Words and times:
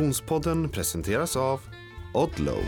Konditionspodden 0.00 0.68
presenteras 0.68 1.36
av 1.36 1.60
Odlow. 2.14 2.62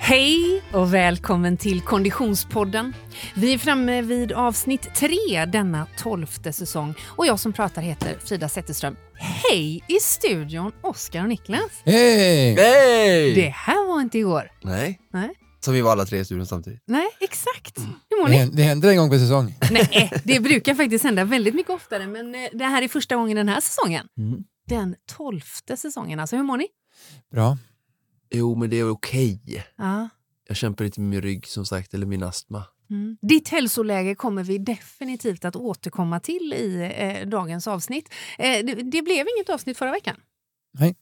Hej 0.00 0.62
och 0.72 0.94
välkommen 0.94 1.56
till 1.56 1.80
Konditionspodden. 1.80 2.92
Vi 3.34 3.54
är 3.54 3.58
framme 3.58 4.02
vid 4.02 4.32
avsnitt 4.32 4.94
tre 4.94 5.44
denna 5.46 5.86
tolfte 5.98 6.52
säsong 6.52 6.94
och 7.04 7.26
jag 7.26 7.40
som 7.40 7.52
pratar 7.52 7.82
heter 7.82 8.18
Frida 8.24 8.48
Zetterström. 8.48 8.96
Hej 9.14 9.84
i 9.88 10.00
studion, 10.00 10.72
Oskar 10.82 11.22
och 11.22 11.28
Niklas. 11.28 11.82
Hej! 11.84 12.54
Hej! 12.54 13.34
Det 13.34 13.48
här 13.48 13.88
var 13.88 14.00
inte 14.00 14.18
igår. 14.18 14.50
Nej. 14.62 15.00
Nej. 15.12 15.34
Som 15.68 15.74
vi 15.74 15.80
var 15.80 15.92
alla 15.92 16.06
tre 16.06 16.18
i 16.18 16.24
studion 16.24 16.46
samtidigt. 16.46 16.82
Nej, 16.86 17.08
exakt. 17.20 17.78
Hur 18.10 18.20
mår 18.22 18.24
Det 18.28 18.30
ni? 18.30 18.36
händer, 18.38 18.56
det 18.56 18.62
händer 18.62 18.88
en 18.88 18.96
gång 18.96 19.10
per 19.10 19.18
säsong. 19.18 19.54
Nej, 19.70 20.12
det 20.24 20.40
brukar 20.40 20.74
faktiskt 20.74 21.04
hända 21.04 21.24
väldigt 21.24 21.54
mycket 21.54 21.70
oftare 21.72 22.06
men 22.06 22.34
eh, 22.34 22.48
det 22.52 22.64
här 22.64 22.82
är 22.82 22.88
första 22.88 23.16
gången 23.16 23.36
den 23.36 23.48
här 23.48 23.60
säsongen. 23.60 24.08
Mm. 24.18 24.44
Den 24.68 24.94
tolfte 25.06 25.76
säsongen 25.76 26.20
alltså. 26.20 26.36
Hur 26.36 26.42
mår 26.42 26.56
ni? 26.56 26.66
Bra. 27.32 27.58
Jo, 28.30 28.54
men 28.54 28.70
det 28.70 28.76
är 28.78 28.90
okej. 28.90 29.40
Ja. 29.76 30.08
Jag 30.48 30.56
kämpar 30.56 30.84
lite 30.84 31.00
med 31.00 31.08
min 31.10 31.22
rygg 31.22 31.46
som 31.46 31.66
sagt, 31.66 31.94
eller 31.94 32.06
min 32.06 32.22
astma. 32.22 32.64
Mm. 32.90 33.16
Ditt 33.22 33.48
hälsoläge 33.48 34.14
kommer 34.14 34.44
vi 34.44 34.58
definitivt 34.58 35.44
att 35.44 35.56
återkomma 35.56 36.20
till 36.20 36.54
i 36.56 36.92
eh, 36.96 37.28
dagens 37.28 37.68
avsnitt. 37.68 38.14
Eh, 38.38 38.64
det, 38.64 38.74
det 38.74 39.02
blev 39.02 39.26
inget 39.36 39.48
avsnitt 39.50 39.78
förra 39.78 39.92
veckan. 39.92 40.16
Nej. 40.78 40.96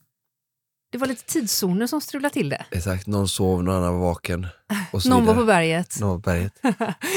Det 0.96 1.00
var 1.00 1.06
lite 1.06 1.24
tidszoner 1.24 1.86
som 1.86 2.00
strulade 2.00 2.32
till 2.34 2.48
det. 2.48 2.64
Exakt, 2.70 3.06
någon 3.06 3.28
sov, 3.28 3.64
någon 3.64 3.74
annan 3.74 3.98
var 3.98 4.06
vaken. 4.06 4.46
Och 4.92 5.02
så 5.02 5.08
Någon 5.08 5.24
var 5.24 5.34
vidare. 5.34 5.44
på 5.44 5.46
berget. 5.46 6.00
Någon 6.00 6.08
var 6.08 6.16
på 6.16 6.20
berget. 6.20 6.52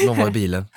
Någon 0.06 0.16
var 0.18 0.28
i 0.28 0.30
bilen. 0.30 0.64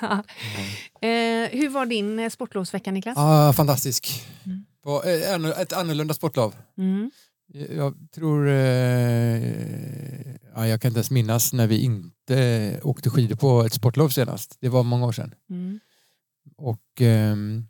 Eh, 1.00 1.48
hur 1.50 1.68
var 1.68 1.86
din 1.86 2.18
eh, 2.18 2.30
sportlovsvecka, 2.30 2.90
Niklas? 2.90 3.18
Ah, 3.18 3.52
fantastisk. 3.52 4.26
Mm. 4.46 4.64
På, 4.84 5.02
eh, 5.02 5.60
ett 5.60 5.72
annorlunda 5.72 6.14
sportlov. 6.14 6.54
Mm. 6.78 7.10
Jag 7.70 7.94
tror... 8.14 8.48
Eh, 8.48 9.42
ja, 10.54 10.66
jag 10.66 10.80
kan 10.80 10.88
inte 10.88 10.98
ens 10.98 11.10
minnas 11.10 11.52
när 11.52 11.66
vi 11.66 11.78
inte 11.78 12.80
åkte 12.82 13.10
skidor 13.10 13.36
på 13.36 13.62
ett 13.64 13.72
sportlov 13.72 14.08
senast. 14.08 14.56
Det 14.60 14.68
var 14.68 14.82
många 14.82 15.06
år 15.06 15.12
sedan. 15.12 15.34
Mm. 15.50 15.80
Och 16.56 17.00
ehm, 17.00 17.66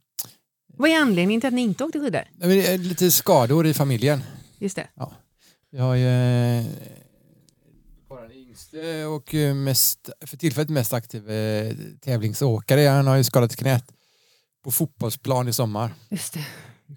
Vad 0.76 0.90
är 0.90 1.00
anledningen 1.00 1.40
till 1.40 1.48
att 1.48 1.54
ni 1.54 1.62
inte 1.62 1.84
åkte 1.84 2.00
skidor? 2.00 2.24
är 2.40 2.78
lite 2.78 3.10
skador 3.10 3.66
i 3.66 3.74
familjen. 3.74 4.22
Just 4.58 4.76
det. 4.76 4.86
Jag 5.76 5.84
har 5.84 5.94
ju 5.94 6.08
eh, 6.08 6.64
bara 8.08 8.20
den 8.20 8.32
yngste 8.32 9.04
och 9.04 9.34
eh, 9.34 9.54
mest, 9.54 10.10
för 10.20 10.36
tillfället 10.36 10.70
mest 10.70 10.92
aktiv 10.92 11.30
eh, 11.30 11.74
tävlingsåkare. 12.00 12.80
Han 12.80 13.06
har 13.06 13.16
ju 13.16 13.24
skadat 13.24 13.56
knät 13.56 13.84
på 14.64 14.70
fotbollsplan 14.70 15.48
i 15.48 15.52
sommar. 15.52 15.94
Just 16.08 16.34
det. 16.34 16.46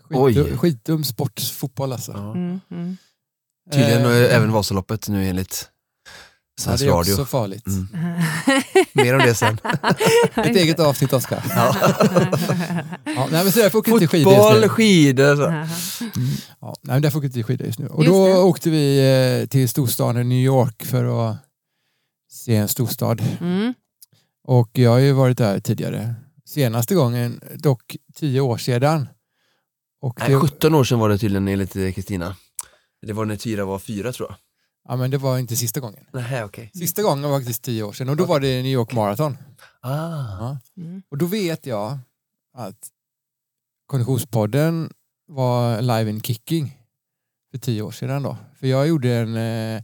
Oj. 0.09 0.33
Skitdum, 0.33 0.58
skitdum 0.58 1.03
sport, 1.03 1.39
fotboll 1.39 1.94
alltså. 1.94 2.11
Ja. 2.11 2.31
Mm. 2.31 2.59
Mm. 2.72 2.98
Tydligen 3.72 4.02
Eh, 4.02 4.11
eh, 4.11 4.36
även 4.36 4.52
Vasaloppet 4.52 5.09
nu 5.09 5.30
enligt 5.30 5.70
ja, 6.66 6.76
det 6.78 6.86
är 6.86 6.90
Radio. 6.90 7.12
också 7.12 7.26
farligt. 7.26 7.68
Mm. 7.68 7.88
Mer 8.94 9.14
om 9.14 9.20
det 9.20 9.34
sen. 9.34 9.60
Ett 10.36 10.56
eget 10.56 10.80
avsnitt 10.80 11.14
Oskar. 11.14 11.44
Ja. 11.50 11.76
Ja, 13.06 13.28
nej, 13.32 13.44
men 13.44 13.52
så 13.52 13.60
inte 13.94 14.08
skidor 14.08 14.34
just 14.34 14.42
Fotboll, 14.44 14.62
nu. 14.62 14.70
skidor. 14.70 15.36
Så. 15.36 15.42
Ja, 16.62 16.76
nej, 16.82 16.94
men 16.94 17.02
därför 17.02 17.18
åker 17.18 17.28
vi 17.28 17.40
inte 17.40 17.44
skidor 17.44 17.68
just 17.68 17.80
nu. 17.80 17.88
Och 17.88 18.04
Just 18.04 18.14
då 18.14 18.28
det. 18.28 18.38
åkte 18.38 18.70
vi 18.70 19.00
eh, 19.42 19.48
till 19.48 19.70
storstaden 19.70 20.30
New 20.30 20.38
York 20.46 20.86
för 20.86 21.30
att 21.30 21.38
se 22.32 22.56
en 22.56 22.67
storstad. 22.67 23.23
Mm. 23.42 23.73
Och 24.48 24.70
jag 24.73 24.92
har 24.92 24.98
ju 25.00 25.12
varit 25.12 25.38
där 25.38 25.60
tidigare. 25.60 26.16
Senaste 26.46 26.96
gången, 26.96 27.42
dock 27.56 27.96
tio 28.16 28.42
år 28.42 28.58
sedan. 28.58 29.08
Och 30.02 30.20
Nej, 30.20 30.30
det, 30.30 30.40
17 30.40 30.76
år 30.76 30.84
sedan 30.84 31.00
var 31.00 31.10
det 31.10 31.17
tydligen 31.17 31.48
enligt 31.48 31.73
Kristina. 31.73 32.36
Det 33.08 33.14
var 33.14 33.26
när 33.26 33.36
Tyra 33.36 33.66
var 33.66 33.80
fyra 33.80 34.12
tror 34.12 34.30
jag. 34.30 34.38
Ja, 34.87 34.95
men 34.95 35.11
det 35.11 35.17
var 35.17 35.37
inte 35.37 35.55
sista 35.55 35.80
gången. 35.80 36.05
Nej, 36.14 36.43
okej. 36.43 36.71
Sista 36.73 37.02
gången 37.02 37.30
var 37.30 37.39
faktiskt 37.39 37.64
tio 37.64 37.83
år 37.83 37.93
sedan 37.93 38.09
och 38.09 38.15
då 38.15 38.25
var 38.25 38.39
det 38.39 38.61
New 38.61 38.71
York 38.71 38.93
Marathon. 38.93 39.37
Ah. 39.81 40.37
Ja. 40.39 40.58
Mm. 40.77 41.02
Och 41.09 41.17
då 41.17 41.25
vet 41.25 41.65
jag 41.65 41.99
att 42.53 42.89
Konditionspodden 43.87 44.92
var 45.27 45.81
live 45.81 46.09
in 46.09 46.21
kicking 46.21 46.81
för 47.52 47.58
tio 47.58 47.81
år 47.81 47.92
sedan 47.92 48.23
då. 48.23 48.37
För 48.59 48.67
jag 48.67 48.87
gjorde 48.87 49.14
en 49.14 49.36
eh, 49.36 49.83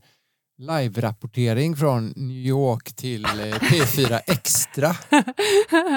live-rapportering 0.60 1.76
från 1.76 2.14
New 2.16 2.38
York 2.38 2.94
till 2.96 3.26
eh, 3.26 3.30
P4 3.30 4.20
Extra 4.28 4.88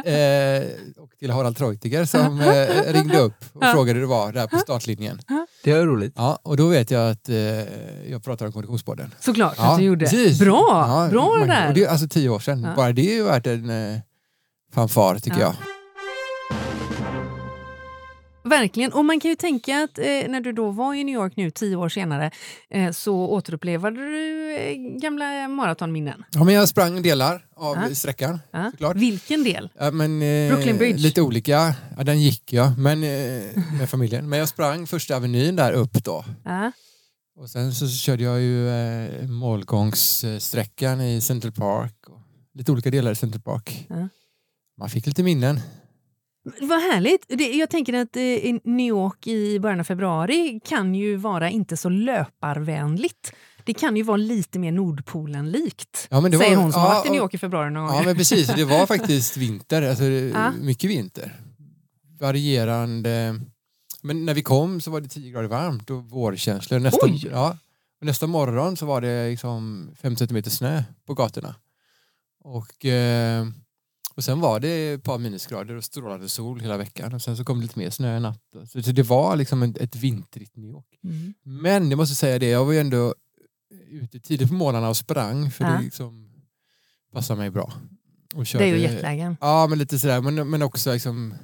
eh, 0.04 0.62
och 0.96 1.10
till 1.18 1.30
Harald 1.30 1.56
Treutiger 1.56 2.04
som 2.04 2.40
eh, 2.40 2.92
ringde 2.92 3.18
upp 3.18 3.44
och 3.52 3.64
frågade 3.64 3.92
hur 3.92 4.00
det 4.00 4.06
var 4.06 4.32
där 4.32 4.46
på 4.46 4.58
startlinjen. 4.58 5.20
Det 5.64 5.70
är 5.70 5.86
roligt. 5.86 6.12
Ja, 6.16 6.38
och 6.42 6.56
då 6.56 6.68
vet 6.68 6.90
jag 6.90 7.10
att 7.10 7.28
eh, 7.28 7.36
jag 8.10 8.24
pratar 8.24 8.46
om 8.46 8.52
Konditionspodden. 8.52 9.14
Såklart 9.20 9.54
att 9.58 9.78
du 9.78 9.84
gjorde. 9.84 10.04
precis. 10.04 10.38
Bra! 10.38 10.66
Ja, 10.70 11.08
Bra 11.10 11.32
det 11.32 11.38
man- 11.38 11.48
där! 11.48 11.68
Och 11.68 11.74
det 11.74 11.84
är 11.84 11.88
alltså 11.88 12.08
tio 12.08 12.28
år 12.28 12.38
sedan. 12.38 12.62
Ja. 12.62 12.74
Bara 12.76 12.92
det 12.92 13.10
är 13.10 13.14
ju 13.14 13.22
värt 13.22 13.46
en 13.46 13.70
eh, 13.94 13.98
fanfar 14.74 15.18
tycker 15.18 15.40
Ja. 15.40 15.54
jag. 15.60 15.75
Verkligen. 18.48 18.92
Och 18.92 19.04
man 19.04 19.20
kan 19.20 19.28
ju 19.30 19.34
tänka 19.36 19.82
att 19.84 19.98
eh, 19.98 20.04
när 20.04 20.40
du 20.40 20.52
då 20.52 20.70
var 20.70 20.94
i 20.94 21.04
New 21.04 21.14
York 21.14 21.32
nu 21.36 21.50
tio 21.50 21.76
år 21.76 21.88
senare 21.88 22.30
eh, 22.70 22.92
så 22.92 23.14
återupplevade 23.16 23.96
du 23.96 24.56
eh, 24.56 24.74
gamla 25.00 25.48
maratonminnen. 25.48 26.24
Ja, 26.30 26.44
men 26.44 26.54
jag 26.54 26.68
sprang 26.68 27.02
delar 27.02 27.46
av 27.56 27.76
Ja. 27.88 27.94
sträckan 27.94 28.38
Ja. 28.50 28.70
såklart. 28.70 28.96
Vilken 28.96 29.44
del? 29.44 29.70
Ja, 29.78 29.90
men, 29.90 30.22
eh, 30.22 30.48
Brooklyn 30.52 30.76
Bridge. 30.76 30.98
Lite 30.98 31.22
olika. 31.22 31.74
Ja, 31.96 32.04
den 32.04 32.20
gick 32.22 32.52
jag 32.52 32.78
men, 32.78 33.02
eh, 33.02 33.42
med 33.78 33.90
familjen. 33.90 34.28
Men 34.28 34.38
jag 34.38 34.48
sprang 34.48 34.86
första 34.86 35.16
avenyn 35.16 35.56
där 35.56 35.72
upp 35.72 36.04
då. 36.04 36.24
Ja. 36.44 36.72
Och 37.38 37.50
sen 37.50 37.72
så 37.72 37.88
körde 37.88 38.22
jag 38.24 38.40
ju 38.40 38.68
eh, 38.68 39.28
målgångssträckan 39.28 41.00
i 41.00 41.20
Central 41.20 41.52
Park. 41.52 42.08
Och 42.08 42.20
lite 42.54 42.72
olika 42.72 42.90
delar 42.90 43.12
i 43.12 43.14
Central 43.14 43.42
Park. 43.42 43.86
Man 44.78 44.90
fick 44.90 45.06
lite 45.06 45.22
minnen. 45.22 45.60
Vad 46.60 46.80
härligt! 46.80 47.24
Det, 47.28 47.52
jag 47.52 47.70
tänker 47.70 47.92
att 47.94 48.16
eh, 48.16 48.22
New 48.64 48.86
York 48.86 49.26
i 49.26 49.60
början 49.60 49.80
av 49.80 49.84
februari 49.84 50.60
kan 50.64 50.94
ju 50.94 51.16
vara 51.16 51.50
inte 51.50 51.76
så 51.76 51.88
löparvänligt. 51.88 53.32
Det 53.64 53.74
kan 53.74 53.96
ju 53.96 54.02
vara 54.02 54.16
lite 54.16 54.58
mer 54.58 54.72
Nordpolen-likt, 54.72 56.06
Ja, 56.10 56.22
säger 56.22 56.38
var- 56.56 56.62
hon 56.62 56.72
som 56.72 56.82
har 56.82 56.88
ja, 56.88 56.94
varit 56.94 57.06
i 57.06 57.10
New 57.10 57.18
York 57.18 57.34
i 57.34 57.38
februari 57.38 57.70
någon 57.70 57.86
Ja 57.88 57.92
gång. 57.96 58.04
men 58.04 58.16
precis, 58.16 58.46
det 58.46 58.64
var 58.64 58.86
faktiskt 58.96 59.36
vinter. 59.36 59.82
Alltså, 59.82 60.04
Ja. 60.04 60.52
Mycket 60.60 60.90
vinter. 60.90 61.40
Varierande. 62.20 63.40
Men 64.02 64.24
när 64.24 64.34
vi 64.34 64.42
kom 64.42 64.80
så 64.80 64.90
var 64.90 65.00
det 65.00 65.08
10 65.08 65.30
grader 65.30 65.48
varmt 65.48 65.90
och 65.90 66.10
vårkänslor. 66.10 66.78
Nästa, 66.78 67.06
Oj! 67.06 67.28
ja, 67.32 67.56
och 68.00 68.06
nästa 68.06 68.26
morgon 68.26 68.76
så 68.76 68.86
var 68.86 69.00
det 69.00 69.30
liksom 69.30 69.90
5 70.02 70.16
centimeter 70.16 70.50
snö 70.50 70.82
på 71.06 71.14
gatorna. 71.14 71.54
Och, 72.44 72.84
eh, 72.84 73.46
och 74.16 74.24
sen 74.24 74.40
var 74.40 74.60
det 74.60 74.92
ett 74.92 75.02
par 75.02 75.18
minusgrader 75.18 75.74
och 75.74 75.84
strålande 75.84 76.28
sol 76.28 76.60
hela 76.60 76.76
veckan. 76.76 77.14
Och 77.14 77.22
sen 77.22 77.36
så 77.36 77.44
kom 77.44 77.58
det 77.58 77.62
lite 77.62 77.78
mer 77.78 77.90
snö 77.90 78.16
en 78.16 78.22
natt. 78.22 78.42
Så, 78.68 78.78
det 78.78 79.02
var 79.02 79.36
liksom 79.36 79.62
ett, 79.62 79.76
ett 79.78 79.96
vintrigt 79.96 80.56
New 80.56 80.70
York. 80.70 80.98
Mm. 81.04 81.34
Men 81.42 81.90
jag 81.90 81.96
måste 81.96 82.14
säga 82.14 82.38
det, 82.38 82.48
jag 82.48 82.64
var 82.64 82.72
ju 82.72 82.78
ändå 82.78 83.14
ute 83.90 84.20
tidigt 84.20 84.48
på 84.48 84.54
morgnarna 84.54 84.88
och 84.88 84.96
sprang 84.96 85.50
för 85.50 85.64
Ja. 85.64 85.70
det 85.70 85.82
liksom 85.84 86.32
passar 87.12 87.36
mig 87.36 87.50
bra. 87.50 87.72
Och 88.34 88.44
Det 88.44 88.54
är 88.54 88.66
ju 88.66 88.72
körde- 88.72 88.78
jetlagen. 88.78 89.36
Ja, 89.40 89.66
men 89.66 89.78
lite 89.78 89.98
sådär. 89.98 90.20
Men, 90.20 90.50
men 90.50 90.62
också 90.62 90.92
liksom, 90.92 91.34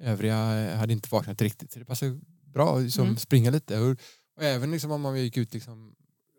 övriga 0.00 0.36
hade 0.76 0.92
inte 0.92 1.08
vaknat 1.12 1.42
riktigt. 1.42 1.72
Så 1.72 1.78
det 1.78 1.84
passade 1.84 2.20
bra 2.44 2.76
att 2.76 2.82
liksom 2.82 3.04
Mm. 3.04 3.16
springa 3.16 3.50
lite. 3.50 3.80
Och, 3.80 3.90
och 4.36 4.42
även 4.42 4.70
liksom 4.70 4.90
om 4.90 5.00
man 5.00 5.20
gick 5.20 5.36
ut 5.36 5.54
liksom 5.54 5.94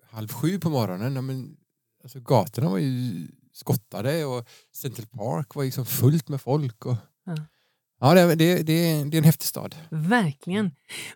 halv 0.10 0.28
sju 0.28 0.60
på 0.60 0.70
morgonen. 0.70 1.16
Ja, 1.16 1.22
men, 1.22 1.58
alltså, 2.04 2.20
gatorna 2.20 2.70
var 2.70 2.78
ju 2.78 3.28
skottade 3.58 4.26
och 4.26 4.46
Central 4.76 5.06
Park 5.08 5.56
var 5.56 5.64
liksom 5.64 5.86
fullt 5.86 6.30
med 6.30 6.42
folk. 6.42 6.86
Och, 6.86 6.96
Ja. 7.26 7.36
ja, 8.00 8.14
det, 8.14 8.36
det, 8.36 8.56
det, 8.56 8.64
det 8.64 9.16
är 9.16 9.18
en 9.18 9.24
häftig 9.24 9.48
stad. 9.48 9.76
Verkligen. 9.90 10.72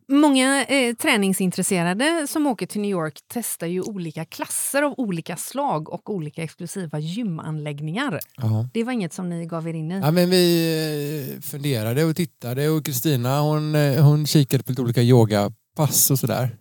Många 0.08 0.66
eh, 0.66 0.96
träningsintresserade 0.96 2.28
som 2.30 2.48
åker 2.48 2.66
till 2.66 2.82
New 2.82 2.92
York 2.92 3.20
testar 3.28 3.68
ju 3.68 3.82
olika 3.82 4.26
klasser 4.26 4.84
av 4.84 4.94
olika 4.98 5.38
slag 5.38 5.90
och 5.90 6.10
olika 6.10 6.44
exklusiva 6.44 7.00
gymanläggningar. 7.00 8.20
Ja. 8.38 8.70
Det 8.74 8.84
var 8.84 8.94
inget 8.94 9.14
som 9.14 9.30
ni 9.30 9.46
gav 9.46 9.68
er 9.68 9.74
in 9.74 9.92
i? 9.92 10.00
Ja, 10.00 10.12
men 10.12 10.30
vi 10.30 11.34
eh, 11.36 11.42
funderade 11.42 12.04
och 12.04 12.16
tittade 12.16 12.70
och 12.70 12.86
Kristina 12.86 13.42
hon, 13.42 13.76
eh, 13.76 14.04
hon 14.06 14.26
kikade 14.28 14.64
på 14.64 14.72
lite 14.72 14.82
olika 14.82 15.02
yogapass 15.02 16.12
och 16.12 16.20
sådär. 16.20 16.58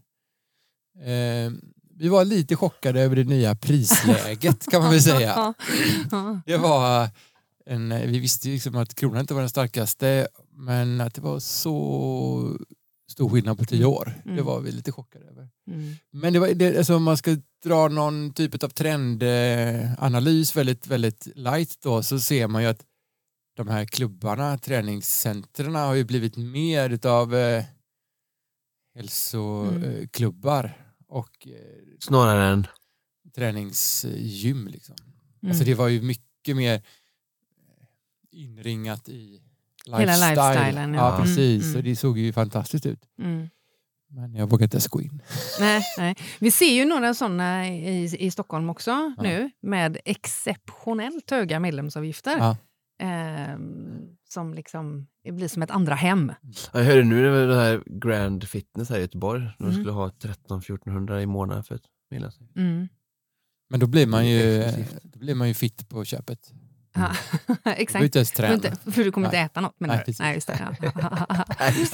Eh, 1.04 1.52
vi 2.00 2.08
var 2.08 2.24
lite 2.24 2.56
chockade 2.56 3.00
över 3.00 3.16
det 3.16 3.24
nya 3.24 3.54
prisläget 3.54 4.66
kan 4.70 4.82
man 4.82 4.90
väl 4.90 5.02
säga. 5.02 5.54
Det 6.46 6.56
var 6.56 7.08
en, 7.66 7.88
vi 8.10 8.18
visste 8.18 8.48
ju 8.48 8.54
liksom 8.54 8.76
att 8.76 8.94
kronan 8.94 9.20
inte 9.20 9.34
var 9.34 9.40
den 9.40 9.50
starkaste 9.50 10.28
men 10.52 11.00
att 11.00 11.14
det 11.14 11.20
var 11.20 11.38
så 11.38 12.56
stor 13.10 13.28
skillnad 13.30 13.58
på 13.58 13.64
tio 13.64 13.84
år. 13.84 14.12
Det 14.24 14.30
Mm. 14.30 14.44
var 14.44 14.60
vi 14.60 14.72
lite 14.72 14.92
chockade 14.92 15.24
över. 15.26 15.48
Mm. 15.70 15.94
Men 16.12 16.32
det 16.32 16.38
var, 16.38 16.48
det, 16.48 16.78
alltså 16.78 16.96
om 16.96 17.02
man 17.02 17.16
ska 17.16 17.36
dra 17.64 17.88
någon 17.88 18.32
typ 18.34 18.64
av 18.64 18.68
trendanalys 18.68 20.56
väldigt, 20.56 20.86
väldigt 20.86 21.28
light 21.34 21.76
då 21.82 22.02
så 22.02 22.20
ser 22.20 22.46
man 22.46 22.62
ju 22.62 22.68
att 22.68 22.84
de 23.56 23.68
här 23.68 23.84
klubbarna, 23.84 24.58
träningscentren 24.58 25.74
har 25.74 25.94
ju 25.94 26.04
blivit 26.04 26.36
mer 26.36 26.90
utav 26.90 27.34
eh, 27.36 27.64
hälsoklubbar 28.94 30.72
och 31.08 31.46
eh, 31.46 31.89
Snarare 32.00 32.44
än... 32.46 32.66
träningsgym. 33.34 34.66
Liksom. 34.68 34.94
Mm. 35.42 35.50
Alltså 35.50 35.64
det 35.64 35.74
var 35.74 35.88
ju 35.88 36.02
mycket 36.02 36.56
mer 36.56 36.82
inringat 38.30 39.08
i 39.08 39.40
Hela 39.86 39.98
lifestylen, 40.30 40.94
ja. 40.94 41.00
Ja, 41.00 41.14
Mm, 41.14 41.22
precis. 41.26 41.64
mm. 41.64 41.76
Och 41.76 41.82
det 41.82 41.96
såg 41.96 42.18
ju 42.18 42.32
fantastiskt 42.32 42.86
ut. 42.86 43.08
Mm. 43.18 43.48
Men 44.12 44.34
jag 44.34 44.50
vågar 44.50 44.64
inte 44.64 44.74
ens 44.76 44.88
gå 44.88 45.02
in. 45.02 45.22
Nej, 45.60 45.82
nej. 45.98 46.14
Vi 46.38 46.50
ser 46.50 46.72
ju 46.74 46.84
några 46.84 47.14
sådana 47.14 47.68
i, 47.68 48.16
i 48.26 48.30
Stockholm 48.30 48.70
också 48.70 48.90
Ja. 48.90 49.22
nu 49.22 49.50
med 49.60 49.98
exceptionellt 50.04 51.30
höga 51.30 51.60
medlemsavgifter. 51.60 52.38
Ja. 52.38 52.56
Ehm, 52.98 54.16
som 54.32 54.54
liksom 54.54 55.06
det 55.24 55.32
blir 55.32 55.48
som 55.48 55.62
ett 55.62 55.70
andra 55.70 55.94
hem. 55.94 56.32
Jag 56.72 56.84
hörde 56.84 57.02
nu 57.04 57.22
det 57.24 57.30
var 57.30 57.46
det 57.46 57.60
här 57.60 57.82
Grand 57.86 58.48
Fitness 58.48 58.88
här 58.90 58.98
i 58.98 59.00
Göteborg. 59.00 59.48
De 59.58 59.64
Mm. 59.64 59.74
skulle 59.76 59.92
ha 59.92 60.08
13-1400 60.08 61.20
i 61.20 61.26
månaden 61.26 61.64
för 61.64 61.74
ett 61.74 61.82
medlemskap. 62.10 62.48
Mm. 62.56 62.88
Men 63.70 63.80
då 63.80 63.86
blir 63.86 64.06
man 64.06 64.26
ju, 64.28 64.62
då 65.02 65.18
blir 65.18 65.34
man 65.34 65.48
ju 65.48 65.54
fit 65.54 65.88
på 65.88 66.04
köpet. 66.04 66.52
Du 66.94 67.00
behöver 67.64 67.80
exakt. 67.82 68.04
inte 68.04 68.18
ens 68.18 68.30
Du 68.30 68.36
träna. 68.36 68.54
inte, 68.54 68.76
för 68.92 69.04
du 69.04 69.12
kommer 69.12 69.26
inte 69.26 69.36
Nej. 69.36 69.46
äta 69.46 69.60
något 69.60 69.80
menar 69.80 69.94
Nej, 69.94 70.02
du? 70.02 70.04
precis. 70.04 70.20
Nej, 70.20 70.34
just 70.34 70.46
det. 70.46 70.74
Ja, 70.82 70.94
Nej, 71.60 71.86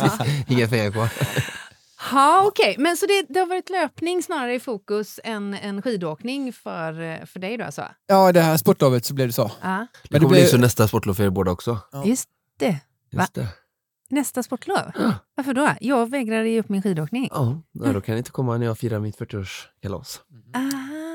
det. 0.47 0.55
Inga 0.55 0.69
pengar 0.69 0.91
kvar. 0.91 1.13
ja 2.13 2.45
okej. 2.47 2.75
Men 2.79 2.97
så 2.97 3.07
det, 3.07 3.27
det 3.29 3.39
har 3.41 3.47
varit 3.47 3.71
löpning 3.71 4.23
snarare 4.23 4.55
i 4.55 4.61
fokus 4.61 5.21
än, 5.25 5.55
än 5.55 5.83
skidåkning 5.83 6.53
för, 6.53 7.27
för 7.27 7.41
dig 7.41 7.57
då 7.57 7.65
alltså? 7.65 7.85
Ja, 8.07 8.33
det 8.33 8.41
här 8.41 8.57
sportlovet 8.57 9.05
så 9.05 9.15
blev 9.15 9.27
det 9.27 9.33
så. 9.33 9.51
Ja, 9.63 9.69
Det 9.69 9.69
Men 9.69 9.87
det 10.11 10.19
kommer 10.19 10.29
blir- 10.29 10.41
bli 10.43 10.47
så 10.51 10.57
nästa 10.59 10.89
sportlov 10.89 11.15
för 11.15 11.25
er 11.25 11.31
båda 11.31 11.51
också. 11.51 11.79
Ja. 11.93 12.05
just 12.05 12.29
det. 12.59 12.81
Just 13.11 13.35
det. 13.35 13.49
Nästa 14.09 14.43
sportlov? 14.43 14.79
Ja. 14.99 15.13
Varför 15.35 15.55
då? 15.55 15.69
Jag 15.81 16.11
vägrar 16.11 16.43
ge 16.45 16.61
upp 16.61 16.69
min 16.69 16.83
skidåkning. 16.83 17.29
Ja, 17.33 17.63
då 17.73 18.01
kan 18.01 18.13
ni 18.15 18.19
inte 18.19 18.31
komma 18.31 18.57
när 18.59 18.67
jag 18.67 18.79
firar 18.79 19.01
mitt 19.01 19.19
40-årskalas. 19.19 20.19
Aha. 20.55 21.06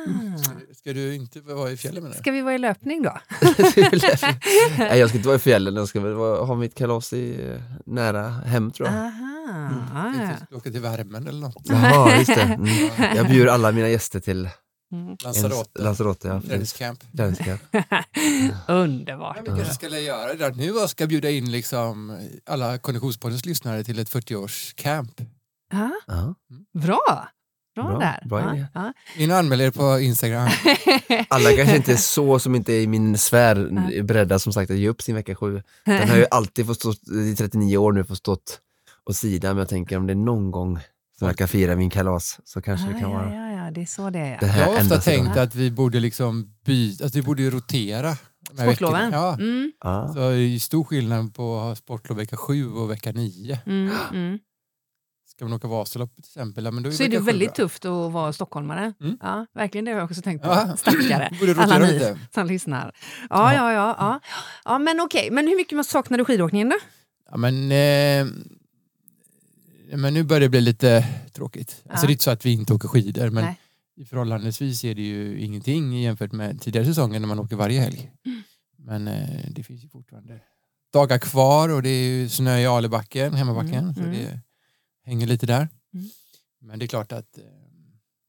Ska 0.76 0.94
du 0.94 1.16
inte 1.16 1.42
vara 1.42 1.72
i 1.72 1.78
fjällen 1.78 2.04
med 2.04 2.12
det? 2.12 2.18
Ska 2.18 2.32
vi 2.32 2.42
vara 2.42 2.56
i 2.56 2.58
löpning 2.58 3.02
då? 3.04 3.18
nej, 4.78 5.00
jag 5.00 5.10
ska 5.10 5.18
inte 5.18 5.28
vara 5.28 5.36
i 5.36 5.40
fjällen, 5.40 5.76
jag 5.76 5.88
ska 5.88 6.00
väl 6.00 6.14
vara, 6.14 6.46
ha 6.46 6.56
mitt 6.56 6.76
kalas 6.76 7.14
i, 7.14 7.50
eh, 7.52 7.62
nära 7.86 8.30
hem 8.30 8.72
tror 8.72 8.88
jag. 8.90 8.98
Aha. 8.98 9.28
Ah, 9.94 10.14
ja. 10.52 10.58
Åka 10.58 10.72
till 10.72 10.82
värmen 10.82 11.28
eller 11.28 11.40
något. 11.42 11.64
Jaha, 11.64 12.16
just 12.18 12.36
det. 12.36 12.42
Mm. 12.42 12.68
Jag 13.16 13.28
bjuder 13.28 13.52
alla 13.52 13.72
mina 13.72 13.90
gäster 13.90 14.20
till 14.20 14.50
Mm. 14.94 15.18
Lanzarote. 15.24 15.82
Lanzarote. 15.82 16.28
Ja, 16.28 16.42
Träningscamp. 16.42 17.00
Träningscamp. 17.18 17.62
Underbart. 18.68 19.36
Men 19.36 19.44
vi 19.44 19.60
kanske 19.60 19.74
ska 19.76 20.00
göra 20.00 20.34
det 20.34 20.56
nu 20.56 20.72
och 20.72 20.90
ska 20.90 21.08
bjuda 21.08 21.30
in 21.30 21.52
liksom 21.52 22.18
alla 22.46 22.78
Konditionspoddens 22.78 23.46
lyssnare 23.46 23.84
till 23.84 24.00
ett 24.00 24.10
40-årscamp. 24.10 25.26
Ja, 25.72 25.92
Ja. 26.08 26.36
bra! 26.80 27.28
Bra, 27.76 27.84
Bra, 27.88 28.00
där. 28.00 28.24
bra 28.30 28.58
ja, 28.58 28.66
ja. 28.74 28.94
In 29.18 29.32
och 29.32 29.38
anmäl 29.38 29.62
er 29.62 29.72
på 29.72 30.00
Instagram. 30.00 30.50
Alla 31.30 31.50
kanske 31.56 31.76
inte 31.76 31.92
är 31.92 31.98
så 31.98 32.40
som 32.40 32.56
inte 32.56 32.74
är 32.74 32.82
i 32.82 32.88
min 32.88 33.18
sfär 33.18 33.56
är 33.94 34.04
beredda 34.04 34.40
som 34.40 34.54
sagt 34.54 34.72
att 34.72 34.78
ge 34.78 34.90
upp 34.90 35.02
sin 35.02 35.16
vecka 35.16 35.36
sju. 35.36 35.62
Den 35.86 36.10
har 36.10 36.18
ju 36.18 36.26
alltid 36.32 36.66
fått 36.68 36.80
stå, 36.80 36.94
i 37.32 37.36
39 37.38 37.78
år 37.78 37.92
nu, 37.92 38.04
fått 38.04 38.18
stått 38.18 38.60
åt 39.06 39.16
sidan, 39.16 39.50
men 39.56 39.58
jag 39.60 39.70
tänker 39.70 39.98
om 39.98 40.08
det 40.08 40.14
är 40.14 40.16
någon 40.16 40.52
gång 40.52 40.80
som 41.20 41.28
jag 41.28 41.38
kan 41.38 41.48
fira 41.48 41.76
min 41.76 41.90
kalas 41.90 42.40
så 42.44 42.62
kanske 42.62 42.88
det 42.88 42.96
Ah, 42.96 43.00
kan 43.00 43.12
ja, 43.12 43.18
vara 43.18 43.36
ja, 43.36 43.66
ja, 43.66 43.72
det 43.72 43.82
är 43.82 43.86
så 43.86 44.10
det 44.10 44.20
är. 44.20 44.40
det 44.40 44.46
Jag 44.48 44.54
har 44.66 44.78
ofta 44.82 44.98
tänkt 45.02 45.38
att 45.38 45.56
vi 45.56 45.72
borde 45.72 46.00
liksom 46.00 46.54
byta, 46.66 47.06
att 47.06 47.16
vi 47.16 47.22
borde 47.22 47.50
rotera. 47.50 48.16
Sportloven? 48.54 49.12
Ja. 49.12 49.34
Mm. 49.34 49.72
Så 50.14 50.14
det 50.20 50.26
är 50.26 50.32
ju 50.32 50.60
stor 50.60 50.84
skillnad 50.84 51.34
på 51.36 51.56
att 51.58 51.62
ha 51.64 51.76
sportlov 51.76 52.18
vecka 52.18 52.38
sju 52.38 52.72
och 52.72 52.92
vecka 52.92 53.12
nio. 53.12 53.60
mm, 53.66 53.92
mm. 54.14 54.40
Ska 55.42 55.46
man 55.46 55.54
åka 55.54 55.68
Vasaloppet 55.68 56.24
till 56.24 56.30
exempel, 56.30 56.66
ja, 56.66 56.72
men 56.72 56.84
då 56.84 56.90
är 56.90 56.94
Så 56.94 57.04
är 57.04 57.10
det 57.10 57.20
väldigt 57.20 57.56
bra. 57.56 57.56
tufft 57.56 57.86
att 57.86 58.12
vara 58.12 58.34
stockholmare. 58.34 58.94
Mm. 59.02 59.18
Ja, 59.22 59.46
verkligen 59.54 59.86
det 59.86 59.92
har 59.92 60.00
jag 60.00 60.10
också 60.12 60.22
tänkt 60.22 60.42
på. 60.44 60.48
Ja. 60.48 60.78
Stackare. 60.78 61.32
Alla 61.58 61.80
ni 61.80 61.94
lite. 61.94 62.20
som 62.34 62.48
lyssnar. 62.48 62.96
Ja, 63.30 63.54
ja, 63.54 63.74
ja. 63.74 63.96
ja. 64.00 64.20
ja 64.66 64.80
men 64.80 65.00
okej. 65.00 65.32
Men 65.32 65.48
hur 65.48 65.56
mycket 65.56 65.86
saknar 65.86 66.18
du 66.18 66.26
skidåkningen 66.26 66.70
då? 66.70 66.76
Ja, 67.32 67.38
men, 67.38 67.72
eh, 67.72 68.28
men 69.98 70.14
nu 70.14 70.24
börjar 70.24 70.40
det 70.42 70.50
bli 70.50 70.62
lite 70.62 71.08
tråkigt. 71.34 71.84
Alltså, 71.90 72.06
det 72.08 72.12
är 72.12 72.14
inte 72.14 72.24
så 72.24 72.32
att 72.32 72.46
vi 72.46 72.52
inte 72.52 72.74
åker 72.74 72.88
skidor, 72.88 73.30
men 73.30 73.44
Nej. 73.46 74.06
förhållandevis 74.10 74.84
är 74.84 74.96
det 74.96 75.02
ju 75.02 75.40
ingenting 75.40 76.02
jämfört 76.02 76.32
med 76.32 76.62
tidigare 76.62 76.86
säsonger 76.86 77.20
när 77.20 77.28
man 77.28 77.40
åker 77.40 77.56
varje 77.56 77.80
helg. 77.82 78.12
Mm. 78.26 78.42
Men 78.78 79.08
eh, 79.08 79.46
det 79.50 79.64
finns 79.64 79.84
ju 79.84 79.88
fortfarande 79.90 80.40
dagar 80.94 81.18
kvar 81.18 81.70
och 81.70 81.84
det 81.84 81.90
är 81.90 82.04
ju 82.04 82.30
snö 82.30 82.58
i 82.58 82.66
Alebacken, 82.68 83.34
hemmabacken, 83.34 83.74
Mm, 83.74 83.94
så 83.94 84.02
mm. 84.02 84.12
det 84.12 84.40
hänger 85.06 85.28
lite 85.28 85.46
där. 85.46 85.70
Mm. 85.94 86.10
Men 86.62 86.80
det 86.80 86.86
är 86.86 86.88
klart 86.88 87.12
att 87.12 87.38
eh, 87.38 87.44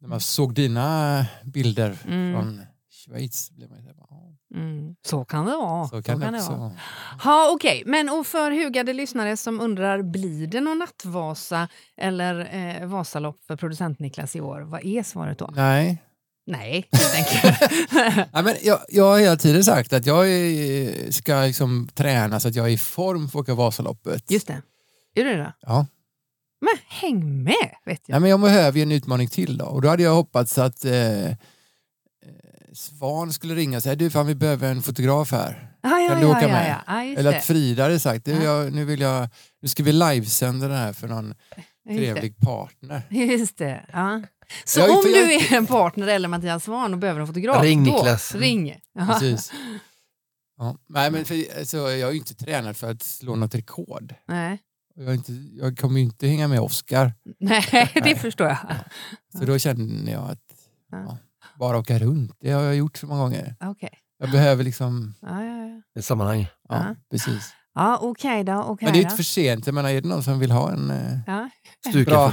när 0.00 0.08
man 0.08 0.20
såg 0.20 0.54
dina 0.54 1.26
bilder 1.44 1.98
Mm. 2.06 2.32
från 2.34 2.60
Schweiz 2.90 3.50
blev 3.50 3.70
man 3.70 3.78
ju 3.78 3.92
Mm. 4.54 4.94
Så 5.06 5.24
kan 5.24 5.46
det 5.46 5.56
vara. 5.56 5.88
så 5.88 6.02
kan 6.02 6.20
det 6.20 6.28
också 6.28 6.48
vara. 6.50 6.58
vara. 6.60 6.72
Ja, 7.24 7.50
okej. 7.54 7.82
Men 7.86 8.08
och 8.08 8.26
för 8.26 8.50
hugade 8.64 8.92
lyssnare 8.92 9.36
som 9.36 9.60
undrar, 9.60 10.02
blir 10.02 10.46
det 10.46 10.60
någon 10.60 10.78
nattvasa 10.78 11.68
eller 11.96 12.54
eh, 12.54 12.86
Vasalopp 12.86 13.44
för 13.46 13.56
producent 13.56 13.98
Niklas 13.98 14.36
i 14.36 14.40
år? 14.40 14.60
Vad 14.60 14.84
är 14.84 15.02
svaret 15.02 15.38
då? 15.38 15.50
Nej, 15.56 16.02
Nej, 16.46 16.88
helt 16.92 17.14
enkelt. 17.14 18.28
Ja, 18.32 18.42
men 18.42 18.54
jag, 18.62 18.78
jag 18.88 19.04
har 19.04 19.18
hela 19.18 19.36
tiden 19.36 19.64
sagt 19.64 19.92
att 19.92 20.06
jag 20.06 20.28
är, 20.30 21.10
ska 21.10 21.40
liksom 21.40 21.88
träna 21.94 22.40
så 22.40 22.48
att 22.48 22.54
jag 22.54 22.66
är 22.66 22.70
i 22.72 22.78
form 22.78 23.28
för 23.28 23.38
att 23.38 23.42
åka 23.42 23.54
Vasaloppet. 23.54 24.30
Just 24.30 24.46
det. 24.46 24.62
Är 25.14 25.24
det 25.24 25.36
det? 25.36 25.52
Ja. 25.60 25.86
Men 26.62 26.74
häng 26.88 27.42
med, 27.42 27.70
vet 27.84 28.00
jag. 28.08 28.16
Ja, 28.16 28.20
men 28.20 28.30
jag 28.30 28.40
behöver 28.40 28.78
ju 28.78 28.82
en 28.82 28.92
utmaning 28.92 29.28
till 29.28 29.58
då. 29.58 29.64
Och 29.64 29.82
då 29.82 29.88
hade 29.88 30.02
jag 30.02 30.14
hoppats 30.14 30.58
att 30.58 30.84
eh, 30.84 31.26
eh, 31.26 31.34
Svan 32.72 33.32
skulle 33.32 33.54
ringa 33.54 33.76
och 33.76 33.82
säga 33.82 33.94
du 33.94 34.10
fan 34.10 34.26
vi 34.26 34.34
behöver 34.34 34.70
en 34.70 34.82
fotograf 34.82 35.32
här. 35.32 35.68
Ah, 35.82 35.98
ja, 35.98 36.08
Kan 36.08 36.20
du 36.20 36.26
ja, 36.26 36.30
åka 36.30 36.42
ja, 36.42 36.48
med? 36.48 36.76
Ja, 36.86 36.94
ja, 36.94 37.04
just 37.04 37.18
Eller 37.18 37.36
att 37.36 37.44
Frida 37.44 37.82
hade 37.82 37.98
sagt 37.98 38.24
du, 38.24 38.32
Ja. 38.32 38.42
jag, 38.42 38.72
nu, 38.72 38.84
vill 38.84 39.00
jag, 39.00 39.28
nu 39.62 39.68
ska 39.68 39.82
vi 39.82 39.92
livesända 39.92 40.68
det 40.68 40.74
här 40.76 40.92
för 40.92 41.08
någon 41.08 41.34
trevlig 41.88 42.36
partner. 42.36 43.02
Just 43.10 43.58
det. 43.58 43.86
Ja. 43.92 44.22
Så 44.64 44.80
Jag 44.80 44.90
om 44.90 44.96
jag 44.96 45.04
du 45.04 45.34
är 45.34 45.52
är 45.52 45.56
en 45.56 45.66
partner 45.66 46.06
eller 46.06 46.28
Mattias 46.28 46.64
Svahn 46.64 46.92
och 46.92 46.98
behöver 46.98 47.20
en 47.20 47.26
fotograf, 47.26 47.62
Ring 47.62 47.84
då, 47.84 47.92
Niklas. 47.92 48.34
ring. 48.34 48.76
Ja. 48.94 49.06
Precis. 49.06 49.52
Ja. 50.58 50.76
Nej, 50.88 51.10
men 51.10 51.24
för, 51.24 51.58
alltså, 51.58 51.76
jag 51.76 52.00
är 52.08 52.10
ju 52.10 52.18
inte 52.18 52.34
tränad 52.34 52.76
för 52.76 52.90
att 52.90 53.02
slå 53.02 53.36
något 53.36 53.54
rekord. 53.54 54.14
Nej. 54.28 54.58
Jag, 54.94 55.14
inte, 55.14 55.32
jag 55.32 55.78
kommer 55.78 55.98
ju 56.00 56.04
inte 56.04 56.26
hänga 56.26 56.48
med 56.48 56.60
Oscar. 56.60 57.12
Nej, 57.38 57.64
det 57.94 58.00
Nej. 58.00 58.16
förstår 58.16 58.46
jag. 58.46 58.58
Så 59.38 59.44
då 59.44 59.58
kände 59.58 60.10
jag 60.10 60.30
att 60.30 60.38
Ja. 60.90 60.98
ja, 60.98 61.18
bara 61.58 61.78
åka 61.78 61.98
runt, 61.98 62.36
det 62.40 62.50
har 62.50 62.62
jag 62.62 62.76
gjort 62.76 62.96
så 62.96 63.06
många 63.06 63.20
gånger. 63.22 63.56
Okej. 63.60 63.90
Jag 64.18 64.30
behöver 64.30 64.64
liksom, 64.64 65.14
Ja, 65.22 65.44
ja, 65.44 65.66
ja. 65.66 65.82
Ett 65.98 66.04
sammanhang. 66.04 66.40
ja, 66.68 66.76
Ja. 66.88 66.94
precis. 67.10 67.52
Ja 67.74 67.98
okej 68.02 68.44
då. 68.44 68.52
okej 68.52 68.86
Men 68.86 68.92
det 68.92 68.98
är 68.98 69.02
inte 69.02 69.16
för 69.16 69.22
sent, 69.22 69.66
jag 69.66 69.74
menar 69.74 69.90
är 69.90 70.00
det 70.00 70.08
någon 70.08 70.22
som 70.22 70.38
vill 70.38 70.50
ha 70.50 70.70
en, 70.72 70.90
eh, 70.90 71.18
Ja. 71.26 71.48
Bra. 72.06 72.32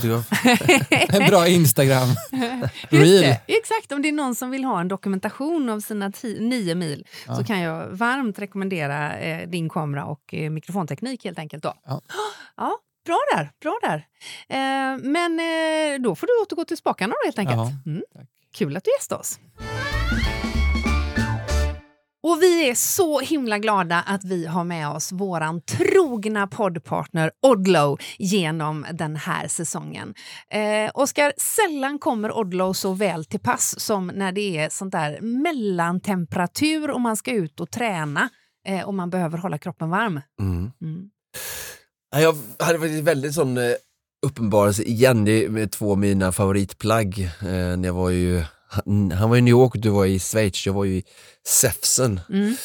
en 1.10 1.28
bra 1.30 1.48
Instagram 1.48 2.08
reel. 2.90 3.36
exakt, 3.48 3.92
om 3.92 4.02
det 4.02 4.08
är 4.08 4.12
någon 4.14 4.36
som 4.36 4.52
vill 4.52 4.64
ha 4.64 4.82
en 4.82 4.88
dokumentation 4.88 5.70
av 5.70 5.80
sina 5.80 6.12
nio 6.40 6.76
mil 6.76 7.06
Ja. 7.28 7.36
så 7.36 7.44
kan 7.44 7.60
jag 7.60 7.88
varmt 7.88 8.40
rekommendera 8.40 9.18
eh, 9.20 9.50
din 9.50 9.70
kamera 9.70 10.06
och 10.06 10.34
eh, 10.34 10.50
mikrofonteknik 10.50 11.24
helt 11.26 11.40
enkelt. 11.40 11.64
Då. 11.64 11.74
Ja. 11.86 12.02
Ja, 12.58 12.78
bra 13.06 13.18
där. 13.36 13.52
Bra 13.62 13.80
där. 13.82 13.98
Eh, 14.50 14.98
men 15.04 15.40
eh, 15.40 16.02
då 16.02 16.16
får 16.16 16.28
du 16.28 16.34
återgå 16.44 16.66
till 16.66 16.78
spakarna 16.78 17.14
då 17.24 17.28
helt 17.28 17.40
enkelt. 17.40 17.86
Mm. 17.86 18.02
Kul 18.58 18.78
att 18.78 18.84
du 18.84 18.92
gästade 19.00 19.22
oss. 19.22 19.40
Och 22.24 22.42
vi 22.42 22.70
är 22.70 22.76
så 22.76 23.20
himla 23.20 23.60
glada 23.60 24.04
att 24.08 24.24
vi 24.24 24.46
har 24.46 24.64
med 24.64 24.90
oss 24.90 25.12
våran 25.12 25.62
trogna 25.62 26.48
poddpartner 26.48 27.32
Odlow 27.42 28.00
genom 28.18 28.86
den 28.94 29.16
här 29.16 29.48
säsongen. 29.48 30.14
Eh, 30.54 30.92
Oskar, 30.94 31.34
sällan 31.38 32.00
kommer 32.00 32.38
Odlow 32.38 32.74
så 32.74 32.94
väl 32.94 33.26
till 33.26 33.40
pass 33.40 33.80
som 33.80 34.08
när 34.08 34.32
det 34.32 34.58
är 34.58 34.70
sånt 34.70 34.92
där 34.92 35.22
mellantemperatur 35.22 36.92
och 36.92 37.02
man 37.02 37.18
ska 37.18 37.32
ut 37.32 37.60
och 37.60 37.72
träna 37.72 38.30
eh, 38.68 38.88
och 38.88 38.94
man 38.94 39.10
behöver 39.10 39.38
hålla 39.38 39.58
kroppen 39.58 39.90
varm. 39.90 40.22
Mm. 40.42 40.72
Mm. 40.82 41.10
Ja, 42.12 42.20
Jag 42.22 42.36
hade 42.66 42.80
faktiskt 42.80 43.04
väldigt 43.04 43.34
sån 43.34 43.58
eh, 43.58 43.72
uppenbarelse 44.26 44.84
igen 44.84 45.26
det 45.26 45.46
är 45.46 45.68
två 45.68 45.92
av 45.92 45.98
mina 45.98 46.32
favoritplagg. 46.32 47.20
Eh, 47.42 47.78
när 47.78 47.86
jag 47.86 47.94
var 47.94 48.10
ju, 48.10 48.44
han, 48.70 49.12
han 49.12 49.30
var 49.30 49.38
i 49.38 49.42
New 49.42 49.52
York 49.52 49.76
och 49.76 49.82
du 49.82 49.90
var 49.90 50.06
i 50.06 50.20
Schweiz, 50.20 50.66
jag 50.66 50.74
var 50.74 50.86
ju 50.86 50.94
i 50.96 51.04
Säfsen. 51.48 52.20
Mm. 52.30 52.56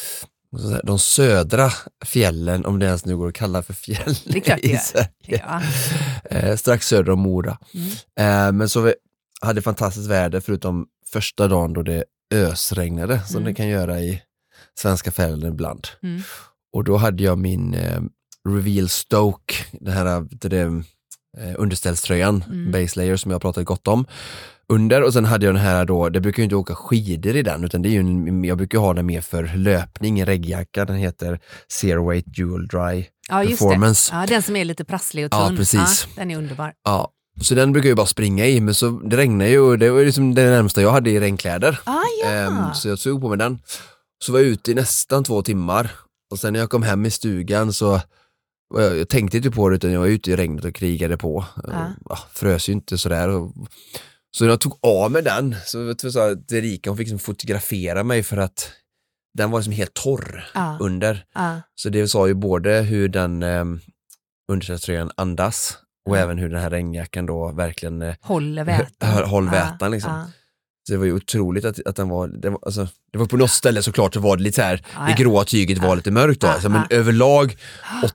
De 0.83 0.99
södra 0.99 1.71
fjällen, 2.05 2.65
om 2.65 2.79
det 2.79 2.85
ens 2.85 3.05
nu 3.05 3.17
går 3.17 3.27
att 3.27 3.33
kalla 3.33 3.63
för 3.63 3.73
fjäll 3.73 4.15
Det 4.25 4.37
är 4.37 4.41
klart 4.41 4.59
det 4.61 4.67
i. 4.67 4.77
Sverige. 4.77 5.07
Ja. 5.23 5.61
eh, 6.29 6.55
strax 6.55 6.87
söder 6.87 7.11
om 7.11 7.19
Mora. 7.19 7.57
Mm. 7.73 7.87
Eh, 8.19 8.51
men 8.57 8.69
så 8.69 8.81
vi 8.81 8.93
hade 9.41 9.61
fantastiskt 9.61 10.07
väder 10.09 10.39
förutom 10.39 10.85
första 11.11 11.47
dagen 11.47 11.73
då 11.73 11.81
det 11.83 12.03
ösregnade 12.33 13.21
som 13.27 13.35
Mm. 13.37 13.45
det 13.45 13.53
kan 13.53 13.67
göra 13.67 13.99
i 14.01 14.21
svenska 14.79 15.11
fjällen 15.11 15.51
ibland. 15.53 15.87
Mm. 16.03 16.21
Och 16.73 16.83
då 16.83 16.97
hade 16.97 17.23
jag 17.23 17.37
min 17.37 17.73
eh, 17.73 18.01
Reveal 18.49 18.89
Stoke, 18.89 19.53
den 19.71 19.93
här 19.93 20.27
det, 20.49 20.83
eh, 21.37 21.53
underställströjan, 21.57 22.43
Mm. 22.47 22.71
base 22.71 22.99
layer 22.99 23.17
som 23.17 23.31
jag 23.31 23.41
pratat 23.41 23.65
gott 23.65 23.87
om, 23.87 24.05
under 24.69 25.03
och 25.03 25.13
sen 25.13 25.25
hade 25.25 25.45
jag 25.45 25.55
den 25.55 25.61
här 25.63 25.85
då, 25.85 26.09
det 26.09 26.19
brukar 26.21 26.37
ju 26.39 26.43
inte 26.43 26.55
åka 26.55 26.75
skidor 26.75 27.35
i 27.35 27.41
den 27.41 27.63
utan 27.63 27.81
det 27.81 27.89
är 27.89 27.91
ju 27.91 27.99
en, 27.99 28.43
jag 28.43 28.57
brukar 28.57 28.79
ha 28.79 28.93
den 28.93 29.05
mer 29.05 29.21
för 29.21 29.51
löpning, 29.55 30.19
en 30.19 30.25
regnjacka, 30.25 30.85
den 30.85 30.95
heter 30.95 31.39
Zero 31.81 32.09
Weight 32.09 32.25
Dual 32.25 32.67
Dry 32.67 33.05
Ja, 33.29 33.43
just 33.43 33.59
Performance. 33.59 34.13
det. 34.15 34.19
Ja, 34.19 34.25
den 34.27 34.41
som 34.41 34.55
är 34.55 34.65
lite 34.65 34.85
prasslig 34.85 35.25
och 35.25 35.31
tunn. 35.31 35.39
Ja, 35.41 35.53
precis. 35.57 36.07
Ja, 36.07 36.21
den 36.21 36.31
är 36.31 36.37
underbar. 36.37 36.73
Ja, 36.83 37.11
så 37.41 37.55
den 37.55 37.71
brukar 37.71 37.89
jag 37.89 37.97
bara 37.97 38.07
springa 38.07 38.45
i, 38.45 38.61
men 38.61 38.73
så 38.73 38.89
det 38.89 39.17
regnar 39.17 39.45
ju 39.45 39.59
och 39.59 39.79
det 39.79 39.89
var 39.89 40.05
liksom 40.05 40.35
det 40.35 40.49
närmsta 40.49 40.81
jag 40.81 40.91
hade 40.91 41.09
i 41.09 41.19
regnkläder. 41.19 41.79
Ah, 41.83 41.97
ja. 42.23 42.29
Ehm, 42.31 42.73
så 42.73 42.87
jag 42.87 42.99
tog 42.99 43.21
på 43.21 43.29
mig 43.29 43.37
den. 43.37 43.59
Så 44.23 44.31
var 44.31 44.39
jag 44.39 44.47
ute 44.47 44.71
i 44.71 44.73
nästan 44.73 45.23
två 45.23 45.41
timmar 45.41 45.91
och 46.31 46.39
sen 46.39 46.53
när 46.53 46.59
jag 46.59 46.69
kom 46.69 46.83
hem 46.83 47.05
i 47.05 47.11
stugan 47.11 47.73
så 47.73 48.01
jag, 48.73 49.09
tänkte 49.09 49.37
inte 49.37 49.51
på 49.51 49.69
det 49.69 49.75
utan 49.75 49.91
jag 49.91 49.99
var 49.99 50.07
ute 50.07 50.31
i 50.31 50.35
regnet 50.35 50.65
och 50.65 50.75
krigade 50.75 51.17
på. 51.17 51.45
Ja. 51.63 51.91
Ja, 52.09 52.17
frös 52.33 52.69
ju 52.69 52.73
inte 52.73 52.97
sådär. 52.97 53.27
Så 54.37 54.43
när 54.43 54.51
jag 54.51 54.61
tog 54.61 54.79
av 54.81 55.11
mig 55.11 55.21
den 55.21 55.55
så 55.65 55.83
vet 55.83 55.99
du, 55.99 56.11
så 56.11 56.35
Erika 56.51 56.89
hon 56.89 56.97
fick 56.97 57.07
liksom 57.07 57.19
fotografera 57.19 58.03
mig 58.03 58.23
för 58.23 58.37
att 58.37 58.71
den 59.37 59.51
var 59.51 59.59
liksom 59.59 59.73
helt 59.73 59.93
torr 59.93 60.45
ja, 60.53 60.77
under. 60.79 61.25
ja. 61.33 61.61
Så 61.75 61.89
det 61.89 62.07
sa 62.07 62.27
ju 62.27 62.33
både 62.33 62.81
hur 62.81 63.09
den 63.09 63.43
eh, 63.43 63.65
underställströjan 64.51 65.11
andas 65.17 65.77
och 66.09 66.17
även 66.17 66.37
hur 66.37 66.49
den 66.49 66.61
här 66.61 66.69
regnjackan 66.69 67.25
då 67.25 67.51
verkligen 67.51 68.01
eh, 68.01 68.15
Håller 68.21 68.63
vätan. 68.63 69.23
Håll 69.23 69.49
vätan, 69.49 69.91
liksom. 69.91 70.31
Så 70.87 70.93
det 70.93 70.97
var 70.97 71.05
ju 71.05 71.13
otroligt 71.13 71.65
att, 71.65 71.79
att 71.87 71.95
den 71.95 72.09
var, 72.09 72.27
det 72.27 72.49
var, 72.49 72.59
alltså, 72.65 72.87
det 73.11 73.17
var 73.17 73.25
på 73.25 73.37
något 73.37 73.51
ställe 73.51 73.81
såklart 73.83 74.13
så 74.13 74.19
var 74.19 74.37
det 74.37 74.43
lite 74.43 74.55
så 74.55 74.61
här, 74.61 74.85
Ja, 74.95 75.05
det 75.07 75.23
gråa 75.23 75.43
tyget 75.45 75.77
var 75.77 75.87
Ja. 75.87 75.95
lite 75.95 76.11
mörkt 76.11 76.41
då, 76.41 76.47
Ja, 76.47 76.53
alltså, 76.53 76.69
men 76.69 76.81
ja. 76.89 76.95
överlag 76.97 77.55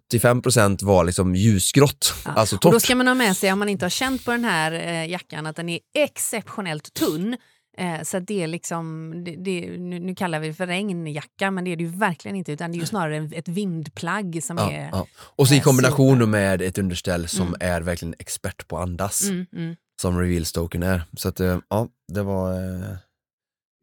85% 0.08 0.84
var 0.84 1.04
liksom 1.04 1.34
ljusgrått, 1.34 2.14
Ja. 2.24 2.30
alltså 2.30 2.56
Och 2.56 2.62
då 2.62 2.70
torrt. 2.72 2.82
ska 2.82 2.94
man 2.94 3.06
ha 3.08 3.14
med 3.14 3.36
sig, 3.36 3.52
om 3.52 3.58
man 3.58 3.68
inte 3.68 3.84
har 3.84 3.90
känt 3.90 4.24
på 4.24 4.30
den 4.30 4.44
här 4.44 4.72
eh, 4.72 5.08
jackan, 5.10 5.46
att 5.46 5.56
den 5.56 5.68
är 5.68 5.78
exceptionellt 5.98 6.94
tunn. 6.94 7.36
Eh, 7.78 8.02
så 8.02 8.16
att 8.16 8.26
det 8.26 8.42
är 8.42 8.46
liksom, 8.46 9.12
det, 9.24 9.36
det, 9.36 9.78
nu, 9.78 9.98
nu 10.00 10.14
kallar 10.14 10.40
vi 10.40 10.48
det 10.48 10.54
för 10.54 10.66
regnjacka, 10.66 11.50
men 11.50 11.64
det 11.64 11.72
är 11.72 11.76
det 11.76 11.82
ju 11.84 11.90
verkligen 11.90 12.36
inte, 12.36 12.52
utan 12.52 12.72
det 12.72 12.78
är 12.78 12.80
ju 12.80 12.86
snarare 12.86 13.16
en- 13.16 13.32
ett 13.36 13.48
vindplagg 13.48 14.40
som 14.42 14.58
är... 14.58 14.90
Och 15.18 15.48
så 15.48 15.54
i 15.54 15.60
kombination 15.60 16.14
super. 16.16 16.26
med 16.26 16.62
ett 16.62 16.78
underställ 16.78 17.28
som 17.28 17.46
Mm. 17.46 17.56
är 17.60 17.80
verkligen 17.80 18.14
expert 18.18 18.68
på 18.68 18.78
andas, 18.78 19.22
Mm, 19.28 19.46
mm. 19.56 19.76
Som 20.00 20.18
Reveal 20.18 20.44
Stoken 20.44 20.82
är. 20.82 21.02
Så 21.16 21.28
att, 21.28 21.40
eh, 21.40 21.58
ja, 21.68 21.88
det 22.12 22.22
var 22.22 22.52
eh, 22.52 22.96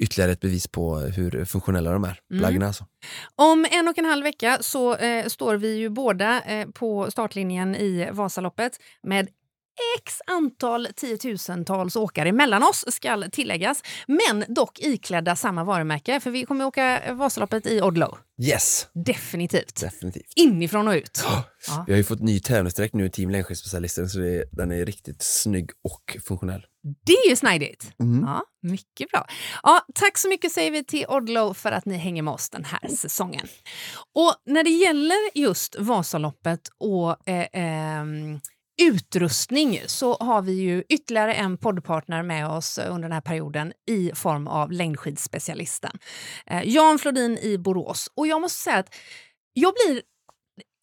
ytterligare 0.04 0.32
ett 0.32 0.40
bevis 0.40 0.68
på 0.68 0.96
hur 1.00 1.46
funktionella 1.46 1.92
de 1.92 2.04
är, 2.04 2.20
Mm. 2.32 2.40
plaggen 2.42 2.64
alltså. 2.64 2.86
Om 3.36 3.66
en 3.72 3.88
och 3.88 3.98
en 3.98 4.06
halv 4.06 4.24
vecka 4.24 4.58
så 4.62 4.96
eh, 4.96 5.26
står 5.28 5.56
vi 5.56 5.76
ju 5.78 5.90
båda 5.90 6.42
eh, 6.42 6.68
på 6.68 7.12
startlinjen 7.12 7.76
i 7.76 8.10
Vasaloppet 8.12 8.80
med 9.04 9.30
x 10.00 10.22
antal 10.28 10.88
tiotusentals 10.96 11.96
åkare 11.96 12.32
mellan 12.32 12.64
oss, 12.64 12.86
ska 12.88 13.24
tilläggas. 13.32 13.84
Men 14.08 14.46
dock 14.48 14.80
iklädda 14.80 15.36
samma 15.36 15.64
varumärke, 15.64 16.20
för 16.20 16.32
vi 16.32 16.46
kommer 16.46 16.66
åka 16.66 17.14
Vasaloppet 17.14 17.68
i 17.68 17.82
Odlo. 17.82 18.18
Yes, 18.42 18.88
Definitivt. 19.06 19.82
definitivt. 19.82 20.34
Inifrån 20.36 20.88
och 20.88 20.94
ut. 20.94 21.24
Ja. 21.70 21.84
Vi 21.88 21.94
har 21.94 21.98
ju 21.98 22.04
fått 22.04 22.20
ny 22.20 22.40
tävlingsdräkt 22.40 22.94
nu 22.94 23.06
i 23.06 23.10
Team 23.10 23.30
Längdskidspecialisten 23.30 24.10
så 24.10 24.20
det, 24.20 24.44
den 24.52 24.72
är 24.72 24.86
riktigt 24.86 25.22
snygg 25.22 25.70
och 25.84 26.18
funktionell. 26.28 26.66
Det 27.06 27.12
är 27.14 27.30
ju 27.30 27.36
snajdigt. 27.36 27.92
Mm. 28.00 28.24
Ja, 28.28 28.44
mycket 28.62 29.10
bra. 29.12 29.28
Ja, 29.64 29.86
tack 29.96 30.18
så 30.18 30.30
mycket 30.30 30.52
säger 30.52 30.72
vi 30.72 30.84
till 30.84 31.06
Odlo 31.08 31.54
för 31.54 31.72
att 31.72 31.86
ni 31.86 31.96
hänger 31.98 32.22
med 32.22 32.34
oss 32.34 32.50
den 32.50 32.66
här 32.66 32.90
säsongen. 32.96 33.48
Och 34.16 34.34
när 34.46 34.64
det 34.64 34.70
gäller 34.70 35.38
just 35.38 35.76
Vasaloppet 35.80 36.62
och 36.78 37.30
eh, 37.30 37.48
ehm, 37.54 38.40
utrustning 38.82 39.82
så 39.86 40.18
har 40.20 40.42
vi 40.42 40.52
ju 40.54 40.84
ytterligare 40.90 41.34
en 41.34 41.58
poddpartner 41.58 42.24
med 42.24 42.48
oss 42.48 42.78
eh, 42.78 42.94
under 42.96 43.08
den 43.08 43.12
här 43.12 43.22
perioden 43.22 43.74
i 43.88 44.12
form 44.16 44.48
av 44.48 44.72
längdskidspecialisten. 44.72 46.00
Eh, 46.46 46.62
Jan 46.66 47.00
Flodin 47.00 47.38
i 47.38 47.58
Borås. 47.58 48.10
Och 48.16 48.28
jag 48.28 48.42
måste 48.42 48.60
säga 48.60 48.78
att 48.78 48.96
jag 49.54 49.74
blir 49.74 50.02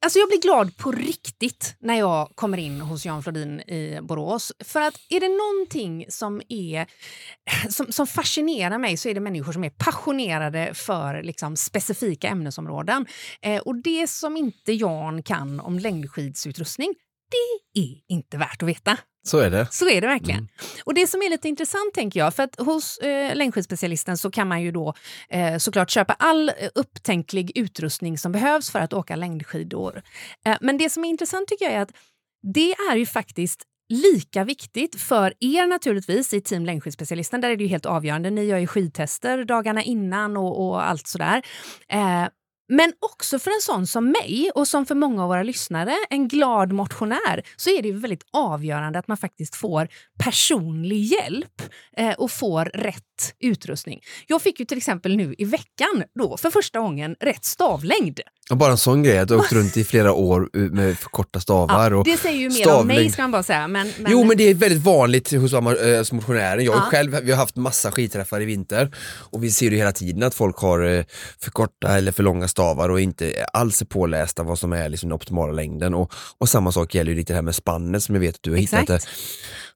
Alltså 0.05 0.19
jag 0.19 0.29
blir 0.29 0.41
glad 0.41 0.77
på 0.77 0.93
riktigt 0.93 1.77
när 1.79 1.95
jag 1.95 2.33
kommer 2.35 2.59
in 2.59 2.81
hos 2.81 3.07
Jan 3.07 3.23
Flodin 3.23 3.61
i 3.61 3.99
Borås. 4.03 4.53
För 4.65 4.81
att 4.81 4.95
är 5.09 5.21
det 5.21 5.29
någonting 5.29 6.07
som, 6.09 6.43
är, 6.49 6.87
som, 7.69 7.93
som 7.93 8.07
fascinerar 8.07 8.79
mig 8.79 8.97
så 8.97 9.09
är 9.09 9.15
det 9.15 9.21
människor 9.21 9.53
som 9.53 9.65
är 9.65 9.71
passionerade 9.71 10.75
för 10.75 11.23
liksom, 11.23 11.57
specifika 11.57 12.29
ämnesområden. 12.29 13.07
Eh, 13.43 13.63
och 13.63 13.83
det 13.83 14.11
som 14.11 14.37
inte 14.37 14.73
Jan 14.73 15.23
kan 15.23 15.61
om 15.61 15.79
längdskidsutrustning, 15.79 16.95
det 17.31 17.81
är 17.81 17.97
inte 18.09 18.37
värt 18.37 18.63
att 18.63 18.69
veta. 18.69 18.99
Så 19.27 19.39
är 19.39 19.51
det. 19.51 19.67
Så 19.71 19.89
är 19.89 20.01
det 20.01 20.07
verkligen. 20.07 20.39
Mm. 20.39 20.51
Och 20.85 20.95
det 20.95 21.07
som 21.07 21.23
är 21.23 21.31
lite 21.31 21.49
intressant 21.49 21.95
tänker 21.95 22.21
jag, 22.21 22.35
för 22.35 22.43
att 22.43 22.61
hos 22.61 22.99
eh, 22.99 23.37
längdskidspecialisten 23.37 24.19
så 24.19 24.31
kan 24.31 24.49
man 24.49 24.63
ju 24.63 24.71
då 24.71 24.95
eh, 25.29 25.57
såklart 25.59 25.91
köpa 25.91 26.13
all 26.13 26.49
eh, 26.49 26.55
upptänklig 26.75 27.53
utrustning 27.55 28.19
som 28.19 28.33
behövs 28.33 28.71
för 28.71 28.79
att 28.79 28.93
åka 28.93 29.17
längdskidor. 29.17 30.03
Eh, 30.47 30.57
men 30.61 30.79
det 30.79 30.91
som 30.91 31.05
är 31.05 31.09
intressant 31.09 31.49
tycker 31.49 31.65
jag 31.65 31.75
är 31.75 31.81
att 31.81 31.93
det 32.55 32.73
är 32.91 32.97
ju 32.97 33.07
faktiskt 33.07 33.63
lika 33.89 34.45
viktigt 34.45 35.01
för 35.01 35.35
er 35.41 35.67
naturligtvis 35.67 36.35
i 36.35 36.41
Team 36.41 36.67
Längdskidspecialisten. 36.67 37.41
Där 37.41 37.51
är 37.51 37.57
det 37.57 37.63
ju 37.63 37.69
helt 37.69 37.87
avgörande. 37.87 38.31
Ni 38.31 38.45
gör 38.45 38.59
ju 38.59 38.67
skidtester 38.67 39.45
dagarna 39.45 39.83
innan 39.83 40.37
och, 40.37 40.69
och 40.69 40.89
allt 40.89 41.07
sådär. 41.07 41.43
Eh, 41.89 42.25
men 42.69 42.93
också 43.01 43.39
för 43.39 43.51
en 43.51 43.61
sån 43.61 43.87
som 43.87 44.11
mig 44.11 44.51
och 44.55 44.69
som 44.69 44.87
för 44.87 44.95
många 44.95 45.23
av 45.23 45.29
våra 45.29 45.43
lyssnare, 45.43 45.95
en 46.11 46.29
glad 46.29 46.73
motionär, 46.73 47.43
så 47.57 47.71
är 47.71 47.83
det 47.83 47.89
ju 47.89 47.99
väldigt 47.99 48.27
avgörande 48.33 48.99
att 48.99 49.09
man 49.09 49.17
faktiskt 49.17 49.57
får 49.57 49.89
personlig 50.25 51.03
hjälp 51.03 51.63
eh, 51.97 52.13
och 52.13 52.31
får 52.31 52.65
rätt 52.65 53.35
utrustning. 53.41 54.01
Jag 54.27 54.43
fick 54.43 54.61
ju 54.61 54.67
till 54.67 54.79
exempel 54.79 55.17
nu 55.17 55.35
i 55.39 55.45
veckan 55.45 56.05
då 56.15 56.37
för 56.37 56.51
första 56.51 56.81
gången 56.81 57.17
rätt 57.21 57.45
stavlängd. 57.45 58.21
Och 58.51 58.57
bara 58.57 58.71
en 58.73 58.79
sån 58.79 59.03
grej, 59.03 59.19
att 59.19 59.29
du 59.29 59.37
åkt 59.37 59.53
runt 59.53 59.77
i 59.77 59.85
flera 59.85 60.13
år 60.13 60.49
med 60.71 60.99
för 60.99 61.09
korta 61.09 61.41
stavar. 61.41 61.91
Ja, 61.91 61.97
och 61.97 62.05
det 62.05 62.17
säger 62.17 62.39
ju 62.39 62.49
mer 62.51 62.73
om 62.75 62.87
mig 62.87 63.11
ska 63.11 63.23
man 63.23 63.31
bara 63.31 63.43
säga. 63.43 63.69
Men, 63.69 63.93
men, 64.01 64.13
Jo 64.13 64.25
men 64.25 64.37
det 64.37 64.45
är 64.45 64.55
väldigt 64.55 64.83
vanligt 64.83 65.33
hos 65.33 65.53
äh, 65.53 65.61
motionären. 66.13 66.65
Jag 66.65 66.75
Ja. 66.75 66.81
själv, 66.81 67.19
vi 67.23 67.31
har 67.31 67.39
haft 67.39 67.57
massa 67.57 67.91
skidträffar 67.93 68.41
i 68.41 68.45
vinter 68.45 68.95
och 69.07 69.45
vi 69.45 69.51
ser 69.51 69.71
ju 69.71 69.77
hela 69.77 69.93
tiden 69.93 70.23
att 70.23 70.35
folk 70.35 70.57
har 70.59 70.85
eh, 70.85 71.05
för 71.41 71.51
korta 71.51 71.97
eller 71.99 72.13
för 72.13 72.23
långa 72.23 72.49
stavar 72.49 72.89
och 72.89 73.01
inte 73.01 73.47
alls 73.53 73.81
är 73.83 73.87
pålästa 73.87 74.43
vad 74.43 74.59
som 74.59 74.73
är 74.73 74.89
liksom 74.89 75.09
den 75.09 75.17
optimala 75.17 75.53
längden. 75.53 75.95
Och, 75.95 76.13
och 76.39 76.49
samma 76.49 76.73
sak 76.73 76.95
gäller 76.95 77.11
ju 77.11 77.17
lite 77.17 77.33
det 77.33 77.35
här 77.35 77.43
med 77.43 77.55
spannet 77.55 78.03
som 78.03 78.15
jag 78.15 78.21
vet 78.21 78.35
att 78.35 78.43
du 78.43 78.51
har 78.51 78.59
Exakt. 78.59 78.83
hittat. 78.83 79.03
eh, 79.05 79.09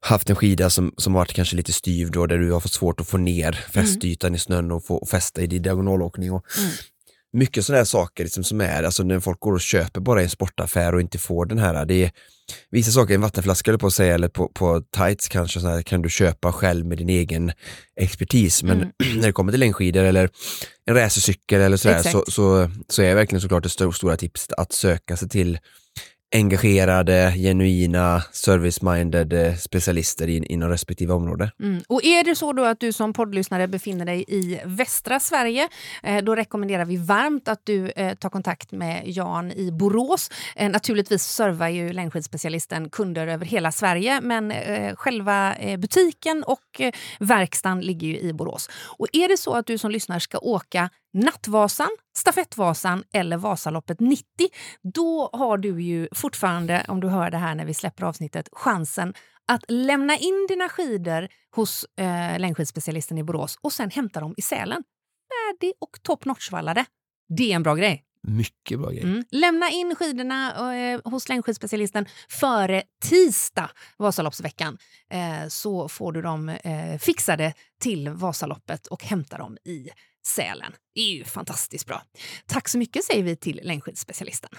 Haft 0.01 0.29
en 0.29 0.35
skida 0.35 0.69
som, 0.69 0.93
som 0.97 1.13
varit 1.13 1.33
kanske 1.33 1.55
lite 1.55 1.73
styv 1.73 2.11
då, 2.11 2.25
där 2.25 2.37
du 2.37 2.51
har 2.51 2.59
fått 2.59 2.71
svårt 2.73 2.99
att 3.01 3.07
få 3.07 3.17
ner 3.17 3.51
fästytan 3.71 4.35
i 4.35 4.39
snön 4.39 4.71
och 4.71 4.85
få 4.85 5.05
fästa 5.05 5.41
i 5.41 5.47
din 5.47 5.61
diagonalåkning. 5.61 6.31
Och, 6.31 6.45
Mm. 6.57 6.69
Mycket 7.33 7.65
sådana 7.65 7.77
här 7.79 7.85
saker 7.85 8.23
liksom 8.23 8.43
som 8.43 8.61
är, 8.61 8.83
alltså 8.83 9.03
när 9.03 9.19
folk 9.19 9.39
går 9.39 9.53
och 9.53 9.61
köper 9.61 9.99
bara 10.01 10.21
i 10.21 10.23
en 10.23 10.29
sportaffär 10.29 10.95
och 10.95 11.01
inte 11.01 11.17
får 11.17 11.45
den 11.45 11.57
här, 11.59 11.85
det 11.85 12.03
är 12.03 12.11
vissa 12.71 12.91
saker, 12.91 13.13
en 13.15 13.21
vattenflaska 13.21 13.71
eller 13.71 13.77
på 13.77 13.87
att 13.87 13.93
säga, 13.93 14.13
eller 14.15 14.27
på, 14.27 14.47
på 14.47 14.81
tights 14.95 15.27
kanske, 15.27 15.59
så 15.59 15.67
här, 15.67 15.81
kan 15.81 16.01
du 16.01 16.09
köpa 16.09 16.51
själv 16.51 16.85
med 16.85 16.97
din 16.97 17.09
egen 17.09 17.51
expertis. 17.95 18.63
Men 18.63 18.77
Mm. 18.77 18.91
när 19.19 19.25
det 19.27 19.31
kommer 19.31 19.51
till 19.51 19.59
längdskidor 19.59 20.03
eller 20.03 20.29
en 20.85 20.95
racercykel 20.95 21.61
eller 21.61 21.77
sådär, 21.77 22.01
så, 22.11 22.23
så, 22.27 22.71
så 22.87 23.01
är 23.01 23.15
verkligen 23.15 23.41
såklart 23.41 23.63
det 23.63 23.69
sto- 23.69 23.91
stora 23.91 24.17
tipset 24.17 24.53
att 24.53 24.71
söka 24.73 25.17
sig 25.17 25.29
till 25.29 25.59
engagerade, 26.31 27.33
genuina, 27.35 28.21
service-minded 28.31 29.33
eh, 29.33 29.55
specialister 29.55 30.27
in, 30.27 30.43
inom 30.43 30.69
respektive 30.69 31.13
område. 31.13 31.51
Mm. 31.59 31.81
Och 31.87 32.03
är 32.03 32.23
det 32.23 32.35
så 32.35 32.53
då 32.53 32.65
att 32.65 32.79
du 32.79 32.93
som 32.93 33.13
poddlyssnare 33.13 33.67
befinner 33.67 34.05
dig 34.05 34.25
i 34.27 34.59
västra 34.65 35.19
Sverige, 35.19 35.69
eh, 36.03 36.23
då 36.23 36.35
rekommenderar 36.35 36.85
vi 36.85 36.97
varmt 36.97 37.47
att 37.47 37.61
du 37.63 37.89
eh, 37.89 38.15
tar 38.15 38.29
kontakt 38.29 38.71
med 38.71 39.03
Jan 39.05 39.51
i 39.51 39.71
Borås. 39.71 40.31
Eh, 40.55 40.69
naturligtvis 40.69 41.23
servar 41.23 41.67
ju 41.67 41.93
längdskidspecialisten 41.93 42.89
kunder 42.89 43.27
över 43.27 43.45
hela 43.45 43.71
Sverige, 43.71 44.21
men 44.21 44.51
eh, 44.51 44.95
själva 44.95 45.55
eh, 45.55 45.79
butiken 45.79 46.43
och 46.43 46.81
eh, 46.81 46.91
verkstaden 47.19 47.81
ligger 47.81 48.07
ju 48.07 48.19
i 48.19 48.33
Borås. 48.33 48.69
Och 48.97 49.07
är 49.13 49.27
det 49.27 49.37
så 49.37 49.53
att 49.53 49.65
du 49.65 49.77
som 49.77 49.91
lyssnar 49.91 50.19
ska 50.19 50.37
åka 50.37 50.89
Nattvasan, 51.13 51.89
Stafettvasan 52.17 53.03
eller 53.13 53.37
Vasaloppet 53.37 53.99
90, 53.99 54.25
då 54.93 55.29
har 55.33 55.57
du 55.57 55.81
ju 55.81 56.07
fortfarande, 56.11 56.85
om 56.87 56.99
du 56.99 57.07
hör 57.07 57.31
det 57.31 57.37
här 57.37 57.55
när 57.55 57.65
vi 57.65 57.73
släpper 57.73 58.03
avsnittet, 58.03 58.49
chansen 58.51 59.13
att 59.47 59.63
lämna 59.67 60.17
in 60.17 60.45
dina 60.49 60.69
skidor 60.69 61.27
hos 61.55 61.85
eh, 61.97 62.39
längdskidspecialisten 62.39 63.17
i 63.17 63.23
Borås 63.23 63.57
och 63.61 63.73
sen 63.73 63.89
hämta 63.89 64.19
dem 64.19 64.33
i 64.37 64.41
Sälen. 64.41 64.83
Färdig 65.29 65.73
och 65.79 66.03
top 66.03 66.25
notch-vallade. 66.25 66.85
Det 67.37 67.51
är 67.51 67.55
en 67.55 67.63
bra 67.63 67.75
grej. 67.75 68.03
Mycket 68.27 68.79
bra 68.79 68.89
grej. 68.89 69.03
Mm. 69.03 69.23
Lämna 69.31 69.69
in 69.69 69.95
skidorna 69.95 70.73
eh, 70.75 70.99
hos 71.03 71.29
längdskidspecialisten 71.29 72.05
före 72.29 72.83
tisdag 73.05 73.71
Vasaloppsveckan 73.97 74.77
eh, 75.09 75.47
så 75.47 75.89
får 75.89 76.11
du 76.11 76.21
dem 76.21 76.49
eh, 76.49 76.97
fixade 76.99 77.53
till 77.81 78.09
Vasaloppet 78.09 78.87
och 78.87 79.03
hämta 79.03 79.37
dem 79.37 79.57
i 79.65 79.89
Sälen. 80.25 80.73
Det 80.95 81.01
är 81.01 81.13
ju 81.13 81.23
fantastiskt 81.23 81.87
bra. 81.87 82.01
Tack 82.45 82.67
så 82.67 82.77
mycket 82.77 83.03
säger 83.03 83.23
vi 83.23 83.35
till 83.35 83.59
längdskidspecialisten. 83.63 84.49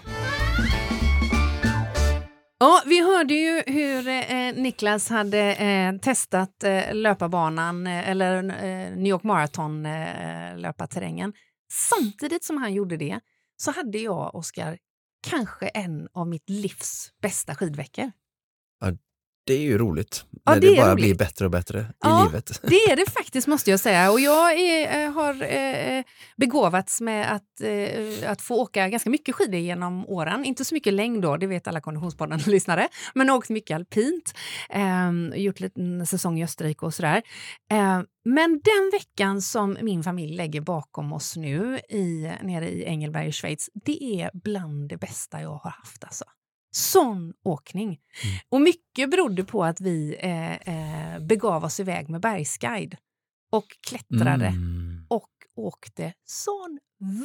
Ja, 2.62 2.82
vi 2.86 3.00
hörde 3.00 3.34
ju 3.34 3.62
hur 3.66 4.08
eh, 4.08 4.52
Niklas 4.54 5.08
hade 5.08 5.54
eh, 5.54 5.96
testat 5.96 6.64
eh, 6.64 6.94
löparbanan 6.94 7.86
eh, 7.86 8.08
eller 8.08 8.36
eh, 8.36 8.96
New 8.96 9.06
York 9.06 9.22
Marathon 9.22 9.86
eh, 9.86 10.58
löparterrängen. 10.58 11.32
Samtidigt 11.72 12.44
som 12.44 12.56
han 12.56 12.74
gjorde 12.74 12.96
det 12.96 13.20
så 13.56 13.70
hade 13.70 13.98
jag, 13.98 14.34
Oskar, 14.34 14.78
kanske 15.30 15.68
en 15.68 16.08
av 16.12 16.28
mitt 16.28 16.48
livs 16.50 17.12
bästa 17.22 17.54
skidveckor. 17.54 18.12
Det 19.46 19.54
är 19.54 19.60
ju 19.60 19.78
roligt. 19.78 20.24
Ja, 20.44 20.54
när 20.54 20.60
det 20.60 20.70
det, 20.70 20.76
bara 20.76 20.92
roligt. 20.92 21.04
blir 21.04 21.14
bättre 21.14 21.44
och 21.44 21.50
bättre 21.50 21.86
Ja. 22.00 22.22
i 22.22 22.26
livet. 22.26 22.60
Det 22.62 22.74
är 22.76 22.96
det 22.96 23.10
faktiskt, 23.10 23.46
måste 23.46 23.70
jag 23.70 23.80
säga. 23.80 24.10
Och 24.10 24.20
jag 24.20 24.58
är, 24.58 25.04
eh, 25.06 25.12
har 25.12 25.42
eh, 25.42 26.04
begåvats 26.36 27.00
med 27.00 27.32
att, 27.32 27.60
eh, 27.62 28.30
att 28.30 28.42
få 28.42 28.54
åka 28.54 28.88
ganska 28.88 29.10
mycket 29.10 29.34
skidor 29.34 29.54
genom 29.60 30.06
åren. 30.06 30.44
Inte 30.44 30.64
så 30.64 30.74
mycket 30.74 30.92
längd 30.94 31.22
då, 31.22 31.36
det 31.36 31.46
vet 31.46 31.66
alla 31.66 31.80
Konditionspodden-lyssnare, 31.80 32.88
men 33.14 33.30
åkt 33.30 33.50
mycket 33.50 33.74
alpint. 33.74 34.34
Eh, 34.70 35.10
gjort 35.40 35.60
en 35.74 36.06
säsong 36.06 36.38
i 36.40 36.44
Österrike 36.44 36.86
och 36.86 36.94
sådär. 36.94 37.22
Eh, 37.72 38.00
men 38.24 38.50
den 38.64 38.90
veckan 38.92 39.42
som 39.42 39.76
min 39.82 40.02
familj 40.02 40.36
lägger 40.36 40.60
bakom 40.60 41.12
oss 41.12 41.36
nu 41.36 41.80
i, 41.88 42.32
nere 42.42 42.68
i 42.70 42.84
Engelberg 42.84 43.28
i 43.28 43.32
Schweiz, 43.32 43.70
det 43.84 44.04
är 44.22 44.30
bland 44.34 44.88
det 44.88 44.96
bästa 44.96 45.40
jag 45.40 45.48
har 45.48 45.70
haft. 45.70 46.04
Alltså. 46.04 46.24
Sån 46.72 47.32
åkning. 47.44 47.98
Och 48.48 48.60
mycket 48.60 49.10
berodde 49.10 49.44
på 49.44 49.64
att 49.64 49.80
vi 49.80 50.16
eh, 50.18 50.54
eh, 51.14 51.20
begav 51.20 51.64
oss 51.64 51.80
iväg 51.80 52.08
med 52.08 52.20
bergsguide 52.20 52.96
och 53.52 53.66
klättrade 53.88 54.46
Mm. 54.46 55.06
och 55.08 55.28
åkte 55.56 56.12
sån 56.24 56.78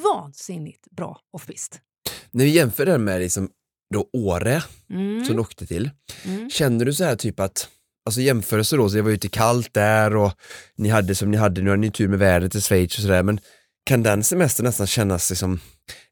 vansinnigt 0.04 0.88
bra 0.92 1.20
off-pist. 1.38 1.80
När 2.32 2.46
vi 2.46 2.52
jämför 2.52 2.86
det 2.86 2.98
med 2.98 3.22
liksom 3.22 3.50
då 3.94 4.10
Åre 4.14 4.64
Mm. 4.90 5.26
som 5.26 5.36
du 5.36 5.42
åkte 5.42 5.66
till, 5.68 5.90
Mm. 6.26 6.50
känner 6.50 6.86
du 6.86 6.94
så 6.94 7.04
här 7.04 7.16
typ 7.16 7.40
att, 7.40 7.70
alltså 8.06 8.22
jämförelse 8.22 8.76
då, 8.78 8.90
så 8.90 8.96
det 8.96 9.02
var 9.02 9.10
ju 9.10 9.16
lite 9.16 9.30
kallt 9.30 9.74
där 9.74 10.16
och 10.16 10.32
ni 10.76 10.90
hade 10.90 11.16
som 11.16 11.32
ni 11.32 11.38
hade, 11.38 11.62
nu 11.62 11.70
har 11.70 11.78
ni 11.78 11.92
tur 11.92 12.08
med 12.08 12.20
vädret 12.20 12.56
i 12.56 12.62
Schweiz 12.62 12.96
och 12.98 13.02
sådär, 13.02 13.24
men 13.24 13.40
kan 13.86 14.04
den 14.04 14.24
semestern 14.24 14.66
nästan 14.66 14.88
kännas 14.88 15.30
liksom 15.30 15.60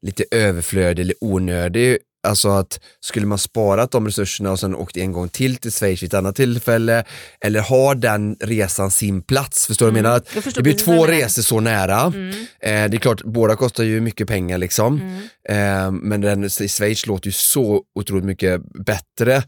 lite 0.02 0.24
överflödig 0.30 1.02
eller 1.02 1.14
onödig? 1.20 1.98
Alltså 2.24 2.48
att 2.48 2.80
skulle 3.00 3.26
man 3.26 3.38
sparat 3.38 3.90
de 3.90 4.06
resurserna 4.06 4.50
och 4.50 4.60
sen 4.60 4.74
åkt 4.74 4.96
en 4.96 5.12
gång 5.12 5.28
till 5.28 5.56
till 5.56 5.72
Schweiz 5.72 6.02
vid 6.02 6.10
ett 6.10 6.14
annat 6.14 6.36
tillfälle, 6.36 7.04
eller 7.40 7.60
har 7.60 7.94
den 7.94 8.36
resan 8.40 8.90
sin 8.90 9.22
plats? 9.22 9.66
Förstår 9.66 9.86
du 9.86 9.92
vad 9.92 9.98
jag 9.98 10.02
menar? 10.02 10.16
Att 10.16 10.54
det 10.54 10.62
blir 10.62 10.74
två 10.74 11.06
resor 11.06 11.42
så 11.42 11.60
nära. 11.60 12.00
Mm. 12.00 12.30
Eh, 12.60 12.90
det 12.90 12.96
är 12.96 12.98
klart, 12.98 13.22
båda 13.24 13.56
kostar 13.56 13.84
ju 13.84 14.00
mycket 14.00 14.28
pengar 14.28 14.58
liksom. 14.58 15.00
Mm. 15.00 15.22
Eh, 15.48 15.92
men 16.02 16.20
den 16.20 16.44
i 16.44 16.68
Schweiz 16.68 17.06
låter 17.06 17.26
ju 17.26 17.32
så 17.32 17.82
otroligt 17.94 18.24
mycket 18.24 18.60
bättre. 18.86 19.42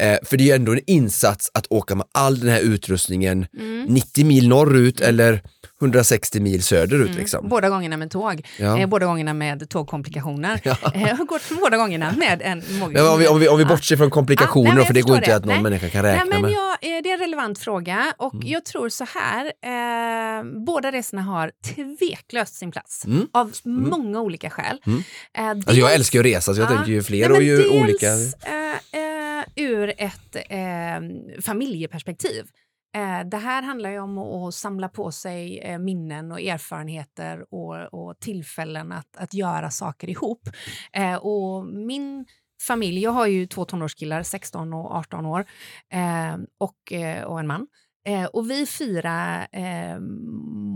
Eh, 0.00 0.18
för 0.24 0.36
det 0.36 0.42
är 0.42 0.46
ju 0.46 0.52
ändå 0.52 0.72
en 0.72 0.80
insats 0.86 1.50
att 1.54 1.66
åka 1.70 1.94
med 1.94 2.06
all 2.12 2.40
den 2.40 2.48
här 2.48 2.60
utrustningen 2.60 3.46
Mm. 3.58 3.84
90 3.84 4.24
mil 4.26 4.48
norrut 4.48 5.00
eller 5.00 5.42
160 5.80 6.40
mil 6.40 6.62
söderut. 6.62 7.06
Mm. 7.08 7.18
Liksom. 7.18 7.48
Båda 7.48 7.68
gångerna 7.68 7.96
med 7.96 8.10
tåg, 8.10 8.46
Ja. 8.58 8.78
eh, 8.78 8.86
båda 8.86 9.06
gångerna 9.06 9.34
med 9.34 9.68
tågkomplikationer. 9.68 10.60
Ja. 10.64 10.76
Eh, 10.94 11.16
gått 11.16 11.42
båda 11.60 11.76
gångerna 11.76 12.12
med 12.18 12.42
en 12.44 12.62
Men 12.68 12.82
om, 13.06 13.18
vi, 13.18 13.26
om, 13.28 13.40
vi, 13.40 13.48
om 13.48 13.58
vi 13.58 13.64
bortser 13.64 13.96
från 13.96 14.10
komplikationer, 14.10 14.66
Ja, 14.68 14.74
nej, 14.74 14.76
men 14.76 14.86
för 14.86 14.94
det 14.94 15.00
går 15.02 15.16
inte 15.16 15.30
det. 15.30 15.36
att 15.36 15.44
någon 15.44 15.54
Nej. 15.54 15.62
människa 15.62 15.88
kan 15.88 16.02
Nej, 16.04 16.12
räkna 16.14 16.26
men 16.30 16.42
med. 16.42 16.50
jag, 16.50 16.72
eh, 16.72 17.02
det 17.02 17.08
är 17.10 17.12
en 17.14 17.18
relevant 17.20 17.58
fråga 17.58 18.14
och 18.18 18.34
Mm. 18.34 18.46
jag 18.48 18.64
tror 18.64 18.88
så 18.88 19.06
här. 19.14 19.44
Eh, 19.46 20.44
båda 20.66 20.92
resorna 20.92 21.22
har 21.22 21.50
tveklöst 21.74 22.54
sin 22.54 22.70
plats 22.70 23.04
Mm. 23.04 23.26
av 23.32 23.52
många 23.64 24.20
olika 24.20 24.50
skäl. 24.50 24.78
Mm. 24.86 25.02
Eh, 25.38 25.46
Alltså 25.48 25.72
jag 25.72 25.88
dels- 25.88 25.94
älskar 25.94 26.18
ju 26.24 26.30
att 26.30 26.36
resa, 26.36 26.54
så 26.54 26.60
jag 26.60 26.70
Ja. 26.70 26.76
tänker 26.76 26.92
ju 26.92 27.02
fler 27.02 27.18
Nej, 27.28 27.30
och 27.30 27.36
men 27.36 27.46
ju 27.46 27.56
dels, 27.56 27.70
olika. 27.82 28.06
Ur 29.56 29.94
ett 29.98 30.36
eh, 30.36 31.00
familjeperspektiv. 31.42 32.44
Eh, 32.96 33.28
det 33.28 33.36
här 33.36 33.62
handlar 33.62 33.90
ju 33.90 33.98
om 33.98 34.18
att, 34.18 34.48
att 34.48 34.54
samla 34.54 34.88
på 34.88 35.12
sig 35.12 35.58
eh, 35.58 35.78
minnen 35.78 36.32
och 36.32 36.40
erfarenheter 36.40 37.54
och, 37.54 37.94
och 37.94 38.20
tillfällen 38.20 38.92
att, 38.92 39.16
att 39.16 39.34
göra 39.34 39.70
saker 39.70 40.10
ihop. 40.10 40.48
Eh, 40.92 41.14
och 41.14 41.66
min 41.66 42.26
familj, 42.62 43.02
jag 43.02 43.10
har 43.10 43.26
ju 43.26 43.46
två 43.46 43.64
tonårskillar, 43.64 44.22
16 44.22 44.72
och 44.72 44.94
18 44.96 45.26
år, 45.26 45.44
eh, 45.92 46.36
och, 46.58 46.92
eh, 46.92 47.24
och 47.24 47.40
en 47.40 47.46
man. 47.46 47.66
Eh, 48.04 48.24
och 48.24 48.50
vi 48.50 48.66
fyra 48.66 49.46
eh, 49.46 50.00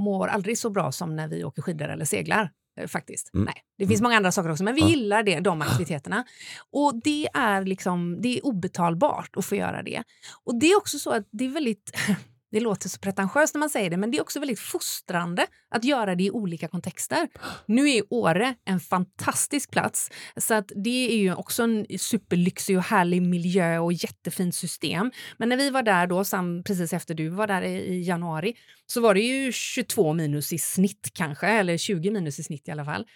mår 0.05 0.29
aldrig 0.29 0.59
så 0.59 0.71
bra 0.71 0.93
som 0.93 1.17
när 1.17 1.29
vi 1.29 1.45
åker 1.45 1.63
skidor 1.63 1.89
eller 1.89 2.05
seglar 2.05 2.51
eh, 2.77 2.87
Faktiskt. 2.87 3.35
Mm. 3.35 3.45
Nej, 3.45 3.55
det 3.79 3.87
finns 3.87 4.01
många 4.03 4.17
andra 4.17 4.33
saker 4.33 4.51
också, 4.51 4.65
men 4.65 4.75
vi 4.75 4.81
Ja. 4.81 4.89
gillar 4.89 5.23
det, 5.23 5.41
de 5.41 5.63
aktiviteterna. 5.63 6.25
Och 6.73 7.01
det 7.05 7.29
är, 7.35 7.65
liksom, 7.65 8.21
det 8.23 8.39
är 8.39 8.47
obetalbart 8.47 9.37
att 9.37 9.45
få 9.45 9.55
göra 9.57 9.83
det. 9.83 10.03
Och 10.45 10.59
det 10.61 10.67
är 10.67 10.77
också 10.77 10.99
så 10.99 11.11
att 11.11 11.29
det 11.31 11.45
är 11.45 11.49
väldigt... 11.49 11.93
Det 12.53 12.61
låter 12.61 12.89
så 12.89 12.99
pretentiöst 12.99 13.55
när 13.55 13.59
man 13.59 13.71
säger 13.71 13.91
det, 13.91 13.97
men 13.97 14.11
det 14.11 14.19
är 14.19 14.23
också 14.23 14.41
väldigt 14.41 14.61
fostrande 14.61 15.47
att 15.71 15.85
göra 15.85 16.15
det 16.15 16.25
i 16.25 16.31
olika 16.31 16.69
kontexter. 16.69 17.29
Nu 17.67 17.91
är 17.91 18.03
Åre 18.11 18.55
en 18.65 18.81
fantastisk 18.81 19.71
plats, 19.71 20.11
så 20.37 20.55
att 20.55 20.73
det 20.85 21.13
är 21.13 21.17
ju 21.17 21.35
också 21.35 21.63
en 21.63 21.87
superlyxig 21.99 22.77
och 22.77 22.85
härlig 22.85 23.23
miljö 23.23 23.79
och 23.79 23.93
jättefint 23.93 24.55
system. 24.55 25.11
Men 25.39 25.49
när 25.49 25.57
vi 25.57 25.71
var 25.71 25.83
där 25.83 26.07
då, 26.07 26.25
sam, 26.25 26.63
precis 26.63 26.93
efter 26.93 27.15
du 27.15 27.29
var 27.29 27.47
där 27.47 27.63
i, 27.63 27.75
i 27.75 28.03
januari, 28.03 28.55
så 28.87 29.01
var 29.01 29.15
det 29.15 29.21
ju 29.21 29.53
22 29.53 30.13
minus 30.13 30.53
i 30.53 30.59
snitt 30.59 31.11
kanske, 31.15 31.47
eller 31.47 31.77
20 31.77 32.11
minus 32.11 32.39
i 32.39 32.43
snitt 32.43 32.69
i 32.69 32.71
alla 32.71 32.85
fall. 32.85 33.07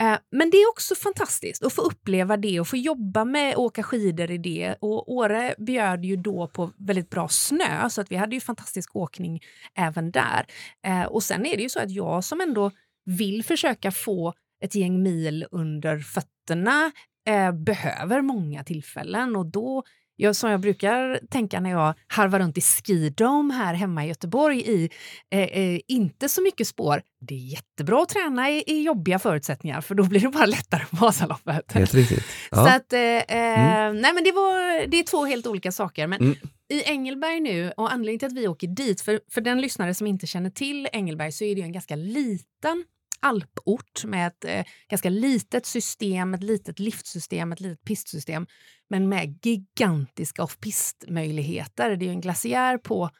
Eh, 0.00 0.18
men 0.30 0.50
det 0.50 0.56
är 0.56 0.68
också 0.68 0.94
fantastiskt 0.94 1.64
att 1.64 1.72
få 1.72 1.82
uppleva 1.82 2.36
det 2.36 2.60
och 2.60 2.68
få 2.68 2.76
jobba 2.76 3.24
med 3.24 3.50
att 3.52 3.58
åka 3.58 3.82
skidor 3.82 4.30
i 4.30 4.38
det. 4.38 4.74
Och 4.80 5.12
Åre 5.12 5.54
bjöd 5.58 6.04
ju 6.04 6.16
då 6.16 6.46
på 6.48 6.70
väldigt 6.76 7.10
bra 7.10 7.28
snö, 7.28 7.90
så 7.90 8.00
att 8.00 8.12
vi 8.12 8.16
hade 8.16 8.34
ju 8.34 8.40
fantastisk 8.40 8.96
åkning 8.96 9.40
även 9.74 10.10
där. 10.10 10.46
Eh, 10.86 11.02
och 11.02 11.22
sen 11.22 11.46
är 11.46 11.56
det 11.56 11.62
ju 11.62 11.68
så 11.68 11.80
att 11.80 11.90
jag 11.90 12.24
som 12.24 12.40
ändå 12.40 12.70
vill 13.04 13.44
försöka 13.44 13.90
få 13.90 14.34
ett 14.64 14.74
gäng 14.74 15.02
mil 15.02 15.46
under 15.50 15.98
fötterna 15.98 16.92
eh, 17.28 17.52
behöver 17.52 18.20
många 18.20 18.64
tillfällen 18.64 19.36
och 19.36 19.46
då 19.46 19.82
jag, 20.22 20.36
som 20.36 20.50
jag 20.50 20.60
brukar 20.60 21.20
tänka 21.30 21.60
när 21.60 21.70
jag 21.70 21.94
harvar 22.06 22.38
runt 22.40 22.58
i 22.58 22.60
Skidome 22.60 23.54
här 23.54 23.74
hemma 23.74 24.04
i 24.04 24.08
Göteborg 24.08 24.60
i 24.60 24.90
eh, 25.30 25.40
eh, 25.40 25.80
inte 25.88 26.28
så 26.28 26.42
mycket 26.42 26.66
spår. 26.66 27.02
Det 27.20 27.34
är 27.34 27.38
jättebra 27.52 28.02
att 28.02 28.08
träna 28.08 28.50
i, 28.50 28.64
i 28.66 28.82
jobbiga 28.82 29.18
förutsättningar 29.18 29.80
för 29.80 29.94
då 29.94 30.04
blir 30.04 30.20
det 30.20 30.28
bara 30.28 30.46
lättare 30.46 30.84
på 30.90 30.96
Vasaloppet. 30.96 31.72
Helt 31.72 31.94
riktigt. 31.94 32.18
Så 32.24 32.26
Ja. 32.50 32.76
att, 32.76 32.92
eh, 32.92 33.00
eh, 33.00 33.92
nej 33.92 34.12
men 34.14 34.24
det, 34.24 34.32
var, 34.32 34.86
det 34.86 34.98
är 34.98 35.02
två 35.04 35.24
helt 35.24 35.46
olika 35.46 35.72
saker. 35.72 36.06
Men 36.06 36.20
Mm. 36.20 36.34
i 36.72 36.82
Engelberg 36.82 37.40
nu, 37.40 37.72
och 37.76 37.92
anledningen 37.92 38.18
till 38.18 38.26
att 38.26 38.32
vi 38.44 38.48
åker 38.48 38.66
dit, 38.66 39.00
för, 39.00 39.20
för 39.32 39.40
den 39.40 39.60
lyssnare 39.60 39.94
som 39.94 40.06
inte 40.06 40.26
känner 40.26 40.50
till 40.50 40.88
Engelberg 40.92 41.32
så 41.32 41.44
är 41.44 41.54
det 41.54 41.60
ju 41.60 41.64
en 41.64 41.72
ganska 41.72 41.96
liten 41.96 42.84
alport 43.22 44.04
med 44.04 44.26
ett 44.26 44.44
eh, 44.44 44.64
ganska 44.88 45.10
litet 45.10 45.66
system, 45.66 46.34
ett 46.34 46.42
litet 46.42 46.78
liftsystem, 46.78 47.52
ett 47.52 47.60
litet 47.60 47.84
pistsystem, 47.84 48.46
men 48.90 49.08
med 49.08 49.38
gigantiska 49.42 50.42
off-pist-möjligheter. 50.42 51.96
Det 51.96 52.04
är 52.04 52.06
ju 52.06 52.12
en 52.12 52.20
glaciär 52.20 52.78
på 52.78 53.10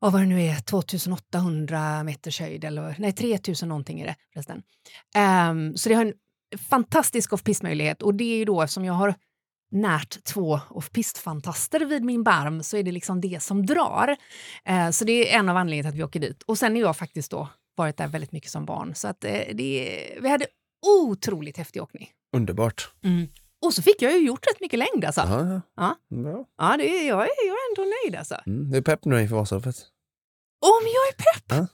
vad 0.00 0.12
var 0.12 0.20
det 0.20 0.26
nu 0.26 0.42
är, 0.42 0.60
2800 0.60 2.04
meters 2.04 2.40
höjd, 2.40 2.64
eller 2.64 2.96
nej 2.98 3.12
3000 3.12 3.68
någonting 3.68 4.00
är 4.00 4.06
det 4.06 4.16
förresten. 4.32 4.62
Um, 5.50 5.76
så 5.76 5.88
det 5.88 5.94
har 5.94 6.04
en 6.04 6.14
fantastisk 6.58 7.32
off-pist-möjlighet 7.32 8.02
och 8.02 8.14
det 8.14 8.24
är 8.24 8.36
ju 8.36 8.44
då 8.44 8.66
som 8.66 8.84
jag 8.84 8.94
har 8.94 9.14
närt 9.70 10.24
två 10.24 10.60
off-pist-fantaster 10.70 11.84
vid 11.84 12.04
min 12.04 12.22
barm 12.22 12.62
så 12.62 12.76
är 12.76 12.82
det 12.82 12.92
liksom 12.92 13.20
det 13.20 13.42
som 13.42 13.66
drar. 13.66 14.16
Uh, 14.70 14.90
så 14.90 15.04
det 15.04 15.32
är 15.32 15.38
en 15.38 15.48
av 15.48 15.56
anledningarna 15.56 15.90
till 15.90 15.96
att 15.96 16.00
vi 16.00 16.08
åker 16.08 16.20
dit. 16.20 16.42
Och 16.42 16.58
sen 16.58 16.76
är 16.76 16.80
jag 16.80 16.96
faktiskt 16.96 17.30
då 17.30 17.48
varit 17.80 17.96
där 17.96 18.08
väldigt 18.08 18.32
mycket 18.32 18.50
som 18.50 18.64
barn. 18.64 18.94
Så 18.94 19.08
att 19.08 19.24
eh, 19.24 19.32
det, 19.54 20.18
vi 20.20 20.28
hade 20.28 20.46
otroligt 20.86 21.56
häftig 21.56 21.82
åkning. 21.82 22.08
Underbart. 22.36 22.90
Och 23.66 23.74
så 23.74 23.82
fick 23.82 24.02
jag 24.02 24.12
ju 24.12 24.26
gjort 24.26 24.46
rätt 24.46 24.60
mycket 24.60 24.78
längd 24.78 25.04
alltså. 25.04 25.20
Ja, 25.20 25.60
Ja. 25.76 25.96
Bra. 26.22 26.44
Ja, 26.58 26.76
det 26.78 26.84
jag, 26.84 27.22
är, 27.22 27.46
jag 27.46 27.56
är 27.56 27.70
ändå 27.70 27.90
nöjd 28.04 28.16
alltså. 28.18 28.34
Mm, 28.46 28.70
du 28.70 28.76
är 28.78 28.82
pepp 28.82 29.04
nu 29.04 29.22
inför 29.22 29.36
Vasaloppet. 29.36 29.76
Om 30.62 30.82
jag 30.84 31.08
är 31.08 31.12
pepp! 31.16 31.44
Ja. 31.58 31.66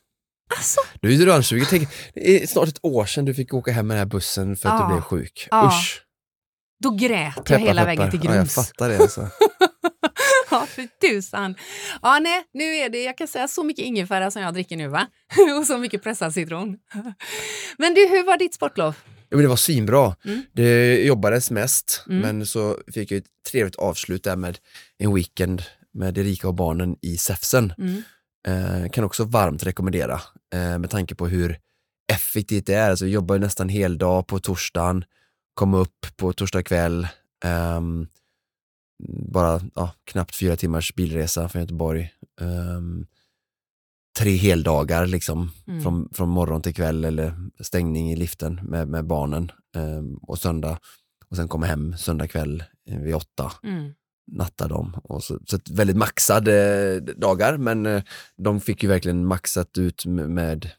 Alltså, 0.56 0.80
Du 1.00 1.08
är 1.08 1.12
ju 1.12 1.26
rönnsugen. 1.26 1.66
Tänk, 1.70 1.88
Det 2.14 2.42
är 2.42 2.46
snart 2.46 2.68
ett 2.68 2.78
år 2.84 3.04
sedan 3.06 3.24
du 3.24 3.34
fick 3.34 3.54
åka 3.54 3.72
hem 3.72 3.86
med 3.86 3.94
den 3.96 3.98
här 3.98 4.06
bussen 4.06 4.56
för 4.56 4.68
att 4.68 4.80
Ja. 4.80 4.86
du 4.86 4.92
blev 4.94 5.00
sjuk. 5.02 5.48
Ja. 5.50 5.66
Usch. 5.68 6.02
då 6.82 6.90
grät 6.90 7.32
jag 7.36 7.44
Peppar, 7.44 7.58
hela 7.58 7.72
peppar. 7.84 7.86
vägen 7.96 8.10
till 8.10 8.20
Ja, 8.24 8.30
jag 8.30 8.34
Grums. 8.36 8.54
fattar 8.54 8.88
det 8.88 8.98
alltså. 8.98 9.20
ja, 10.60 10.66
för 10.66 10.88
tusan. 11.00 11.54
Ja, 12.02 12.18
nej, 12.18 12.44
nu 12.54 12.64
är 12.64 12.88
det, 12.88 13.02
jag 13.02 13.18
kan 13.18 13.28
säga 13.28 13.48
så 13.48 13.62
mycket 13.64 13.84
ingefära 13.84 14.30
som 14.30 14.42
jag 14.42 14.54
dricker 14.54 14.76
nu 14.76 14.88
va? 14.88 15.06
Och 15.60 15.66
så 15.66 15.78
mycket 15.78 16.02
pressad 16.02 16.34
citron. 16.34 16.76
Men 17.78 17.94
du, 17.94 18.08
hur 18.08 18.26
var 18.26 18.38
ditt 18.38 18.54
sportlov? 18.54 18.94
Ja, 19.28 19.36
men 19.36 19.42
det 19.42 19.48
var 19.48 19.56
svinbra. 19.56 20.16
Mm. 20.24 20.42
Det 20.52 21.02
jobbades 21.04 21.50
mest, 21.50 22.04
Mm. 22.08 22.20
men 22.20 22.46
så 22.46 22.78
fick 22.94 23.10
jag 23.10 23.18
ett 23.18 23.24
trevligt 23.50 23.76
avslut 23.76 24.24
där 24.24 24.36
med 24.36 24.58
en 24.98 25.14
weekend 25.14 25.62
med 25.94 26.18
Erika 26.18 26.48
och 26.48 26.54
barnen 26.54 26.96
i 27.02 27.16
Säfsen. 27.18 27.72
Mm. 27.78 28.02
Eh, 28.48 28.90
kan 28.90 29.04
också 29.04 29.24
varmt 29.24 29.62
rekommendera 29.66 30.20
eh, 30.54 30.78
med 30.78 30.90
tanke 30.90 31.14
på 31.14 31.28
hur 31.28 31.58
effektivt 32.12 32.66
det 32.66 32.74
är. 32.74 32.90
Alltså, 32.90 33.04
jag 33.04 33.12
jobbar 33.12 33.38
nästan 33.38 33.68
hel 33.68 33.98
dag 33.98 34.26
på 34.26 34.38
torsdagen, 34.38 35.04
kom 35.54 35.74
upp 35.74 36.06
på 36.16 36.32
torsdag 36.32 36.62
kväll, 36.62 37.08
ehm, 37.44 38.06
bara 39.32 39.60
ja, 39.74 39.90
knappt 40.04 40.36
fyra 40.36 40.56
timmars 40.56 40.94
bilresa 40.94 41.48
från 41.48 41.62
Göteborg. 41.62 42.10
Ehm, 42.40 43.06
tre 44.18 44.36
heldagar 44.36 45.06
liksom, 45.06 45.50
Mm. 45.66 45.82
från, 45.82 46.08
från 46.12 46.28
morgon 46.28 46.62
till 46.62 46.74
kväll 46.74 47.04
eller 47.04 47.34
stängning 47.60 48.12
i 48.12 48.16
liften 48.16 48.54
med, 48.62 48.88
med 48.88 49.06
barnen 49.06 49.50
ehm, 49.76 50.14
och 50.16 50.38
söndag 50.38 50.78
och 51.30 51.36
sen 51.36 51.48
komma 51.48 51.66
hem 51.66 51.96
söndag 51.96 52.28
kväll 52.28 52.64
eh, 52.90 52.98
vid 52.98 53.14
åtta 53.14 53.52
Mm. 53.62 53.92
natta 54.32 54.68
dem. 54.68 54.96
Och 55.04 55.22
så, 55.24 55.38
så 55.46 55.58
väldigt 55.70 55.96
maxade 55.96 57.00
dagar 57.00 57.56
men 57.56 57.86
eh, 57.86 58.02
de 58.36 58.60
fick 58.60 58.82
ju 58.82 58.88
verkligen 58.88 59.26
maxat 59.26 59.78
ut 59.78 60.06
med, 60.06 60.30
med 60.30 60.70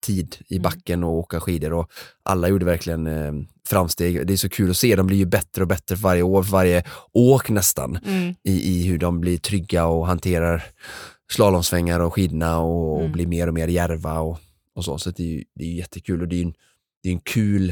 tid 0.00 0.36
i 0.48 0.54
Mm. 0.54 0.62
backen 0.62 1.04
och 1.04 1.10
åka 1.12 1.40
skidor 1.40 1.72
och 1.72 1.90
alla 2.22 2.48
gjorde 2.48 2.64
verkligen 2.64 3.06
eh, 3.06 3.32
framsteg. 3.68 4.26
Det 4.26 4.32
är 4.32 4.36
så 4.36 4.48
kul 4.48 4.70
att 4.70 4.76
se, 4.76 4.96
de 4.96 5.06
blir 5.06 5.16
ju 5.16 5.24
bättre 5.26 5.62
och 5.62 5.68
bättre 5.68 5.96
för 5.96 6.02
varje 6.02 6.22
år, 6.22 6.42
för 6.42 6.52
varje 6.52 6.84
åk 7.12 7.50
nästan 7.50 7.96
Mm. 8.06 8.34
i, 8.42 8.52
i 8.70 8.86
hur 8.86 8.98
de 8.98 9.20
blir 9.20 9.38
trygga 9.38 9.86
och 9.86 10.06
hanterar 10.06 10.64
slalomsvängar 11.32 12.00
och 12.00 12.14
skidorna 12.14 12.58
och, 12.58 12.92
och 12.94 13.00
Mm. 13.00 13.12
blir 13.12 13.26
mer 13.26 13.46
och 13.46 13.54
mer 13.54 13.68
järva 13.68 14.20
och, 14.20 14.38
och 14.74 14.84
så. 14.84 14.98
Så 14.98 15.10
det 15.10 15.22
är 15.22 15.26
ju 15.26 15.44
det 15.54 15.64
är 15.64 15.72
jättekul 15.74 16.22
och 16.22 16.28
det 16.28 16.36
är 16.36 16.42
en, 16.44 16.54
det 17.02 17.08
är 17.08 17.12
en 17.12 17.20
kul 17.20 17.70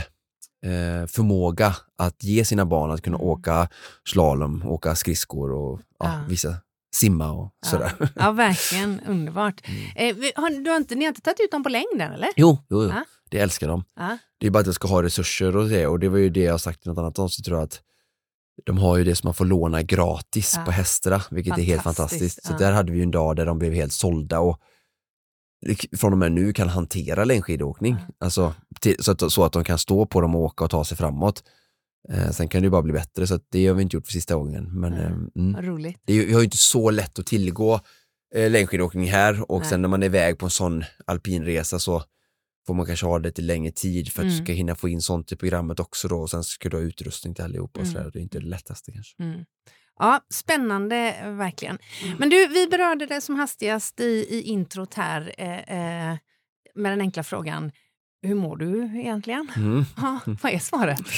eh, 0.65 1.07
förmåga 1.07 1.77
att 1.99 2.25
ge 2.25 2.45
sina 2.45 2.67
barn 2.67 2.91
att 2.91 3.03
kunna 3.03 3.17
Mm. 3.17 3.29
åka 3.29 3.69
slalom, 4.09 4.63
åka 4.67 4.95
skridskor 4.95 5.53
och 5.53 5.81
ja, 5.99 6.07
Ja. 6.07 6.21
vissa 6.29 6.57
simma 6.97 7.33
och 7.33 7.53
sådär. 7.67 7.93
Ja. 8.15 8.33
verkligen 8.33 9.01
underbart. 9.07 9.61
Mm. 9.65 10.17
Eh, 10.17 10.31
har, 10.37 10.65
du 10.65 10.71
har 10.71 10.77
inte, 10.77 10.95
ni 10.95 11.05
har 11.05 11.09
inte 11.09 11.21
tagit 11.21 11.41
ut 11.41 11.51
dem 11.51 11.63
på 11.63 11.69
längden 11.69 12.13
eller? 12.13 12.29
Jo, 12.37 12.59
jo, 12.71 12.83
jo. 12.83 12.89
Ja. 12.89 13.05
det 13.31 13.39
älskar 13.39 13.69
de. 13.69 13.85
Ja. 13.97 14.19
Det 14.41 14.47
är 14.47 14.51
bara 14.51 14.61
att 14.61 14.67
jag 14.67 14.75
ska 14.75 14.89
ha 14.89 15.03
resurser 15.03 15.57
och 15.57 15.69
det 15.69 15.87
och 15.87 15.99
det 15.99 16.09
var 16.09 16.19
ju 16.19 16.31
det 16.31 16.43
jag 16.43 16.61
sagt 16.61 16.87
i 16.87 16.89
något 16.89 16.99
annat 16.99 17.19
avsnitt 17.19 17.45
tror 17.47 17.59
jag 17.59 17.65
att 17.65 17.81
de 18.67 18.79
har 18.79 18.97
ju 18.97 19.05
det 19.05 19.15
som 19.15 19.27
man 19.27 19.35
får 19.35 19.45
låna 19.45 19.83
gratis 19.83 20.55
Ja. 20.57 20.65
på 20.65 20.71
Hästra, 20.71 21.23
vilket 21.31 21.59
är 21.59 21.63
helt 21.63 21.83
Fantastiskt. 21.83 22.47
Så 22.47 22.53
där 22.53 22.73
hade 22.73 22.93
vi 22.93 22.99
ju 22.99 23.03
en 23.03 23.11
dag 23.11 23.37
där 23.37 23.47
de 23.47 23.59
blev 23.59 23.73
helt 23.73 23.93
sålda 23.93 24.41
och 24.41 24.61
från 25.97 26.13
och 26.13 26.19
med 26.19 26.33
nu 26.33 26.53
kan 26.53 26.69
hantera 26.69 27.25
längdskidåkning. 27.25 27.97
Alltså, 28.21 28.55
till, 28.81 29.05
så, 29.05 29.13
att, 29.13 29.33
så 29.33 29.45
att 29.45 29.53
de 29.53 29.65
kan 29.65 29.79
stå 29.79 30.07
på 30.07 30.21
dem 30.21 30.35
och 30.35 30.43
åka 30.43 30.65
och 30.65 30.71
ta 30.71 30.85
sig 30.85 30.97
framåt. 30.97 31.43
Eh, 32.13 32.31
sen 32.31 32.49
kan 32.49 32.63
det 32.63 32.67
ju 32.67 32.71
bara 32.71 32.83
bli 32.83 32.93
bättre, 32.93 33.27
så 33.27 33.41
det 33.53 33.67
har 33.67 33.75
vi 33.75 33.83
inte 33.83 33.97
gjort 33.97 34.07
för 34.07 34.13
sista 34.13 34.35
gången. 34.35 34.81
Men, 34.81 34.93
Nej. 34.93 35.01
eh, 35.03 35.07
mm. 35.37 35.53
Vad 35.53 35.65
roligt. 35.65 36.01
det 36.05 36.13
är, 36.13 36.27
vi 36.27 36.33
har 36.33 36.41
ju 36.41 36.45
inte 36.45 36.57
så 36.57 36.91
lätt 36.91 37.19
att 37.19 37.27
tillgå 37.27 37.81
eh, 38.35 38.51
längdskidåkning 38.51 39.09
här 39.11 39.51
och 39.53 39.61
Nej. 39.61 39.69
sen 39.71 39.83
när 39.83 39.89
man 39.89 40.03
är 40.03 40.07
iväg 40.07 40.39
på 40.39 40.47
en 40.47 40.51
sån 40.51 40.85
alpinresa 41.07 41.79
så 41.79 42.03
får 42.67 42.75
man 42.75 42.87
kanske 42.87 43.07
ha 43.07 43.19
det 43.19 43.29
lite 43.29 43.43
längre 43.43 43.73
tid 43.73 44.13
för 44.13 44.23
att 44.23 44.29
du 44.29 44.33
Mm. 44.35 44.45
ska 44.45 44.53
hinna 44.53 44.75
få 44.75 44.89
in 44.89 45.03
sånt 45.03 45.33
i 45.33 45.37
programmet 45.37 45.81
också 45.81 46.09
då 46.09 46.21
och 46.21 46.31
sen 46.31 46.45
ska 46.45 46.69
du 46.69 46.77
ha 46.77 46.83
utrustning 46.85 47.35
till 47.35 47.45
allihopa 47.45 47.81
och 47.81 47.87
Mm. 47.87 47.97
sådär. 47.97 48.11
Det 48.13 48.19
är 48.19 48.23
inte 48.23 48.39
det 48.39 48.47
lättaste 48.47 48.93
kanske. 48.93 49.23
Mm. 49.23 49.45
Ja, 49.99 50.21
spännande 50.35 50.97
eh, 51.23 51.31
verkligen. 51.31 51.79
Men 52.19 52.31
du, 52.31 52.47
vi 52.49 52.67
berörde 52.67 53.07
det 53.07 53.21
som 53.21 53.35
hastigast 53.37 54.01
i, 54.01 54.27
i 54.31 54.43
introt 54.43 54.95
här 54.95 55.35
eh, 55.39 56.11
eh, 56.13 56.17
med 56.75 56.93
den 56.93 57.01
enkla 57.01 57.23
frågan, 57.23 57.73
hur 58.23 58.35
mår 58.35 58.57
du 58.57 59.01
egentligen? 59.01 59.49
Mm. 59.57 59.85
Ja, 59.97 60.21
vad 60.43 60.53
är 60.53 60.59
svaret? 60.59 61.01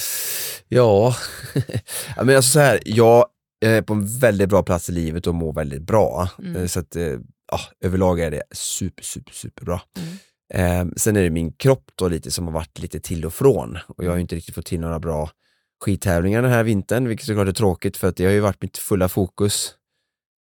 Ja, 2.16 2.24
men 2.24 2.36
alltså 2.36 2.50
så 2.50 2.60
här, 2.60 2.80
jag 2.84 3.26
är 3.60 3.82
på 3.82 3.92
en 3.92 4.18
väldigt 4.18 4.48
bra 4.48 4.62
plats 4.62 4.88
i 4.88 4.92
livet 4.92 5.26
och 5.26 5.34
mår 5.34 5.52
väldigt 5.52 5.82
bra. 5.82 6.28
Mm. 6.38 6.56
Eh, 6.56 6.66
Så 6.66 6.80
att 6.80 6.96
eh, 6.96 7.18
ja, 7.52 7.60
överlag 7.80 8.20
är 8.20 8.30
det 8.30 8.42
super, 8.52 9.02
super, 9.02 9.32
superbra. 9.32 9.80
Mm. 9.96 10.88
Eh, 10.88 10.92
sen 10.96 11.16
är 11.16 11.22
det 11.22 11.30
min 11.30 11.52
kropp 11.52 11.90
då 11.94 12.08
lite 12.08 12.30
som 12.30 12.46
har 12.46 12.52
varit 12.54 12.78
lite 12.78 13.00
till 13.00 13.24
och 13.24 13.34
från 13.34 13.78
och 13.86 14.04
jag 14.04 14.10
har 14.10 14.16
ju 14.16 14.20
inte 14.22 14.36
riktigt 14.36 14.54
fått 14.54 14.66
till 14.66 14.80
några 14.80 14.98
bra 15.00 15.30
skidtävlingar 15.84 16.42
den 16.42 16.50
här 16.50 16.64
vintern, 16.64 17.08
vilket 17.08 17.26
såklart 17.26 17.48
är 17.48 17.52
tråkigt 17.52 17.96
för 17.96 18.08
att 18.08 18.16
det 18.16 18.24
har 18.24 18.32
ju 18.32 18.40
varit 18.40 18.62
mitt 18.62 18.78
fulla 18.78 19.08
fokus 19.08 19.74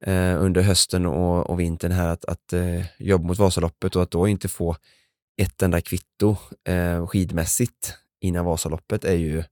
eh, 0.06 0.44
under 0.44 0.62
hösten 0.62 1.06
och, 1.06 1.50
och 1.50 1.60
vintern 1.60 1.92
här 1.92 2.08
att, 2.08 2.26
att 2.26 2.54
eh, 2.54 2.86
jobba 2.98 3.28
mot 3.28 3.38
Vasaloppet 3.38 3.96
och 3.96 4.04
att 4.04 4.12
då 4.12 4.28
inte 4.28 4.48
få 4.48 4.76
ett 5.42 5.62
enda 5.62 5.82
kvitto 5.82 6.36
skidmässigt 7.08 7.94
innan 8.22 8.46
Vasaloppet 8.46 9.06
är 9.06 9.16
ju 9.16 9.44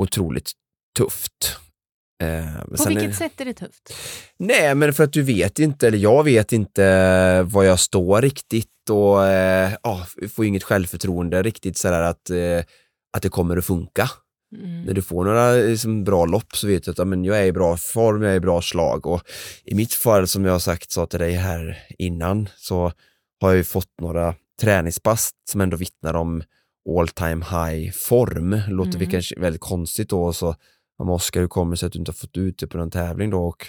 otroligt 0.00 0.50
tufft. 0.98 1.56
Eh, 2.22 2.64
På 2.64 2.76
sen 2.76 2.96
är- 2.96 3.00
vilket 3.00 3.16
sätt 3.18 3.40
är 3.40 3.44
det 3.44 3.54
tufft? 3.54 3.94
Nej, 4.38 4.74
men 4.74 4.92
för 4.94 5.04
att 5.04 5.12
du 5.12 5.22
vet 5.22 5.58
inte, 5.58 5.86
eller 5.88 5.98
jag 5.98 6.24
vet 6.24 6.52
inte 6.52 7.42
var 7.42 7.64
jag 7.64 7.80
står 7.80 8.22
riktigt 8.22 8.66
och 8.90 9.26
eh, 9.26 9.72
ja, 9.82 10.06
får 10.34 10.44
inget 10.44 10.62
självförtroende 10.64 11.42
riktigt 11.42 11.78
sådär 11.78 12.02
att, 12.02 12.30
eh, 12.30 12.58
att 13.16 13.22
det 13.22 13.28
kommer 13.28 13.56
att 13.56 13.64
funka. 13.64 14.10
Mm. 14.56 14.82
När 14.82 14.92
du 14.94 15.02
får 15.02 15.24
några 15.24 15.52
liksom, 15.52 16.04
bra 16.04 16.24
lopp 16.24 16.56
så 16.56 16.66
vet 16.66 16.84
du 16.84 16.90
att 16.90 16.98
ja, 16.98 17.04
men 17.04 17.24
jag 17.24 17.38
är 17.38 17.44
i 17.44 17.52
bra 17.52 17.76
form, 17.76 18.22
jag 18.22 18.32
är 18.32 18.36
i 18.36 18.40
bra 18.40 18.62
slag 18.62 19.06
och 19.06 19.22
i 19.64 19.74
mitt 19.74 19.92
fall 19.94 20.28
som 20.28 20.44
jag 20.44 20.52
har 20.52 20.58
sagt 20.58 20.90
sa 20.90 21.06
till 21.06 21.18
dig 21.20 21.32
här 21.32 21.78
innan 21.98 22.48
så 22.56 22.92
har 23.40 23.48
jag 23.50 23.56
ju 23.56 23.64
fått 23.64 24.00
några 24.02 24.34
träningspass 24.60 25.30
som 25.50 25.60
ändå 25.60 25.76
vittnar 25.76 26.14
om 26.14 26.42
all 26.98 27.08
time 27.08 27.44
high 27.44 27.90
form. 27.92 28.60
Låter 28.68 28.90
Mm. 28.90 29.10
kanske 29.10 29.40
väldigt 29.40 29.60
konstigt 29.60 30.08
då 30.08 30.32
så 30.32 30.56
om 30.98 31.10
Oskar, 31.10 31.40
hur 31.40 31.48
kommer 31.48 31.70
det 31.70 31.76
sig 31.76 31.86
att 31.86 31.92
du 31.92 31.98
inte 31.98 32.10
har 32.10 32.14
fått 32.14 32.36
ut 32.36 32.58
det 32.58 32.66
på 32.66 32.78
någon 32.78 32.90
tävling 32.90 33.30
då? 33.30 33.44
Och 33.44 33.66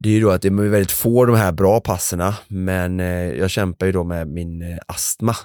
det 0.00 0.08
är 0.08 0.12
ju 0.12 0.20
då 0.20 0.30
att 0.30 0.42
det 0.42 0.48
är 0.48 0.52
väldigt 0.52 0.90
få 0.92 1.24
de 1.24 1.36
här 1.36 1.52
bra 1.52 1.80
passerna, 1.80 2.34
men 2.48 3.00
eh, 3.00 3.06
jag 3.32 3.50
kämpar 3.50 3.86
ju 3.86 3.92
då 3.92 4.04
med 4.04 4.28
min 4.28 4.62
eh, 4.62 4.78
astma. 4.86 5.36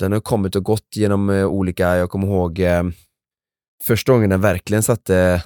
Den 0.00 0.12
har 0.12 0.20
kommit 0.20 0.56
och 0.56 0.64
gått 0.64 0.96
genom 0.96 1.30
eh, 1.30 1.46
olika, 1.46 1.96
jag 1.96 2.10
kommer 2.10 2.26
ihåg 2.26 2.60
första 3.84 4.12
gången 4.12 4.30
den 4.30 4.40
verkligen 4.40 4.82
satte 4.82 5.42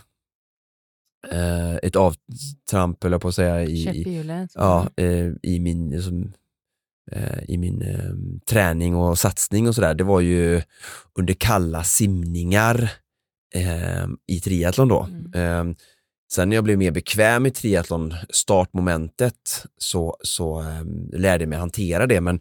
ett 1.83 1.97
avtramp, 1.97 3.05
jag 3.05 3.21
på 3.21 3.29
att 3.29 3.35
säga, 3.35 3.63
i, 3.63 3.89
i, 3.89 4.49
ja, 4.55 4.89
i 5.43 5.61
min, 5.61 5.91
liksom, 5.91 6.33
i 7.49 7.59
min 7.59 7.83
eh, 7.83 8.41
träning 8.51 8.97
och 8.97 9.19
satsning 9.19 9.69
och 9.69 9.75
sådär. 9.75 9.95
Det 9.95 10.05
var 10.05 10.21
ju 10.21 10.63
under 11.19 11.35
kalla 11.35 11.85
simningar 11.85 12.93
eh, 13.55 14.07
i 14.27 14.41
triathlon 14.41 14.89
då. 14.89 15.09
Mm. 15.35 15.69
Eh, 15.71 15.75
sen 16.33 16.49
när 16.49 16.57
jag 16.57 16.65
blev 16.65 16.79
mer 16.79 16.91
bekväm 16.91 17.47
i 17.47 17.51
triathlon, 17.51 18.15
startmomentet, 18.31 19.67
så, 19.79 20.17
så 20.23 20.61
eh, 20.61 20.85
lärde 21.13 21.43
jag 21.45 21.49
mig 21.49 21.59
hantera 21.59 22.07
det. 22.07 22.21
Men 22.21 22.41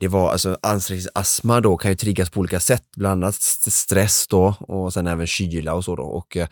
det 0.00 0.08
var 0.08 0.30
alltså 0.32 0.58
ansträngningsastma 0.62 1.60
då 1.60 1.76
kan 1.76 1.90
ju 1.90 1.96
triggas 1.96 2.30
på 2.30 2.40
olika 2.40 2.60
sätt, 2.60 2.84
bland 2.96 3.24
annat 3.24 3.34
st- 3.34 3.70
stress 3.70 4.26
då 4.28 4.54
och 4.60 4.92
sen 4.92 5.06
även 5.06 5.26
kyla 5.26 5.74
och 5.74 5.84
så 5.84 5.96
då. 5.96 6.02
Och 6.02 6.36
eh, 6.36 6.48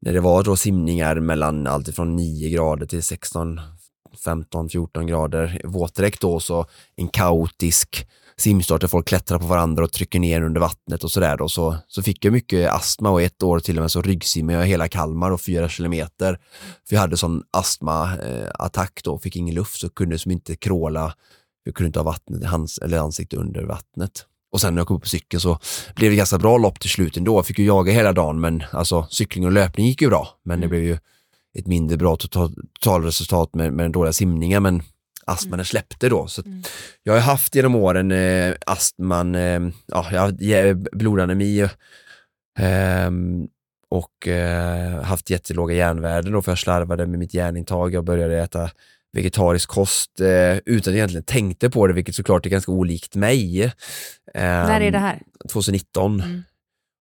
när 0.00 0.12
det 0.12 0.20
var 0.20 0.42
då 0.42 0.56
simningar 0.56 1.20
mellan 1.20 1.66
allt 1.66 1.88
ifrån 1.88 2.16
9 2.16 2.48
grader 2.48 2.86
till 2.86 3.02
16, 3.02 3.60
15, 4.24 4.68
14 4.68 5.06
grader 5.06 5.60
våtdräkt 5.64 6.20
då, 6.20 6.40
så 6.40 6.66
en 6.96 7.08
kaotisk 7.08 8.08
simstart 8.36 8.80
där 8.80 8.88
folk 8.88 9.08
klättrar 9.08 9.38
på 9.38 9.46
varandra 9.46 9.84
och 9.84 9.92
trycker 9.92 10.20
ner 10.20 10.42
under 10.42 10.60
vattnet 10.60 11.04
och 11.04 11.10
sådär 11.10 11.36
då, 11.36 11.48
så, 11.48 11.76
så 11.88 12.02
fick 12.02 12.24
jag 12.24 12.32
mycket 12.32 12.70
astma 12.70 13.10
och 13.10 13.22
ett 13.22 13.42
år 13.42 13.60
till 13.60 13.78
och 13.78 13.82
med 13.82 13.90
så 13.90 14.02
ryggsimmade 14.02 14.58
jag 14.58 14.66
hela 14.66 14.88
Kalmar 14.88 15.30
och 15.30 15.40
fyra 15.40 15.68
kilometer. 15.68 16.38
För 16.88 16.94
jag 16.96 17.00
hade 17.00 17.16
sån 17.16 17.42
astmaattack 17.50 19.00
då, 19.04 19.18
fick 19.18 19.36
ingen 19.36 19.54
luft 19.54 19.80
så 19.80 19.88
kunde 19.90 20.18
som 20.18 20.30
inte 20.30 20.56
kråla, 20.56 21.14
jag 21.64 21.74
kunde 21.74 21.86
inte 21.86 21.98
ha 21.98 22.04
vattnet 22.04 22.44
hans, 22.44 22.78
eller 22.78 22.98
ansikte 22.98 23.36
under 23.36 23.64
vattnet. 23.64 24.26
Och 24.52 24.60
sen 24.60 24.74
när 24.74 24.80
jag 24.80 24.86
kom 24.88 24.96
upp 24.96 25.02
på 25.02 25.08
cykeln 25.08 25.40
så 25.40 25.58
blev 25.96 26.10
det 26.10 26.16
ganska 26.16 26.38
bra 26.38 26.58
lopp 26.58 26.80
till 26.80 26.90
slut 26.90 27.16
ändå. 27.16 27.38
Jag 27.38 27.46
fick 27.46 27.58
ju 27.58 27.64
jaga 27.64 27.92
hela 27.92 28.12
dagen 28.12 28.40
men 28.40 28.62
alltså 28.72 29.06
cykling 29.10 29.46
och 29.46 29.52
löpning 29.52 29.86
gick 29.86 30.02
ju 30.02 30.08
bra. 30.08 30.28
Men 30.44 30.60
det 30.60 30.66
Mm. 30.66 30.70
blev 30.70 30.82
ju 30.84 30.98
ett 31.58 31.66
mindre 31.66 31.96
bra 31.96 32.16
total, 32.16 32.54
totalresultat 32.80 33.54
med, 33.54 33.72
med 33.72 33.84
den 33.84 33.92
dåliga 33.92 34.12
simningen 34.12 34.62
men 34.62 34.82
astman 35.26 35.58
den 35.58 35.66
släppte 35.66 36.08
då. 36.08 36.26
Så 36.26 36.42
Mm. 36.46 36.62
Jag 37.02 37.12
har 37.12 37.20
haft 37.20 37.54
genom 37.54 37.74
åren 37.74 38.12
eh, 38.12 38.54
astman, 38.66 39.34
eh, 39.34 39.60
ja, 39.86 40.06
jag 40.12 40.20
har 40.20 40.96
blodanemi 40.96 41.60
eh, 42.58 43.10
och 43.90 44.28
eh, 44.28 45.02
haft 45.02 45.30
jättelåga 45.30 45.74
järnvärden 45.74 46.32
då 46.32 46.42
för 46.42 46.50
jag 46.50 46.58
slarvade 46.58 47.06
med 47.06 47.18
mitt 47.18 47.34
järnintag. 47.34 47.94
Jag 47.94 48.04
började 48.04 48.38
äta 48.38 48.70
vegetarisk 49.12 49.68
kost 49.68 50.20
eh, 50.20 50.56
utan 50.66 50.92
att 50.92 50.96
egentligen 50.96 51.24
tänkte 51.24 51.70
på 51.70 51.86
det, 51.86 51.92
vilket 51.92 52.14
såklart 52.14 52.46
är 52.46 52.50
ganska 52.50 52.72
olikt 52.72 53.14
mig. 53.14 53.62
Eh, 53.64 53.70
När 54.34 54.80
är 54.80 54.90
det 54.90 54.98
här? 54.98 55.22
2019. 55.52 56.20
Mm. 56.20 56.42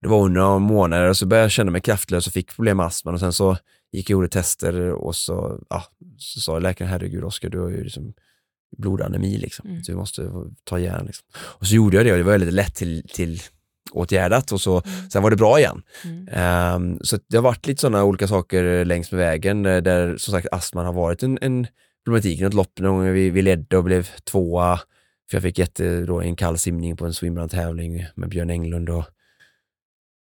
Det 0.03 0.09
var 0.09 0.23
under 0.23 0.41
några 0.41 0.59
månader 0.59 1.09
och 1.09 1.17
så 1.17 1.27
började 1.27 1.45
jag 1.45 1.51
känna 1.51 1.71
mig 1.71 1.81
kraftlös 1.81 2.27
och 2.27 2.33
fick 2.33 2.55
problem 2.57 2.77
med 2.77 2.87
astman 2.87 3.15
och 3.15 3.21
sen 3.21 3.33
så 3.33 3.57
gick 3.93 4.07
och 4.07 4.11
gjorde 4.11 4.29
tester 4.29 4.91
och 4.91 5.17
så, 5.17 5.61
ja, 5.71 5.85
så 6.19 6.41
sa 6.41 6.59
läkaren, 6.59 6.91
herregud 6.91 7.25
Oskar, 7.25 7.49
du 7.49 7.59
har 7.59 7.71
ju 7.71 7.85
liksom 7.85 8.13
blodanemi 8.77 9.39
liksom. 9.39 9.71
Mm. 9.71 9.85
Så 9.85 9.93
vi 9.93 9.97
måste 9.97 10.33
ta 10.65 10.79
järn 10.79 11.07
liksom. 11.07 11.27
Och 11.35 11.67
så 11.67 11.75
gjorde 11.75 11.97
jag 11.97 12.07
det 12.07 12.13
och 12.13 12.19
det 12.19 12.25
var 12.25 12.33
väldigt 12.33 12.55
lätt 12.55 12.75
till, 12.75 13.09
till 13.09 13.43
åtgärdat 13.93 14.53
och 14.53 14.61
så, 14.61 14.83
sen 15.13 15.23
var 15.23 15.31
det 15.31 15.37
bra 15.37 15.59
igen. 15.59 15.83
Mm. 16.05 16.29
Ehm, 16.33 16.99
så 17.03 17.19
det 17.29 17.37
har 17.37 17.43
varit 17.43 17.67
lite 17.67 17.81
sådana 17.81 18.05
olika 18.05 18.29
saker 18.29 18.85
längs 18.85 19.13
med 19.13 19.19
vägen 19.19 19.67
eh, 19.67 19.83
där 19.83 20.17
som 20.17 20.33
sagt 20.33 20.47
astman 20.53 20.87
har 20.87 20.93
varit 20.93 21.23
en, 21.23 21.39
en 21.41 21.67
problematik. 22.05 22.41
Något 22.41 22.55
lopp 22.55 22.79
någon 22.79 22.97
gång 22.97 23.13
vi, 23.13 23.31
vi 23.31 23.43
ledde 23.43 23.77
och 23.77 23.85
blev 23.85 24.09
tvåa 24.25 24.81
för 25.31 25.37
jag 25.37 25.43
fick 25.43 25.59
jätte, 25.59 26.01
då, 26.01 26.21
en 26.21 26.37
kall 26.37 26.59
simning 26.59 26.97
på 26.97 27.07
en 27.07 27.15
swimrun-tävling 27.15 28.07
med 28.15 28.29
Björn 28.29 28.51
Englund 28.51 28.91
och 28.91 29.05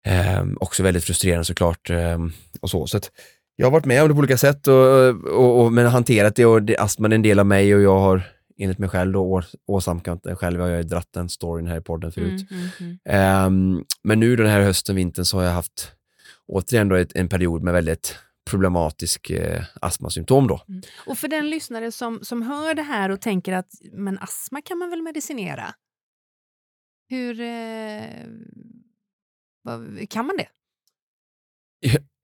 ehm, 0.07 0.57
också 0.61 0.83
väldigt 0.83 1.05
frustrerande 1.05 1.45
såklart. 1.45 1.91
ehm, 1.91 2.33
och 2.61 2.71
så. 2.71 2.87
så 2.87 2.97
att 2.97 3.11
jag 3.57 3.67
har 3.67 3.71
varit 3.71 3.85
med 3.85 4.03
om 4.03 4.09
det 4.09 4.15
på 4.15 4.19
olika 4.19 4.39
sätt 4.39 4.67
och, 4.67 5.09
och, 5.25 5.65
och, 5.65 5.73
men 5.73 5.87
hanterat 5.87 6.37
det 6.37 6.47
och 6.47 6.63
det, 6.63 6.77
astman 6.77 7.13
är 7.13 7.17
en 7.17 7.23
del 7.23 7.39
av 7.39 7.47
mig 7.47 7.75
och 7.75 7.83
jag 7.83 7.99
har 7.99 8.23
enligt 8.59 8.79
mig 8.79 8.89
själv 8.89 9.13
då 9.13 9.43
åsamkat 9.67 10.23
den 10.23 10.37
själv. 10.37 10.61
Jag 10.61 10.67
har 10.67 10.77
ju 10.77 10.83
dratt 10.83 11.13
den 11.13 11.29
storyn 11.29 11.67
här 11.67 11.79
i 11.79 11.81
podden 11.81 12.13
förut. 12.13 12.51
Mm, 12.51 12.63
mm, 12.63 12.69
mm. 12.81 12.99
Ehm, 13.05 13.85
men 14.03 14.21
nu 14.21 14.37
den 14.37 14.47
här 14.47 14.61
hösten, 14.61 14.97
vintern 14.97 15.25
så 15.25 15.37
har 15.37 15.45
jag 15.45 15.53
haft 15.53 15.93
återigen 16.47 16.89
då 16.89 16.97
ett, 16.97 17.17
en 17.17 17.29
period 17.29 17.63
med 17.63 17.75
väldigt 17.75 18.19
problematisk 18.51 19.31
eh, 19.31 19.65
astmasymptom 19.81 20.47
då. 20.47 20.61
Och 21.07 21.19
för 21.19 21.29
den 21.29 21.51
lyssnare 21.51 21.93
som, 21.93 22.19
som 22.23 22.43
hör 22.43 22.75
det 22.75 22.83
här 22.83 23.11
och 23.11 23.21
tänker 23.21 23.53
att 23.53 23.71
men 23.93 24.19
astma 24.19 24.63
kan 24.63 24.79
man 24.79 24.91
väl 24.91 25.03
medicinera? 25.03 25.75
Hur 27.09 27.41
eh, 27.41 28.03
kan 30.09 30.27
man 30.27 30.37
det? 30.37 30.49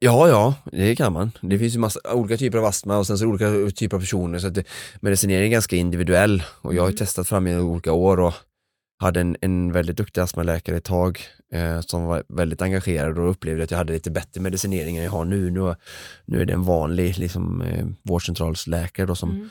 Ja, 0.04 0.28
ja, 0.28 0.54
det 0.72 0.96
kan 0.96 1.12
man. 1.12 1.30
Det 1.40 1.58
finns 1.58 1.74
ju 1.74 1.78
massa 1.78 2.00
olika 2.12 2.36
typer 2.36 2.58
av 2.58 2.64
astma 2.64 2.98
och 2.98 3.06
sen 3.06 3.18
så 3.18 3.26
olika 3.26 3.70
typer 3.76 3.96
av 3.96 4.00
personer 4.00 4.38
så 4.38 4.46
att 4.46 4.54
det, 4.54 4.64
medicinering 5.00 5.46
är 5.46 5.50
ganska 5.50 5.76
individuell 5.76 6.42
och 6.60 6.74
jag 6.74 6.82
har 6.82 6.88
ju 6.88 6.92
Mm. 6.92 6.96
testat 6.98 7.28
fram 7.28 7.46
i 7.46 7.56
olika 7.56 7.92
år 7.92 8.20
och 8.20 8.34
hade 8.98 9.20
en, 9.20 9.36
en 9.40 9.72
väldigt 9.72 9.96
duktig 9.96 10.20
astmaläkare 10.20 10.76
ett 10.76 10.84
tag 10.84 11.20
eh, 11.52 11.80
som 11.80 12.04
var 12.04 12.22
väldigt 12.28 12.62
engagerad 12.62 13.18
och 13.18 13.30
upplevde 13.30 13.64
att 13.64 13.70
jag 13.70 13.78
hade 13.78 13.92
lite 13.92 14.10
bättre 14.10 14.40
medicinering 14.40 14.96
än 14.96 15.04
jag 15.04 15.10
har 15.10 15.24
nu. 15.24 15.50
Nu, 15.50 15.74
nu 16.26 16.40
är 16.40 16.44
det 16.44 16.52
en 16.52 16.62
vanlig 16.62 17.18
liksom, 17.18 17.62
eh, 17.62 17.86
vårdcentralsläkare 18.02 19.06
då 19.06 19.14
som 19.14 19.30
Mm. 19.30 19.50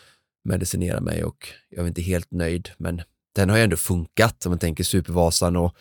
medicinerar 0.49 1.01
mig 1.01 1.23
och 1.23 1.47
jag 1.69 1.83
är 1.83 1.87
inte 1.87 2.01
helt 2.01 2.31
nöjd 2.31 2.69
men 2.77 3.01
den 3.35 3.49
har 3.49 3.57
ju 3.57 3.63
ändå 3.63 3.77
funkat 3.77 4.45
om 4.45 4.49
man 4.51 4.59
tänker 4.59 4.83
Supervasan 4.83 5.55
och 5.55 5.75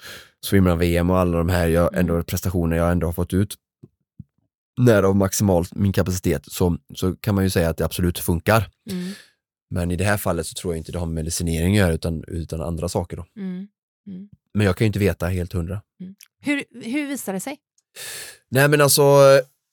Swimrun-VM 0.46 1.10
och 1.10 1.18
alla 1.18 1.38
de 1.38 1.48
här 1.48 1.68
jag, 1.68 1.88
Mm. 1.94 2.00
ändå, 2.00 2.22
prestationer 2.22 2.76
jag 2.76 2.90
ändå 2.92 3.06
har 3.06 3.12
fått 3.12 3.32
ut 3.34 3.54
nära 4.80 5.08
av 5.08 5.16
maximalt 5.16 5.74
min 5.74 5.92
kapacitet 5.92 6.42
så, 6.46 6.78
så 6.94 7.16
kan 7.16 7.34
man 7.34 7.44
ju 7.44 7.50
säga 7.50 7.68
att 7.68 7.76
det 7.76 7.84
absolut 7.84 8.18
funkar. 8.18 8.68
Mm. 8.90 9.12
Men 9.70 9.90
i 9.90 9.96
det 9.96 10.04
här 10.04 10.16
fallet 10.16 10.46
så 10.46 10.54
tror 10.54 10.74
jag 10.74 10.78
inte 10.78 10.92
det 10.92 10.98
har 10.98 11.06
med 11.06 11.14
medicinering 11.14 11.74
att 11.74 11.78
göra 11.78 11.92
utan, 11.92 12.24
utan 12.28 12.60
andra 12.60 12.88
saker. 12.88 13.16
Då. 13.16 13.26
Mm. 13.36 13.68
Men 14.54 14.66
jag 14.66 14.76
kan 14.76 14.84
ju 14.84 14.86
inte 14.86 14.98
veta 14.98 15.26
helt 15.26 15.52
hundra. 15.52 15.82
Hur, 16.40 16.64
hur 16.84 17.08
visar 17.08 17.32
det 17.32 17.40
sig? 17.40 17.58
Nej 18.48 18.68
men 18.68 18.80
alltså, 18.80 19.02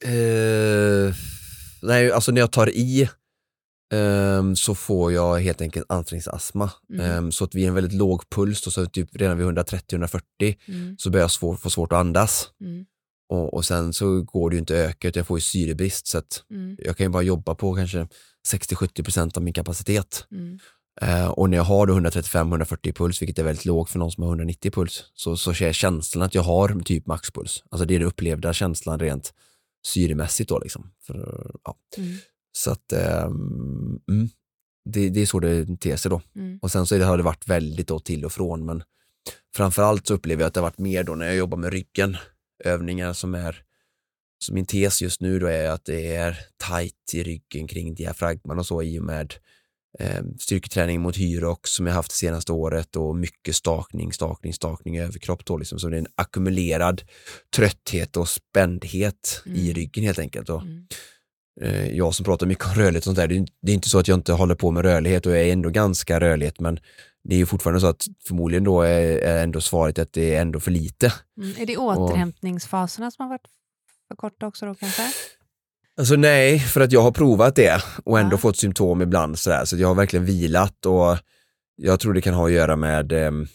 eh, 0.05 1.15
nej, 1.81 2.11
alltså 2.11 2.31
när 2.31 2.41
jag 2.41 2.51
tar 2.51 2.69
i 2.69 3.09
ehm, 3.93 4.55
så 4.55 4.75
får 4.75 5.13
jag 5.13 5.39
helt 5.39 5.61
enkelt 5.61 5.85
ansträngningsastma. 5.89 6.71
Mm. 6.93 7.05
Ehm, 7.11 7.31
så 7.31 7.43
att 7.43 7.55
vid 7.55 7.67
en 7.67 7.73
väldigt 7.73 7.93
låg 7.93 8.29
puls, 8.29 8.61
då, 8.61 8.71
så 8.71 8.85
typ 8.85 9.15
redan 9.15 9.37
vid 9.37 9.47
130-140 9.47 10.21
Mm. 10.67 10.95
så 10.97 11.09
börjar 11.09 11.23
jag 11.23 11.31
svår, 11.31 11.55
få 11.55 11.69
svårt 11.69 11.91
att 11.91 11.99
andas. 11.99 12.49
Och, 13.29 13.53
och 13.53 13.65
sen 13.65 13.93
så 13.93 14.21
går 14.21 14.49
det 14.49 14.53
ju 14.55 14.59
inte 14.59 14.73
att 14.73 14.89
öka 14.89 15.07
utan 15.07 15.19
jag 15.19 15.27
får 15.27 15.37
ju 15.37 15.41
syrebrist 15.41 16.07
så 16.07 16.17
att 16.17 16.43
Mm. 16.51 16.75
jag 16.79 16.97
kan 16.97 17.05
ju 17.05 17.09
bara 17.09 17.23
jobba 17.23 17.55
på 17.55 17.75
kanske 17.75 18.07
60-70% 18.53 19.37
av 19.37 19.43
min 19.43 19.53
kapacitet. 19.53 20.25
Mm. 20.31 20.59
Eh, 21.01 21.27
och 21.27 21.49
när 21.49 21.57
jag 21.57 21.63
har 21.63 21.87
då 21.87 21.93
135-140 21.93 22.93
puls, 22.93 23.21
vilket 23.21 23.39
är 23.39 23.43
väldigt 23.43 23.65
lågt 23.65 23.89
för 23.89 23.99
någon 23.99 24.11
som 24.11 24.23
har 24.23 24.29
190 24.29 24.71
puls, 24.71 25.03
så, 25.13 25.37
så 25.37 25.53
jag 25.59 25.75
känslan 25.75 26.23
att 26.23 26.35
jag 26.35 26.41
har 26.41 26.83
typ 26.83 27.07
maxpuls. 27.07 27.63
Alltså 27.69 27.85
det 27.85 27.95
är 27.95 27.99
den 27.99 28.07
upplevda 28.07 28.53
känslan 28.53 28.99
rent 28.99 29.33
syremässigt 29.85 30.49
då 30.49 30.59
liksom. 30.59 30.91
För, 31.01 31.51
ja. 31.63 31.77
Mm. 31.97 32.17
Så 32.51 32.71
att 32.71 32.93
mm, 32.93 34.29
det, 34.89 35.09
det 35.09 35.21
är 35.21 35.25
så 35.25 35.39
det 35.39 35.79
ter 35.79 35.95
sig 35.95 36.11
då. 36.11 36.21
Mm. 36.35 36.59
Och 36.61 36.71
sen 36.71 36.85
så 36.85 36.97
det, 36.97 37.05
har 37.05 37.17
det 37.17 37.23
varit 37.23 37.47
väldigt 37.47 37.87
då 37.87 37.99
till 37.99 38.25
och 38.25 38.31
från, 38.31 38.65
men 38.65 38.83
framförallt 39.55 40.07
så 40.07 40.13
upplever 40.13 40.43
jag 40.43 40.47
att 40.47 40.53
det 40.53 40.59
har 40.59 40.67
varit 40.67 40.77
mer 40.77 41.03
då 41.03 41.15
när 41.15 41.25
jag 41.25 41.35
jobbar 41.35 41.57
med 41.57 41.73
ryggen, 41.73 42.17
övningar 42.63 43.13
som 43.13 43.35
är 43.35 43.63
så 44.39 44.53
min 44.53 44.65
tes 44.65 45.01
just 45.01 45.21
nu 45.21 45.39
då 45.39 45.47
är 45.47 45.69
att 45.69 45.85
det 45.85 46.15
är 46.15 46.37
tight 46.67 47.13
i 47.13 47.23
ryggen 47.23 47.67
kring 47.67 47.95
diafragman 47.95 48.59
och 48.59 48.65
så 48.65 48.83
i 48.83 48.99
och 48.99 49.03
med 49.03 49.33
eh, 49.99 50.23
styrketräning 50.39 51.01
mot 51.01 51.17
hyrox 51.17 51.69
som 51.69 51.87
jag 51.87 51.93
haft 51.93 52.09
det 52.11 52.15
senaste 52.15 52.51
året 52.51 52.95
och 52.95 53.15
mycket 53.15 53.55
stakning, 53.55 54.13
stakning, 54.13 54.53
stakning 54.53 54.97
i 54.97 55.01
överkropp 55.01 55.45
då 55.45 55.57
liksom. 55.57 55.79
Så 55.79 55.89
det 55.89 55.95
är 55.97 55.99
en 55.99 56.07
ackumulerad 56.15 57.01
trötthet 57.55 58.17
och 58.17 58.29
spändhet 58.29 59.41
i 59.45 59.49
Mm. 59.61 59.73
ryggen 59.73 60.03
helt 60.03 60.19
enkelt. 60.19 60.49
Och, 60.49 60.61
Mm. 60.61 60.87
eh, 61.61 61.87
jag 61.97 62.15
som 62.15 62.25
pratar 62.25 62.47
mycket 62.47 62.65
om 62.65 62.73
rörlighet 62.73 62.97
och 63.01 63.03
sånt 63.03 63.17
där, 63.17 63.27
det 63.27 63.35
är, 63.37 63.45
det 63.61 63.71
är 63.71 63.75
inte 63.75 63.89
så 63.89 63.99
att 63.99 64.07
jag 64.07 64.17
inte 64.17 64.33
håller 64.33 64.55
på 64.55 64.71
med 64.71 64.83
rörlighet 64.85 65.25
och 65.25 65.31
jag 65.31 65.41
är 65.41 65.53
ändå 65.53 65.69
ganska 65.69 66.19
rörlighet 66.19 66.59
men 66.59 66.79
det 67.27 67.35
är 67.35 67.37
ju 67.37 67.45
fortfarande 67.45 67.79
så 67.81 67.87
att 67.87 68.05
förmodligen 68.27 68.63
då 68.63 68.81
är, 68.81 69.17
är 69.17 69.43
ändå 69.43 69.61
svaret 69.61 69.99
att 69.99 70.13
det 70.13 70.35
är 70.35 70.41
ändå 70.41 70.59
för 70.59 70.71
lite. 70.71 71.13
Mm. 71.37 71.53
Är 71.57 71.65
det 71.65 71.77
återhämtningsfaserna 71.77 73.11
som 73.11 73.23
har 73.23 73.29
varit 73.29 73.47
för 74.07 74.15
korta 74.15 74.47
också 74.47 74.65
då 74.65 74.75
kanske? 74.75 75.03
Alltså 75.97 76.15
nej, 76.15 76.59
för 76.59 76.81
att 76.81 76.91
jag 76.91 77.01
har 77.01 77.11
provat 77.11 77.55
det 77.55 77.81
och 78.05 78.19
ändå 78.19 78.33
Ja. 78.33 78.37
fått 78.37 78.57
symptom 78.57 79.01
ibland 79.01 79.39
sådär, 79.39 79.65
så 79.65 79.77
jag 79.77 79.87
har 79.87 79.95
verkligen 79.95 80.25
vilat 80.25 80.85
och 80.85 81.17
jag 81.75 81.99
tror 81.99 82.13
det 82.13 82.21
kan 82.21 82.33
ha 82.33 82.45
att 82.45 82.51
göra 82.53 82.75
med 82.75 83.11
ehm, 83.11 83.47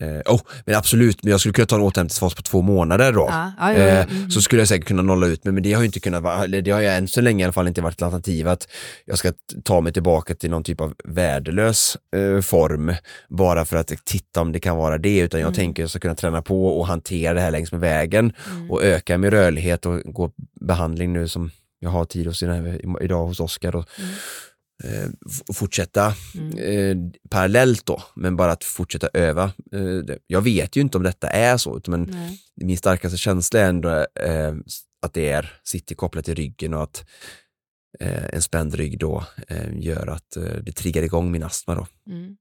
eh, 0.00 0.32
oh, 0.34 0.40
men 0.66 0.74
absolut, 0.76 1.22
men 1.22 1.30
jag 1.30 1.40
skulle 1.40 1.52
kunna 1.52 1.66
ta 1.66 1.76
en 1.76 1.82
återhämtningsfas 1.82 2.34
på 2.34 2.42
två 2.42 2.62
månader 2.62 3.12
då. 3.12 3.26
Ja, 3.30 3.52
ja, 3.58 3.72
ja. 3.72 3.78
Eh, 3.78 4.06
Mm. 4.10 4.30
Så 4.30 4.42
skulle 4.42 4.60
jag 4.60 4.68
säkert 4.68 4.88
kunna 4.88 5.02
nolla 5.02 5.26
ut 5.26 5.44
mig, 5.44 5.54
men 5.54 5.62
det 5.62 5.72
har 5.72 5.80
ju 5.82 5.86
inte 5.86 6.00
kunnat 6.00 6.22
vara, 6.22 6.46
det 6.46 6.70
har 6.70 6.80
ju 6.80 6.86
än 6.86 7.08
så 7.08 7.20
länge 7.20 7.42
i 7.42 7.44
alla 7.44 7.52
fall 7.52 7.68
inte 7.68 7.80
varit 7.80 7.94
ett 7.94 8.02
alternativ 8.02 8.48
att 8.48 8.68
jag 9.04 9.18
ska 9.18 9.32
ta 9.64 9.80
mig 9.80 9.92
tillbaka 9.92 10.34
till 10.34 10.50
någon 10.50 10.64
typ 10.64 10.80
av 10.80 10.94
värdelös 11.04 11.96
eh, 12.16 12.40
form 12.40 12.94
bara 13.28 13.64
för 13.64 13.76
att 13.76 13.92
titta 14.04 14.40
om 14.40 14.52
det 14.52 14.60
kan 14.60 14.76
vara 14.76 14.98
det, 14.98 15.18
utan 15.18 15.40
jag 15.40 15.46
Mm. 15.46 15.56
tänker 15.56 15.82
att 15.82 15.84
jag 15.84 15.90
ska 15.90 15.98
kunna 15.98 16.14
träna 16.14 16.42
på 16.42 16.78
och 16.78 16.86
hantera 16.86 17.34
det 17.34 17.40
här 17.40 17.50
längs 17.50 17.72
med 17.72 17.80
vägen 17.80 18.32
Mm. 18.50 18.70
och 18.70 18.84
öka 18.84 19.18
min 19.18 19.30
rörlighet 19.30 19.86
och 19.86 20.00
gå 20.04 20.30
behandling 20.60 21.12
nu 21.12 21.28
som 21.28 21.50
jag 21.82 21.90
har 21.90 22.04
tid 22.04 22.26
hos 22.26 22.42
idag 23.00 23.26
hos 23.26 23.40
Oskar 23.40 23.76
och 23.76 23.88
Mm. 23.98 24.10
Fortsätta 25.54 26.14
Mm. 26.34 26.58
eh, 26.58 27.10
parallellt 27.30 27.86
då, 27.86 28.02
men 28.14 28.36
bara 28.36 28.52
att 28.52 28.64
fortsätta 28.64 29.08
öva. 29.14 29.44
Eh, 29.72 30.16
jag 30.26 30.40
vet 30.40 30.76
ju 30.76 30.80
inte 30.80 30.96
om 30.98 31.02
detta 31.04 31.28
är 31.28 31.56
så, 31.56 31.80
men 31.86 32.02
Nej. 32.02 32.40
min 32.56 32.76
starkaste 32.78 33.18
känsla 33.18 33.60
är 33.60 33.68
ändå 33.68 33.90
eh, 34.14 34.54
att 35.02 35.14
det 35.14 35.28
är, 35.30 35.52
sitter 35.64 35.94
kopplat 35.94 36.24
till 36.24 36.34
ryggen 36.34 36.74
och 36.74 36.82
att 36.82 37.04
eh, 38.00 38.34
en 38.34 38.42
spänd 38.42 38.74
rygg 38.74 38.98
då 38.98 39.24
eh, 39.48 39.78
gör 39.78 40.06
att 40.06 40.36
eh, 40.36 40.42
det 40.42 40.72
triggar 40.72 41.02
igång 41.02 41.30
min 41.30 41.42
astma 41.42 41.74
då. 41.74 41.86
Mm. 42.10 42.36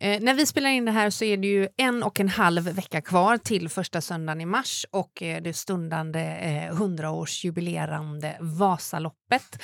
Eh, 0.00 0.20
när 0.20 0.34
vi 0.34 0.46
spelar 0.46 0.70
in 0.70 0.84
det 0.84 0.92
här 0.92 1.10
så 1.10 1.24
är 1.24 1.36
det 1.36 1.46
ju 1.46 1.68
en 1.76 2.02
och 2.02 2.20
en 2.20 2.28
halv 2.28 2.62
vecka 2.62 3.00
kvar 3.00 3.38
till 3.38 3.68
första 3.68 4.00
söndagen 4.00 4.40
i 4.40 4.46
mars 4.46 4.86
och 4.90 5.22
eh, 5.22 5.42
det 5.42 5.52
stundande 5.52 6.20
eh, 6.20 6.72
100-årsjubilerande 6.72 8.36
Vasaloppet. 8.40 9.62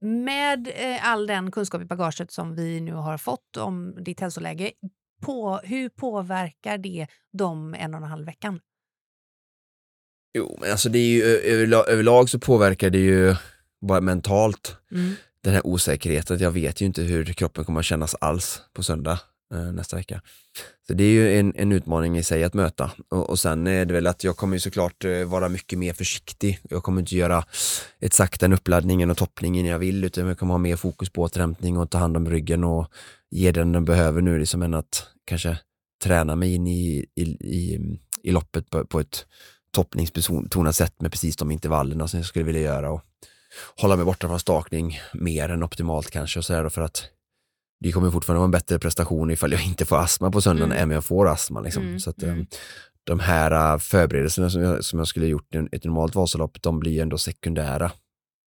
Med 0.00 0.68
eh, 0.68 1.08
all 1.10 1.26
den 1.26 1.50
kunskap 1.50 1.82
i 1.82 1.84
bagaget 1.84 2.30
som 2.30 2.54
vi 2.54 2.80
nu 2.80 2.92
har 2.92 3.18
fått 3.18 3.56
om 3.56 4.04
ditt 4.04 4.20
hälsoläge, 4.20 4.72
på, 5.22 5.60
hur 5.64 5.88
påverkar 5.88 6.78
det 6.78 7.06
de 7.32 7.74
en 7.74 7.94
och 7.94 8.00
en 8.00 8.08
halv 8.08 8.26
veckan? 8.26 8.60
Jo, 10.38 10.58
men 10.60 10.70
alltså 10.70 10.88
det 10.88 10.98
är 10.98 11.08
ju 11.08 11.22
överlag, 11.22 11.88
överlag 11.88 12.30
så 12.30 12.38
påverkar 12.38 12.90
det 12.90 12.98
ju 12.98 13.36
bara 13.80 14.00
mentalt 14.00 14.76
Mm. 14.92 15.14
den 15.44 15.52
här 15.54 15.66
osäkerheten 15.66 16.38
jag 16.38 16.50
vet 16.50 16.80
ju 16.80 16.86
inte 16.86 17.02
hur 17.02 17.24
kroppen 17.24 17.64
kommer 17.64 17.80
att 17.80 17.86
kännas 17.86 18.14
alls 18.14 18.62
på 18.72 18.82
söndag 18.82 19.20
Eh, 19.54 19.72
nästa 19.72 19.96
vecka. 19.96 20.22
Så 20.86 20.92
det 20.92 21.04
är 21.04 21.10
ju 21.10 21.38
en, 21.38 21.52
en 21.56 21.72
utmaning 21.72 22.18
i 22.18 22.22
sig 22.22 22.44
att 22.44 22.54
möta 22.54 22.90
och, 23.10 23.30
och 23.30 23.38
sen 23.38 23.66
är 23.66 23.84
det 23.84 23.94
väl 23.94 24.06
att 24.06 24.24
jag 24.24 24.36
kommer 24.36 24.56
ju 24.56 24.60
såklart 24.60 25.04
eh, 25.04 25.24
vara 25.24 25.48
mycket 25.48 25.78
mer 25.78 25.92
försiktig. 25.92 26.58
Jag 26.70 26.82
kommer 26.82 27.00
inte 27.00 27.16
göra 27.16 27.44
exakt 28.00 28.40
den 28.40 28.52
uppladdningen 28.52 29.10
och 29.10 29.16
toppningen 29.16 29.66
jag 29.66 29.78
vill 29.78 30.04
utan 30.04 30.26
jag 30.26 30.38
kommer 30.38 30.54
ha 30.54 30.58
mer 30.58 30.76
fokus 30.76 31.10
på 31.10 31.22
återhämtning 31.22 31.78
och 31.78 31.90
ta 31.90 31.98
hand 31.98 32.16
om 32.16 32.30
ryggen 32.30 32.64
och 32.64 32.86
ge 33.30 33.52
den 33.52 33.72
den 33.72 33.84
behöver 33.84 34.22
nu 34.22 34.38
liksom 34.38 34.62
än 34.62 34.74
att 34.74 35.06
kanske 35.24 35.58
träna 36.04 36.36
mig 36.36 36.54
in 36.54 36.66
i, 36.66 37.06
i, 37.14 37.22
i, 37.22 37.78
i 38.22 38.30
loppet 38.30 38.70
på, 38.70 38.86
på 38.86 39.00
ett 39.00 39.26
toppningsbetonat 39.72 40.76
sätt 40.76 41.00
med 41.00 41.10
precis 41.10 41.36
de 41.36 41.50
intervallerna 41.50 42.08
som 42.08 42.18
jag 42.18 42.26
skulle 42.26 42.44
vilja 42.44 42.60
göra 42.60 42.90
och 42.90 43.02
hålla 43.76 43.96
mig 43.96 44.04
borta 44.04 44.28
från 44.28 44.40
stakning 44.40 45.00
mer 45.14 45.48
än 45.48 45.62
optimalt 45.62 46.10
kanske 46.10 46.38
och 46.38 46.44
sådär 46.44 46.64
då 46.64 46.70
för 46.70 46.82
att 46.82 47.10
det 47.80 47.92
kommer 47.92 48.10
fortfarande 48.10 48.38
vara 48.38 48.44
en 48.44 48.50
bättre 48.50 48.78
prestation 48.78 49.30
ifall 49.30 49.52
jag 49.52 49.64
inte 49.66 49.84
får 49.84 49.96
astma 49.98 50.30
på 50.30 50.40
söndagen 50.40 50.72
Mm. 50.72 50.78
än 50.82 50.88
om 50.88 50.90
jag 50.90 51.04
får 51.04 51.28
astma. 51.28 51.60
Liksom. 51.60 51.82
Mm, 51.82 52.00
Så 52.00 52.10
att, 52.10 52.22
mm. 52.22 52.40
eh, 52.40 52.46
de 53.04 53.20
här 53.20 53.72
eh, 53.74 53.78
förberedelserna 53.78 54.50
som 54.50 54.62
jag, 54.62 54.84
som 54.84 54.98
jag 54.98 55.08
skulle 55.08 55.26
gjort 55.26 55.54
i 55.54 55.68
ett 55.72 55.84
normalt 55.84 56.14
Vasalopp, 56.14 56.62
de 56.62 56.80
blir 56.80 57.02
ändå 57.02 57.18
sekundära 57.18 57.92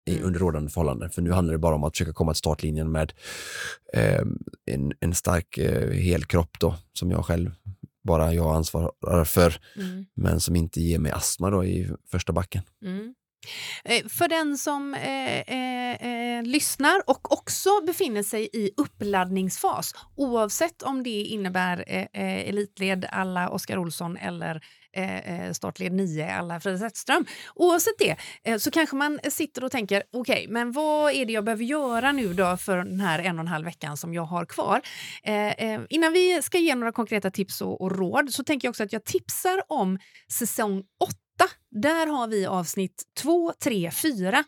i, 0.09 0.13
Mm. 0.15 0.27
under 0.27 0.39
rådande 0.39 0.69
förhållanden. 0.71 1.09
För 1.09 1.21
nu 1.21 1.31
handlar 1.31 1.51
det 1.53 1.57
bara 1.57 1.75
om 1.75 1.83
att 1.83 1.93
försöka 1.97 2.13
komma 2.13 2.33
till 2.33 2.37
startlinjen 2.39 2.91
med 2.91 3.13
eh, 3.93 4.21
en, 4.71 4.93
en 4.99 5.13
stark 5.13 5.57
eh, 5.57 5.89
helkropp 5.91 6.59
då, 6.59 6.75
som 6.93 7.11
jag 7.11 7.25
själv 7.25 7.51
bara 8.03 8.33
jag 8.33 8.55
ansvarar 8.55 9.25
för, 9.25 9.55
Mm. 9.75 10.05
men 10.15 10.39
som 10.39 10.55
inte 10.55 10.81
ger 10.81 10.99
mig 10.99 11.11
astma 11.11 11.49
då 11.49 11.65
i 11.65 11.89
första 12.11 12.33
backen. 12.33 12.61
Eh, 13.83 14.07
för 14.07 14.27
den 14.27 14.57
som 14.57 14.93
eh, 14.93 15.39
eh, 15.39 16.37
eh, 16.37 16.43
lyssnar 16.43 17.01
och 17.09 17.31
också 17.31 17.69
befinner 17.85 18.23
sig 18.23 18.49
i 18.53 18.71
uppladdningsfas 18.77 19.93
oavsett 20.15 20.81
om 20.81 21.03
det 21.03 21.21
innebär 21.21 21.83
eh, 21.87 22.01
eh, 22.01 22.49
elitled 22.49 23.05
alla 23.11 23.49
Oskar 23.49 23.77
Olsson 23.77 24.17
eller 24.17 24.61
eh, 24.93 25.45
eh 25.45 25.51
startled 25.51 25.93
9 25.93 26.29
alla 26.29 26.59
Frida 26.59 26.77
Zetterström. 26.77 27.25
Oavsett 27.55 27.97
det 27.99 28.15
eh, 28.43 28.57
så 28.57 28.71
kanske 28.71 28.95
man 28.95 29.19
sitter 29.29 29.63
och 29.63 29.71
tänker 29.71 30.03
okej, 30.13 30.45
men 30.49 30.71
vad 30.71 31.13
är 31.13 31.25
det 31.25 31.33
jag 31.33 31.43
behöver 31.43 31.63
göra 31.63 32.11
nu 32.11 32.33
då 32.33 32.57
för 32.57 32.77
den 32.77 32.99
här 32.99 33.19
en 33.19 33.35
och 33.35 33.41
en 33.41 33.47
halv 33.47 33.65
veckan 33.65 33.97
som 33.97 34.13
jag 34.13 34.25
har 34.25 34.45
kvar? 34.45 34.81
Eh, 35.23 35.51
eh, 35.51 35.81
innan 35.89 36.13
vi 36.13 36.41
ska 36.41 36.57
ge 36.57 36.75
några 36.75 36.91
konkreta 36.91 37.31
tips 37.31 37.61
och, 37.61 37.81
och 37.81 37.91
råd 37.91 38.33
så 38.33 38.43
tänker 38.43 38.67
jag 38.67 38.71
också 38.71 38.83
att 38.83 38.93
jag 38.93 39.05
tipsar 39.05 39.61
om 39.67 39.99
säsong 40.31 40.83
8 41.03 41.26
där 41.71 42.07
har 42.07 42.27
vi 42.27 42.45
avsnitt 42.45 43.03
2, 43.21 43.53
3, 43.63 43.91
4. 43.91 44.43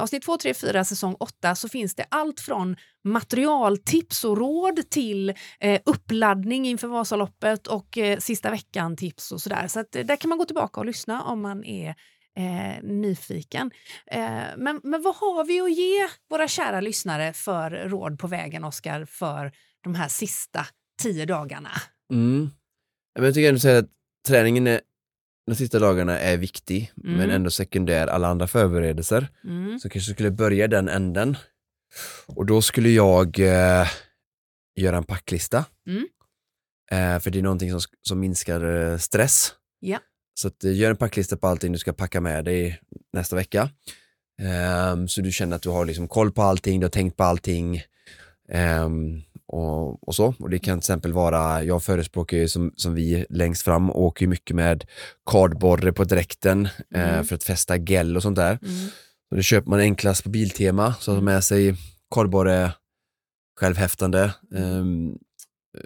Avsnitt 0.00 0.22
2, 0.22 0.36
3, 0.36 0.54
4, 0.54 0.84
säsong 0.84 1.16
8 1.20 1.54
så 1.54 1.68
finns 1.68 1.94
det 1.94 2.04
allt 2.08 2.40
från 2.40 2.76
materialtips 3.04 4.24
och 4.24 4.38
råd 4.38 4.90
till 4.90 5.34
eh, 5.60 5.80
uppladdning 5.84 6.66
inför 6.66 6.88
Vasaloppet 6.88 7.66
och 7.66 7.98
eh, 7.98 8.18
sista 8.18 8.50
veckan-tips 8.50 9.32
och 9.32 9.40
sådär. 9.40 9.68
Så 9.68 9.80
att, 9.80 9.96
eh, 9.96 10.06
där 10.06 10.16
kan 10.16 10.28
man 10.28 10.38
gå 10.38 10.44
tillbaka 10.44 10.80
och 10.80 10.86
lyssna 10.86 11.22
om 11.22 11.42
man 11.42 11.64
är 11.64 11.94
eh, 12.38 12.82
nyfiken. 12.82 13.70
Eh, 14.06 14.20
men, 14.56 14.80
men 14.82 15.02
vad 15.02 15.16
har 15.16 15.44
vi 15.44 15.60
att 15.60 15.76
ge 15.76 16.08
våra 16.30 16.48
kära 16.48 16.80
lyssnare 16.80 17.32
för 17.32 17.70
råd 17.70 18.18
på 18.18 18.26
vägen, 18.26 18.64
Oskar, 18.64 19.04
för 19.04 19.52
de 19.84 19.94
här 19.94 20.08
sista 20.08 20.66
tio 21.02 21.26
dagarna? 21.26 21.70
Mm. 22.12 22.50
Jag 23.14 23.34
tycker 23.34 23.48
ändå 23.48 23.78
att 23.78 23.90
träningen 24.28 24.66
är, 24.66 24.80
de 25.48 25.54
sista 25.54 25.78
dagarna 25.78 26.18
är 26.18 26.36
viktig, 26.36 26.92
Mm. 27.04 27.16
men 27.16 27.30
ändå 27.30 27.50
sekundär 27.50 28.06
alla 28.06 28.28
andra 28.28 28.46
förberedelser. 28.46 29.28
Mm. 29.44 29.78
Så 29.78 29.88
kanske 29.88 30.12
skulle 30.12 30.30
börja 30.30 30.68
den 30.68 30.88
änden. 30.88 31.36
Och 32.26 32.46
då 32.46 32.62
skulle 32.62 32.88
jag 32.88 33.38
eh, 33.38 33.88
göra 34.76 34.96
en 34.96 35.04
packlista. 35.04 35.64
Mm. 35.86 36.06
Eh, 36.90 37.20
för 37.20 37.30
det 37.30 37.38
är 37.38 37.42
någonting 37.42 37.70
som, 37.70 37.80
som 38.02 38.20
minskar 38.20 38.90
eh, 38.92 38.98
stress. 38.98 39.52
Ja. 39.80 39.98
Så 40.40 40.48
att, 40.48 40.64
eh, 40.64 40.76
gör 40.76 40.90
en 40.90 40.96
packlista 40.96 41.36
på 41.36 41.46
allting 41.46 41.72
du 41.72 41.78
ska 41.78 41.92
packa 41.92 42.20
med 42.20 42.44
dig 42.44 42.80
nästa 43.12 43.36
vecka. 43.36 43.70
Ehm, 44.42 45.08
så 45.08 45.20
du 45.20 45.32
känner 45.32 45.56
att 45.56 45.62
du 45.62 45.68
har 45.68 45.84
liksom 45.84 46.08
koll 46.08 46.32
på 46.32 46.42
allting, 46.42 46.80
du 46.80 46.84
har 46.86 46.90
tänkt 46.90 47.16
på 47.16 47.24
allting. 47.24 47.82
Ehm, 48.48 49.22
och, 49.48 50.08
och 50.08 50.14
så. 50.14 50.34
Och 50.38 50.50
det 50.50 50.58
kan 50.58 50.78
till 50.78 50.84
exempel 50.84 51.12
vara, 51.12 51.62
jag 51.64 51.82
förespråkar 51.82 52.36
ju 52.36 52.48
som, 52.48 52.72
som 52.76 52.94
vi 52.94 53.26
längst 53.30 53.62
fram 53.62 53.90
åker 53.90 54.22
ju 54.24 54.28
mycket 54.28 54.56
med 54.56 54.84
kardborre 55.30 55.92
på 55.92 56.04
dräkten 56.04 56.68
eh, 56.94 57.08
Mm. 57.12 57.24
för 57.24 57.34
att 57.34 57.44
fästa 57.44 57.76
gel 57.76 58.16
och 58.16 58.22
sånt 58.22 58.36
där. 58.36 58.58
Mm. 58.62 58.88
Och 59.30 59.36
då 59.36 59.42
köper 59.42 59.70
man 59.70 59.80
enklast 59.80 60.24
på 60.24 60.30
Biltema, 60.30 60.94
så 61.00 61.14
har 61.14 61.20
med 61.20 61.44
sig 61.44 61.74
kardborre, 62.14 62.72
självhäftande, 63.60 64.32
ehm, 64.56 65.08
eh, 65.78 65.82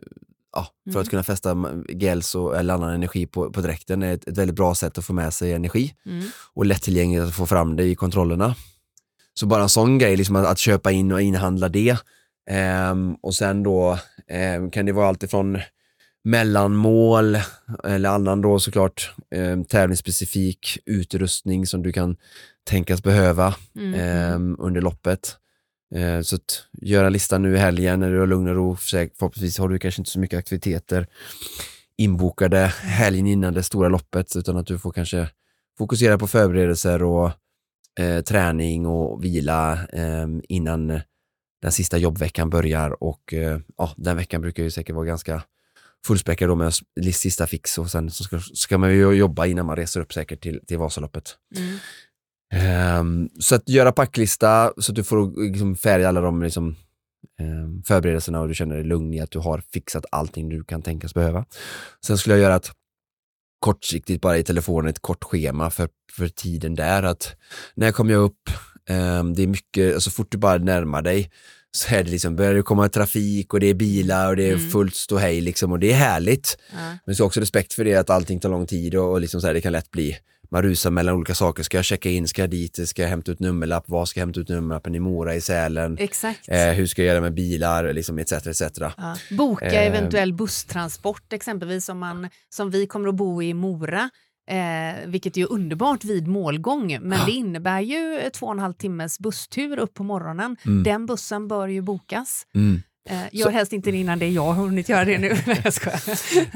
ja, 0.53 0.67
för 0.85 0.91
Mm. 0.91 1.03
att 1.03 1.11
kunna 1.11 1.23
fästa 1.23 1.57
gels 1.89 2.35
och, 2.35 2.57
eller 2.57 2.75
annan 2.75 2.95
energi 2.95 3.27
på, 3.27 3.51
på 3.53 3.61
dräkten 3.61 4.03
är 4.03 4.15
ett, 4.15 4.29
ett 4.29 4.39
väldigt 4.39 4.57
bra 4.57 4.75
sätt 4.75 4.99
att 4.99 5.05
få 5.05 5.13
med 5.13 5.35
sig 5.35 5.53
energi 5.53 5.95
Mm. 6.07 6.25
och 6.55 6.67
lättillgängligt 6.67 7.25
att 7.25 7.35
få 7.35 7.47
fram 7.47 7.77
det 7.77 7.85
i 7.85 7.95
kontrollerna. 7.95 8.55
Så 9.35 9.47
bara 9.47 9.63
en 9.63 9.69
sån 9.69 9.99
grej, 9.99 10.17
liksom 10.17 10.37
att, 10.37 10.47
att 10.47 10.59
köpa 10.59 10.93
in 10.93 11.13
och 11.13 11.23
inhandla 11.23 11.69
det. 11.69 11.97
Ehm, 12.51 13.15
och 13.15 13.35
sen 13.35 13.63
då 13.63 13.99
ehm, 14.29 14.71
kan 14.71 14.87
det 14.87 14.93
vara 14.93 15.09
allt 15.09 15.23
ifrån 15.23 15.59
mellanmål 16.25 17.39
eller 17.85 18.09
annan 18.09 18.41
då 18.43 18.59
såklart 18.59 19.15
eh, 19.35 19.63
tävlingsspecifik 19.63 20.79
utrustning 20.87 21.67
som 21.67 21.83
du 21.83 21.93
kan 21.93 22.17
tänkas 22.71 23.03
behöva 23.03 23.55
Mm. 23.77 24.57
under 24.59 24.81
loppet. 24.81 25.37
Eh, 25.95 26.21
så 26.21 26.37
att 26.37 26.67
göra 26.73 27.07
en 27.07 27.13
lista 27.13 27.39
nu 27.39 27.55
i 27.55 27.59
helgen 27.59 28.01
när 28.01 28.13
du 28.13 28.19
har 28.19 28.27
lugn 28.27 28.49
och 28.49 28.55
ro. 28.55 28.77
Förhoppningsvis 28.77 29.59
har 29.59 29.69
du 29.69 29.79
kanske 29.79 30.01
inte 30.01 30.11
så 30.11 30.21
mycket 30.21 30.39
aktiviteter 30.39 31.07
inbokade 31.97 32.59
helgen 32.83 33.27
innan 33.27 33.55
det 33.55 33.63
stora 33.63 33.89
loppet 33.89 34.37
utan 34.37 34.57
att 34.57 34.67
du 34.67 34.79
får 34.79 34.93
kanske 34.93 35.29
fokusera 35.79 36.19
på 36.19 36.27
förberedelser 36.27 37.03
och 37.03 37.31
eh, 38.01 38.21
träning 38.23 38.87
och 38.87 39.25
vila 39.25 39.79
eh, 39.93 40.27
innan 40.49 41.01
den 41.63 41.73
sista 41.73 41.99
jobbveckan 41.99 42.51
börjar 42.51 43.03
och 43.03 43.35
eh, 43.35 43.59
ja, 43.77 43.95
den 43.97 44.17
veckan 44.17 44.41
brukar 44.41 44.63
ju 44.63 44.71
säkert 44.71 44.95
vara 44.95 45.07
ganska 45.07 45.43
fullspäckad 46.07 46.49
då 46.49 46.55
med 46.55 46.73
sista 47.15 47.47
fix 47.47 47.79
och 47.79 47.91
sen 47.91 48.11
så 48.11 48.25
ska, 48.25 48.41
ska 48.41 48.79
man 48.79 48.91
ju 48.91 49.13
jobba 49.13 49.47
innan 49.47 49.67
man 49.67 49.77
reser 49.77 50.01
upp 50.01 50.13
säkert 50.13 50.43
till, 50.43 50.61
till 50.67 50.79
Vasaloppet. 50.79 51.37
Mm. 51.57 51.79
Ehm, 52.53 53.29
så 53.41 53.55
att 53.55 53.69
göra 53.69 53.93
packlista 53.93 54.73
så 54.79 54.93
att 54.93 54.97
du 54.97 55.05
får 55.05 55.43
liksom 55.51 55.77
färga 55.77 56.09
alla 56.09 56.21
de 56.21 56.43
liksom, 56.43 56.77
ehm, 57.41 57.83
förberedelserna 57.83 58.41
och 58.41 58.49
du 58.49 58.55
känner 58.55 58.75
dig 58.75 58.85
lugn 58.85 59.15
i 59.15 59.21
att 59.21 59.31
du 59.31 59.39
har 59.39 59.63
fixat 59.73 60.05
allting 60.11 60.49
du 60.49 60.65
kan 60.65 60.83
tänkas 60.83 61.15
behöva. 61.15 61.45
Sen 62.07 62.19
skulle 62.19 62.35
jag 62.35 62.43
göra 62.43 62.57
ett 62.57 62.71
kortsiktigt 63.59 64.21
bara 64.23 64.39
i 64.39 64.45
telefonen 64.45 64.91
ett 64.91 65.03
kort 65.03 65.25
schema 65.25 65.71
för, 65.71 65.89
för 66.13 66.29
tiden 66.29 66.75
där 66.75 67.03
att 67.03 67.37
när 67.75 67.93
kommer 67.93 68.13
jag 68.13 68.23
upp, 68.23 68.51
det 69.35 69.43
är 69.43 69.47
mycket, 69.47 70.03
så 70.03 70.11
fort 70.11 70.31
du 70.31 70.39
bara 70.39 70.59
närmar 70.59 71.03
dig 71.03 71.31
så 71.77 71.95
är 71.95 72.05
det 72.05 72.11
liksom, 72.11 72.37
börjar 72.37 72.55
det 72.55 72.63
komma 72.63 72.89
trafik 72.89 73.55
och 73.55 73.61
det 73.61 73.67
är 73.67 73.75
bilar 73.75 74.29
och 74.29 74.37
det 74.37 74.49
är 74.49 74.55
Mm. 74.55 74.71
fullt 74.71 74.95
ståhej 74.95 75.41
liksom 75.41 75.73
och 75.73 75.79
det 75.79 75.93
är 75.93 75.97
härligt. 75.97 76.59
Ja. 76.73 76.97
Men 77.07 77.17
så 77.17 77.25
också 77.25 77.41
respekt 77.41 77.73
för 77.73 77.85
det 77.85 77.95
att 77.95 78.11
allting 78.11 78.41
tar 78.41 78.49
lång 78.49 78.67
tid 78.67 78.95
och, 78.95 79.11
och 79.13 79.21
liksom 79.21 79.41
så 79.41 79.47
här, 79.47 79.55
det 79.55 79.61
kan 79.61 79.73
lätt 79.73 79.91
bli 79.91 80.17
man 80.51 80.63
rusar 80.63 80.91
mellan 80.91 81.15
olika 81.15 81.35
saker. 81.35 81.63
Ska 81.63 81.79
jag 81.79 81.85
checka 81.85 82.11
in? 82.11 82.29
Ska 82.29 82.43
jag 82.43 82.51
dit? 82.51 82.89
Ska 82.89 83.03
jag 83.03 83.09
hämta 83.09 83.33
ut 83.33 83.41
nummerlapp? 83.41 83.85
Vad 83.87 84.09
ska 84.09 84.21
jag 84.21 84.27
hämta 84.27 84.41
ut 84.41 84.49
nummerlappen 84.49 84.95
i 84.95 85.01
Mora, 85.01 85.35
i 85.35 85.41
Sälen? 85.41 85.97
Exakt. 86.01 86.49
Eh, 86.49 86.59
hur 86.69 86.87
ska 86.87 87.03
jag 87.03 87.09
göra 87.13 87.21
med 87.21 87.35
bilar? 87.35 87.93
Liksom, 87.93 88.19
etc. 88.19 88.33
etc. 88.33 88.63
Ja. 88.81 89.17
Boka 89.31 89.65
Eh. 89.67 89.87
eventuell 89.87 90.33
busstransport 90.33 91.33
exempelvis 91.33 91.89
om 91.89 91.99
man, 91.99 92.29
som 92.55 92.71
vi 92.71 92.87
kommer 92.87 93.09
att 93.09 93.15
bo 93.15 93.43
i 93.43 93.55
Mora. 93.55 94.11
Eh, 94.51 95.07
vilket 95.07 95.37
är 95.37 95.53
underbart 95.53 96.05
vid 96.05 96.27
målgång, 96.29 96.99
men 97.03 97.27
det 97.27 97.33
innebär 97.33 97.81
ju 97.81 98.31
två 98.33 98.47
och 98.47 98.53
en 98.53 98.59
halv 98.59 98.73
timmes 98.73 99.19
busstur 99.19 99.79
upp 99.79 99.95
på 99.95 100.03
morgonen. 100.03 100.57
Mm. 100.67 100.83
Den 100.83 101.07
bussen 101.07 101.49
bör 101.49 101.69
ju 101.69 101.83
bokas. 101.83 102.47
Mm. 102.55 102.83
Eh, 103.09 103.21
gör 103.33 103.51
helst 103.51 103.73
inte 103.73 103.91
det 103.91 103.97
innan 103.97 104.19
det 104.19 104.27
är 104.27 104.31
jag 104.31 104.43
har 104.43 104.53
hunnit 104.53 104.89
göra 104.89 105.05
det 105.05 105.19
nu. 105.19 105.29
Nej, 105.47 105.61
jag 105.65 105.73
skojar. 105.73 106.01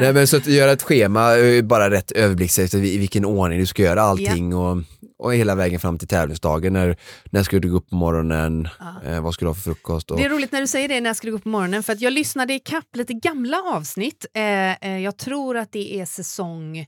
Nej, 0.01 0.13
men 0.13 0.27
så 0.27 0.37
att 0.37 0.47
göra 0.47 0.73
ett 0.73 0.83
schema, 0.83 1.37
eh, 1.39 1.63
bara 1.63 1.91
rätt 1.91 2.13
överblick 2.13 2.59
efter 2.59 2.79
i 2.79 2.99
vilken 2.99 3.25
ordning 3.25 3.59
du 3.59 3.67
ska 3.67 3.83
göra 3.83 4.03
allting 4.03 4.55
och, 4.55 4.83
och 5.19 5.35
hela 5.35 5.55
vägen 5.55 5.81
fram 5.81 5.99
till 5.99 6.09
tävlingsdagen. 6.09 6.73
När, 6.73 6.97
när 7.31 7.43
ska 7.43 7.59
du 7.59 7.71
gå 7.71 7.77
upp 7.77 7.91
på 7.91 7.97
morgonen? 7.97 8.69
Ja. 8.79 9.11
Eh, 9.11 9.21
vad 9.21 9.35
ska 9.35 9.45
du 9.45 9.49
ha 9.49 9.55
för 9.55 9.63
frukost? 9.63 10.11
Och, 10.11 10.17
Det 10.19 10.25
är 10.25 10.31
roligt 10.31 10.53
när 10.53 10.61
du 10.61 10.67
säger 10.67 10.89
det 10.89 11.01
när 11.01 11.11
jag 11.11 11.17
skulle 11.17 11.31
gå 11.31 11.37
upp 11.37 11.43
på 11.43 11.49
morgonen 11.49 11.83
för 11.83 11.93
att 11.93 12.01
jag 12.01 12.13
lyssnade 12.13 12.55
i 12.55 12.59
kapp 12.59 12.97
lite 12.97 13.13
gamla 13.13 13.63
avsnitt. 13.75 14.27
Eh, 14.35 14.73
eh, 14.73 14.99
jag 14.99 15.17
tror 15.17 15.57
att 15.57 15.73
det 15.73 16.01
är 16.01 16.05
säsong 16.05 16.87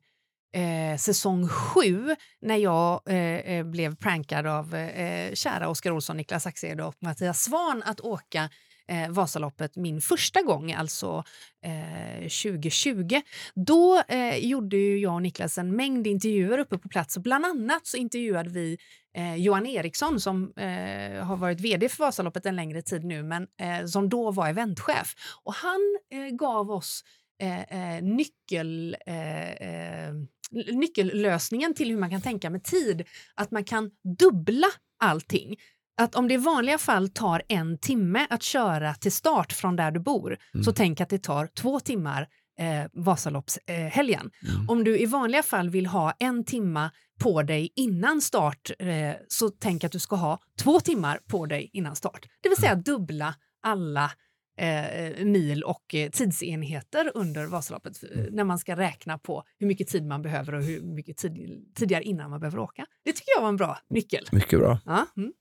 eh, 0.52 0.96
säsong 0.98 1.48
sju 1.48 2.16
när 2.40 2.56
jag 2.56 3.00
eh, 3.06 3.16
eh 3.16 3.64
blev 3.64 3.96
prankad 3.96 4.46
av 4.46 4.74
eh, 4.74 5.34
kära 5.34 5.68
Oskar 5.68 5.90
Olsson, 5.90 6.16
Niklas 6.16 6.46
Axede 6.46 6.84
och 6.84 6.94
Mattias 7.00 7.42
Svan 7.42 7.82
att 7.86 8.00
åka 8.00 8.50
eh, 8.88 9.10
Vasaloppet 9.10 9.76
min 9.76 10.00
första 10.00 10.42
gång, 10.42 10.72
alltså 10.72 11.24
eh, 11.64 12.20
2020. 12.20 13.20
Då 13.54 14.02
eh, 14.08 14.36
gjorde 14.36 14.76
ju 14.76 14.98
jag 14.98 15.14
och 15.14 15.22
Niklas 15.22 15.58
en 15.58 15.76
mängd 15.76 16.06
intervjuer 16.06 16.58
uppe 16.58 16.78
på 16.78 16.88
plats 16.88 17.16
och 17.16 17.22
bland 17.22 17.46
annat 17.46 17.86
så 17.86 17.96
intervjuade 17.96 18.50
vi 18.50 18.78
eh, 19.16 19.34
Johan 19.34 19.66
Eriksson 19.66 20.20
som 20.20 20.52
eh, 20.56 21.24
har 21.24 21.36
varit 21.36 21.60
vd 21.60 21.88
för 21.88 22.04
Vasaloppet 22.04 22.46
en 22.46 22.56
längre 22.56 22.82
tid 22.82 23.04
nu 23.04 23.22
men 23.22 23.46
eh, 23.60 23.86
som 23.86 24.08
då 24.08 24.30
var 24.30 24.48
eventchef. 24.48 25.14
Och 25.44 25.54
han 25.54 25.98
eh, 26.12 26.36
gav 26.36 26.70
oss 26.70 27.04
eh, 27.42 27.62
eh, 27.96 28.02
nyckel, 28.02 28.96
eh, 29.06 29.52
eh, 29.52 30.12
nyckellösningen 30.50 31.74
till 31.74 31.88
hur 31.90 31.98
man 31.98 32.10
kan 32.10 32.20
tänka 32.20 32.50
med 32.50 32.64
tid. 32.64 33.04
Att 33.34 33.50
man 33.50 33.64
kan 33.64 33.90
dubbla 34.18 34.66
allting. 34.98 35.56
Att 36.00 36.14
om 36.14 36.28
det 36.28 36.34
i 36.34 36.36
vanliga 36.36 36.78
fall 36.78 37.08
tar 37.08 37.42
en 37.48 37.78
timme 37.78 38.26
att 38.30 38.42
köra 38.42 38.94
till 38.94 39.12
start 39.12 39.52
från 39.52 39.76
där 39.76 39.90
du 39.90 40.00
bor 40.00 40.36
så 40.64 40.72
tänk 40.72 41.00
att 41.00 41.08
det 41.08 41.18
tar 41.18 41.46
två 41.46 41.80
timmar 41.80 42.28
eh, 42.58 42.90
Vasaloppshelgen. 42.92 44.30
Eh. 44.42 44.54
Mm. 44.54 44.68
Om 44.68 44.84
du 44.84 44.98
i 44.98 45.06
vanliga 45.06 45.42
fall 45.42 45.70
vill 45.70 45.86
ha 45.86 46.12
en 46.18 46.44
timma 46.44 46.90
på 47.20 47.42
dig 47.42 47.72
innan 47.76 48.20
start 48.20 48.70
eh, 48.78 49.12
så 49.28 49.48
tänk 49.48 49.84
att 49.84 49.92
du 49.92 49.98
ska 49.98 50.16
ha 50.16 50.38
två 50.60 50.80
timmar 50.80 51.20
på 51.26 51.46
dig 51.46 51.70
innan 51.72 51.96
start. 51.96 52.26
Det 52.42 52.48
vill 52.48 52.58
säga 52.58 52.74
dubbla 52.74 53.34
alla 53.62 54.10
eh, 54.58 55.24
mil 55.24 55.62
och 55.62 55.94
eh, 55.94 56.10
tidsenheter 56.10 57.10
under 57.14 57.46
Vasaloppet 57.46 58.02
eh, 58.14 58.24
när 58.30 58.44
man 58.44 58.58
ska 58.58 58.76
räkna 58.76 59.18
på 59.18 59.44
hur 59.58 59.66
mycket 59.66 59.88
tid 59.88 60.06
man 60.06 60.22
behöver 60.22 60.54
och 60.54 60.62
hur 60.62 60.80
mycket 60.82 61.16
tid, 61.16 61.64
tidigare 61.74 62.02
innan 62.04 62.30
man 62.30 62.40
behöver 62.40 62.58
åka. 62.58 62.86
Det 63.04 63.12
tycker 63.12 63.32
jag 63.36 63.42
var 63.42 63.48
en 63.48 63.56
bra 63.56 63.78
nyckel. 63.90 64.26
Mycket 64.32 64.58
bra. 64.58 64.78
Ja, 64.84 65.06
mm. 65.16 65.32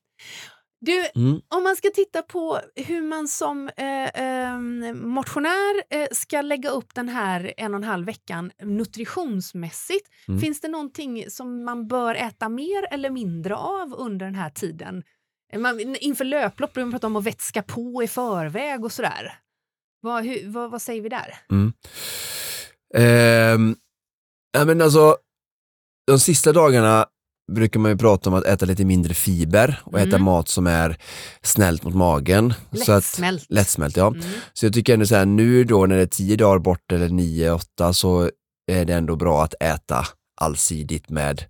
Du, 0.79 1.03
Mm. 1.21 1.41
om 1.55 1.63
man 1.63 1.75
ska 1.75 1.89
titta 1.95 2.21
på 2.21 2.59
hur 2.75 3.01
man 3.01 3.27
som 3.27 3.69
eh, 3.77 4.03
eh, 4.07 4.59
motionär 4.93 5.83
eh, 5.89 6.07
ska 6.11 6.41
lägga 6.41 6.69
upp 6.69 6.93
den 6.95 7.09
här 7.09 7.53
en 7.57 7.73
och 7.73 7.77
en 7.77 7.83
halv 7.83 8.05
veckan 8.05 8.51
nutritionsmässigt, 8.63 10.07
Mm. 10.27 10.39
finns 10.39 10.61
det 10.61 10.67
någonting 10.67 11.29
som 11.29 11.63
man 11.63 11.87
bör 11.87 12.15
äta 12.15 12.49
mer 12.49 12.87
eller 12.93 13.09
mindre 13.09 13.55
av 13.55 13.93
under 13.97 14.25
den 14.25 14.35
här 14.35 14.49
tiden? 14.49 15.03
Eh, 15.53 15.59
Man, 15.59 15.95
inför 15.99 16.25
löplopp 16.25 16.73
brukar 16.73 16.85
man 16.85 16.91
prata 16.91 17.07
om 17.07 17.15
att 17.15 17.23
vätska 17.23 17.63
på 17.63 18.03
i 18.03 18.07
förväg 18.07 18.85
och 18.85 18.91
sådär. 18.91 19.33
Vad, 20.01 20.23
hur, 20.25 20.49
vad, 20.49 20.71
vad 20.71 20.81
säger 20.81 21.01
vi 21.01 21.09
där? 21.09 21.33
Mm. 21.51 21.73
Ja, 24.51 24.65
men 24.65 24.81
alltså, 24.81 25.17
de 26.07 26.19
sista 26.19 26.51
dagarna 26.53 27.05
brukar 27.51 27.79
man 27.79 27.91
ju 27.91 27.97
prata 27.97 28.29
om 28.29 28.33
att 28.35 28.45
äta 28.45 28.65
lite 28.65 28.85
mindre 28.85 29.13
fiber 29.13 29.81
och 29.83 29.99
äta 29.99 30.07
Mm. 30.09 30.23
mat 30.23 30.47
som 30.49 30.67
är 30.67 30.97
snällt 31.41 31.83
mot 31.83 31.95
magen. 31.95 32.53
Så 32.71 32.91
att, 32.91 33.03
Lättsmält. 33.03 33.45
lättsmält, 33.49 33.97
ja. 33.97 34.07
Mm. 34.07 34.21
Så 34.53 34.65
jag 34.65 34.73
tycker 34.73 34.93
ändå 34.93 35.05
så 35.05 35.15
här, 35.15 35.25
nu 35.25 35.63
då 35.63 35.85
när 35.85 35.95
det 35.95 36.01
är 36.01 36.05
tio 36.07 36.35
dagar 36.35 36.59
bort 36.59 36.91
eller 36.91 37.09
nio, 37.09 37.51
åtta 37.51 37.93
så 37.93 38.31
är 38.71 38.85
det 38.85 38.93
ändå 38.93 39.15
bra 39.15 39.43
att 39.43 39.53
äta 39.59 40.05
allsidigt 40.41 41.09
med 41.09 41.43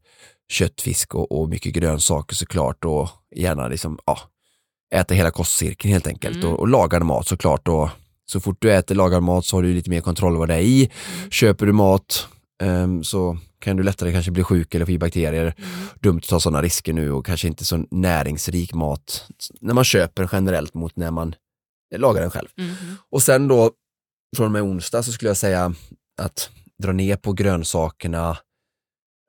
kött, 0.50 0.82
fisk 0.82 1.16
och, 1.16 1.32
och 1.32 1.50
mycket 1.50 1.74
grönsaker 1.74 2.36
såklart 2.36 2.86
och 2.86 3.10
gärna 3.36 3.68
liksom, 3.68 4.00
ja, 4.06 4.20
äta 4.94 5.14
hela 5.14 5.32
kostcirkeln 5.32 5.92
helt 5.94 6.08
enkelt 6.08 6.38
Mm. 6.38 6.50
och, 6.50 6.60
och 6.60 6.68
lagad 6.68 7.06
mat 7.06 7.28
såklart 7.28 7.68
och 7.68 7.90
så 8.26 8.40
fort 8.40 8.58
du 8.60 8.74
äter 8.74 8.96
lagad 8.96 9.24
mat 9.24 9.46
så 9.46 9.58
har 9.58 9.64
du 9.64 9.74
lite 9.74 9.90
mer 9.90 10.02
kontroll 10.02 10.38
vad 10.38 10.48
det 10.48 10.56
är 10.56 10.60
i. 10.60 10.92
Mm. 11.18 11.32
Köper 11.32 11.66
du 11.66 11.72
mat 11.72 12.28
ehm, 12.64 13.04
så 13.04 13.38
kan 13.60 13.78
du 13.78 13.84
lättare 13.84 14.12
kanske 14.12 14.32
bli 14.32 14.44
sjuk 14.44 14.76
eller 14.76 14.86
få 14.86 14.92
i 14.92 14.98
bakterier. 14.98 15.54
Mm. 15.58 15.70
Dumt 16.02 16.18
att 16.18 16.28
ta 16.30 16.40
sådana 16.40 16.62
risker 16.62 16.94
nu 16.94 17.12
och 17.12 17.26
kanske 17.26 17.48
inte 17.48 17.66
så 17.66 17.86
näringsrik 17.92 18.74
mat 18.74 19.28
när 19.62 19.74
man 19.74 19.84
köper 19.84 20.30
generellt 20.32 20.74
mot 20.74 20.96
när 20.96 21.12
man 21.12 21.36
lagar 21.96 22.22
den 22.22 22.32
själv. 22.32 22.48
Mm. 22.58 22.76
Och 23.12 23.24
sen 23.24 23.48
då 23.48 23.72
från 24.38 24.46
och 24.46 24.52
med 24.52 24.62
onsdag 24.62 25.04
så 25.04 25.12
skulle 25.12 25.30
jag 25.30 25.38
säga 25.38 25.74
att 26.22 26.50
dra 26.84 26.92
ner 26.92 27.16
på 27.16 27.34
grönsakerna 27.34 28.38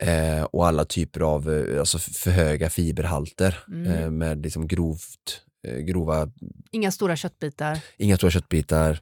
eh, 0.03 0.43
och 0.43 0.67
alla 0.67 0.85
typer 0.85 1.21
av 1.21 1.53
eh, 1.55 1.81
alltså 1.81 1.99
för 1.99 2.31
höga 2.31 2.71
fiberhalter 2.71 3.59
Mm. 3.69 3.87
eh, 3.93 4.11
med 4.11 4.43
liksom 4.43 4.67
grovt, 4.69 5.43
eh, 5.67 5.77
grova, 5.79 6.31
Inga 6.73 6.91
stora 6.91 7.17
köttbitar. 7.17 7.81
inga 7.97 8.17
stora 8.17 8.31
köttbitar 8.31 9.01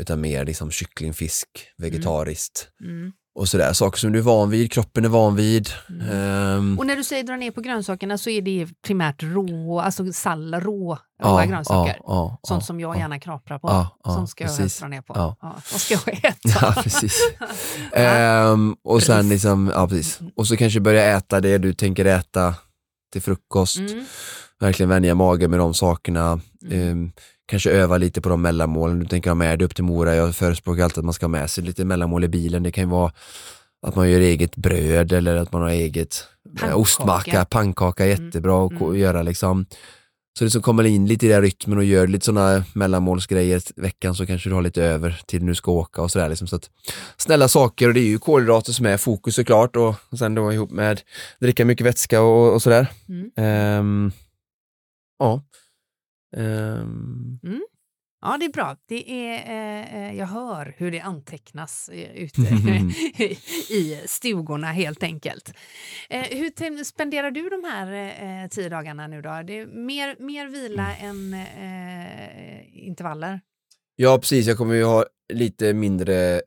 utan 0.00 0.20
mer 0.20 0.44
liksom 0.44 0.70
kyckling, 0.70 1.14
fisk, 1.14 1.48
vegetariskt 1.76 2.68
Mm. 2.80 3.12
Och 3.34 3.48
sådär. 3.48 3.72
Saker 3.72 3.98
som 3.98 4.12
du 4.12 4.18
är 4.18 4.22
van 4.22 4.50
vid, 4.50 4.72
kroppen 4.72 5.04
är 5.04 5.08
van 5.08 5.36
vid. 5.36 5.68
Mm. 5.88 6.10
Ehm, 6.10 6.78
Och 6.78 6.86
när 6.86 6.96
du 6.96 7.04
säger 7.04 7.22
dra 7.24 7.36
ner 7.36 7.50
på 7.50 7.60
grönsakerna 7.60 8.18
så 8.18 8.30
är 8.30 8.42
det 8.42 8.68
primärt 8.86 9.22
rå, 9.22 9.80
alltså 9.80 10.12
sall, 10.12 10.54
rå, 10.54 10.98
råa 11.22 11.46
grönsaker. 11.46 11.96
ja, 12.06 12.38
Sånt 12.42 12.62
ja, 12.62 12.66
som 12.66 12.80
jag 12.80 12.96
ja. 12.96 13.00
gärna 13.00 13.18
knaprar 13.20 13.58
på. 13.58 13.68
Ja, 13.68 13.98
ja, 14.04 14.14
Sånt 14.14 14.30
ska 14.30 14.44
jag 14.44 14.48
precis. 14.50 14.60
helst 14.60 14.80
dra 14.80 14.88
ner 14.88 15.00
på. 15.00 15.12
Ja. 15.16 15.36
Ja. 15.42 15.54
Vad 15.72 15.80
ska 15.80 15.94
jag 15.94 16.24
äta? 16.24 16.36
Ja, 16.60 16.82
precis. 16.82 17.18
Ehm, 17.92 18.76
och 18.84 19.02
sen 19.02 19.28
liksom, 19.28 19.70
ja 19.74 19.88
precis. 19.88 20.20
Och 20.36 20.46
så 20.46 20.56
kanske 20.56 20.80
börja 20.80 21.16
äta 21.16 21.40
det 21.40 21.58
du 21.58 21.72
tänker 21.74 22.04
äta 22.04 22.54
till 23.12 23.22
frukost. 23.22 23.78
Mm. 23.78 24.04
Verkligen 24.60 24.88
vänja 24.90 25.14
magen 25.14 25.50
med 25.50 25.60
de 25.60 25.74
sakerna. 25.74 26.40
Mm. 26.64 26.90
Ehm, 26.90 27.12
kanske 27.46 27.70
öva 27.70 27.96
lite 27.96 28.20
på 28.20 28.28
de 28.28 28.42
mellanmålen 28.42 28.98
du 28.98 29.06
tänker 29.06 29.30
ha 29.30 29.34
med 29.34 29.58
dig 29.58 29.66
upp 29.66 29.74
till 29.74 29.84
Mora. 29.84 30.14
Jag 30.14 30.34
förespråkar 30.34 30.84
alltid 30.84 30.98
att 30.98 31.04
man 31.04 31.14
ska 31.14 31.24
ha 31.26 31.30
med 31.30 31.50
sig 31.50 31.64
lite 31.64 31.84
mellanmål 31.84 32.24
i 32.24 32.28
bilen. 32.28 32.62
Det 32.62 32.72
kan 32.72 32.84
ju 32.84 32.90
vara 32.90 33.12
att 33.86 33.94
man 33.96 34.10
gör 34.10 34.20
eget 34.20 34.56
bröd 34.56 35.12
eller 35.12 35.36
att 35.36 35.52
man 35.52 35.62
har 35.62 35.68
eget 35.70 36.24
eh, 36.46 36.60
Pannkaka. 36.60 36.76
ostmacka, 36.76 37.44
pannkaka, 37.44 38.06
Mm. 38.06 38.24
jättebra 38.24 38.66
att 38.66 38.78
ko- 38.78 38.88
Mm. 38.88 39.00
göra 39.00 39.22
liksom. 39.22 39.66
Så 40.38 40.44
det 40.44 40.50
som 40.50 40.62
kommer 40.62 40.84
in 40.84 41.06
lite 41.06 41.26
i 41.26 41.28
den 41.28 41.42
rytmen 41.42 41.78
och 41.78 41.84
gör 41.84 42.06
lite 42.06 42.24
sådana 42.26 42.64
mellanmålsgrejer 42.74 43.62
veckan 43.76 44.14
så 44.14 44.26
kanske 44.26 44.48
du 44.50 44.54
har 44.54 44.62
lite 44.62 44.82
över 44.84 45.20
till 45.26 45.46
du 45.46 45.54
ska 45.54 45.70
åka 45.72 46.02
och 46.02 46.10
sådär. 46.10 46.28
Liksom. 46.28 46.46
Så 46.48 46.56
att, 46.56 46.70
snälla 47.16 47.48
saker 47.48 47.88
och 47.88 47.94
det 47.94 48.00
är 48.00 48.04
ju 48.08 48.18
kolhydrater 48.18 48.72
som 48.72 48.86
är 48.86 48.96
fokus 48.96 49.34
såklart 49.34 49.76
och 49.76 49.94
sen 50.18 50.34
då 50.34 50.52
ihop 50.52 50.70
med 50.70 51.00
dricka 51.40 51.64
mycket 51.64 51.86
vätska 51.86 52.20
och, 52.22 52.52
och 52.54 52.62
sådär. 52.62 52.86
Mm. 53.08 53.30
Ehm, 53.36 54.12
ja. 55.18 55.42
Ehm, 56.36 57.38
Ja, 58.26 58.36
det 58.40 58.44
är 58.44 58.52
bra. 58.52 58.76
Det 58.88 59.10
är, 59.10 59.34
eh, 59.34 59.96
eh, 60.08 60.18
jag 60.18 60.26
hör 60.26 60.74
hur 60.78 60.90
det 60.90 61.00
antecknas 61.00 61.88
eh, 61.88 62.10
ute 62.16 62.40
i 63.74 64.00
stugorna 64.06 64.66
helt 64.72 65.02
enkelt. 65.02 65.52
Eh, 66.10 66.22
hur 66.30 66.84
spenderar 66.84 67.30
du 67.30 67.48
de 67.48 67.64
här 67.64 67.92
eh, 68.42 68.48
tio 68.48 68.68
dagarna 68.68 69.06
nu 69.06 69.22
då? 69.22 69.42
Det 69.46 69.58
är 69.58 69.66
mer, 69.66 70.16
mer 70.18 70.46
vila 70.48 70.96
än 70.96 71.34
eh, 71.34 72.86
intervaller? 72.86 73.40
ja 73.96 74.18
precis, 74.18 74.46
jag 74.46 74.56
kommer 74.56 74.74
ju 74.74 74.84
ha 74.84 75.04
lite 75.32 75.72
mindre 75.74 76.42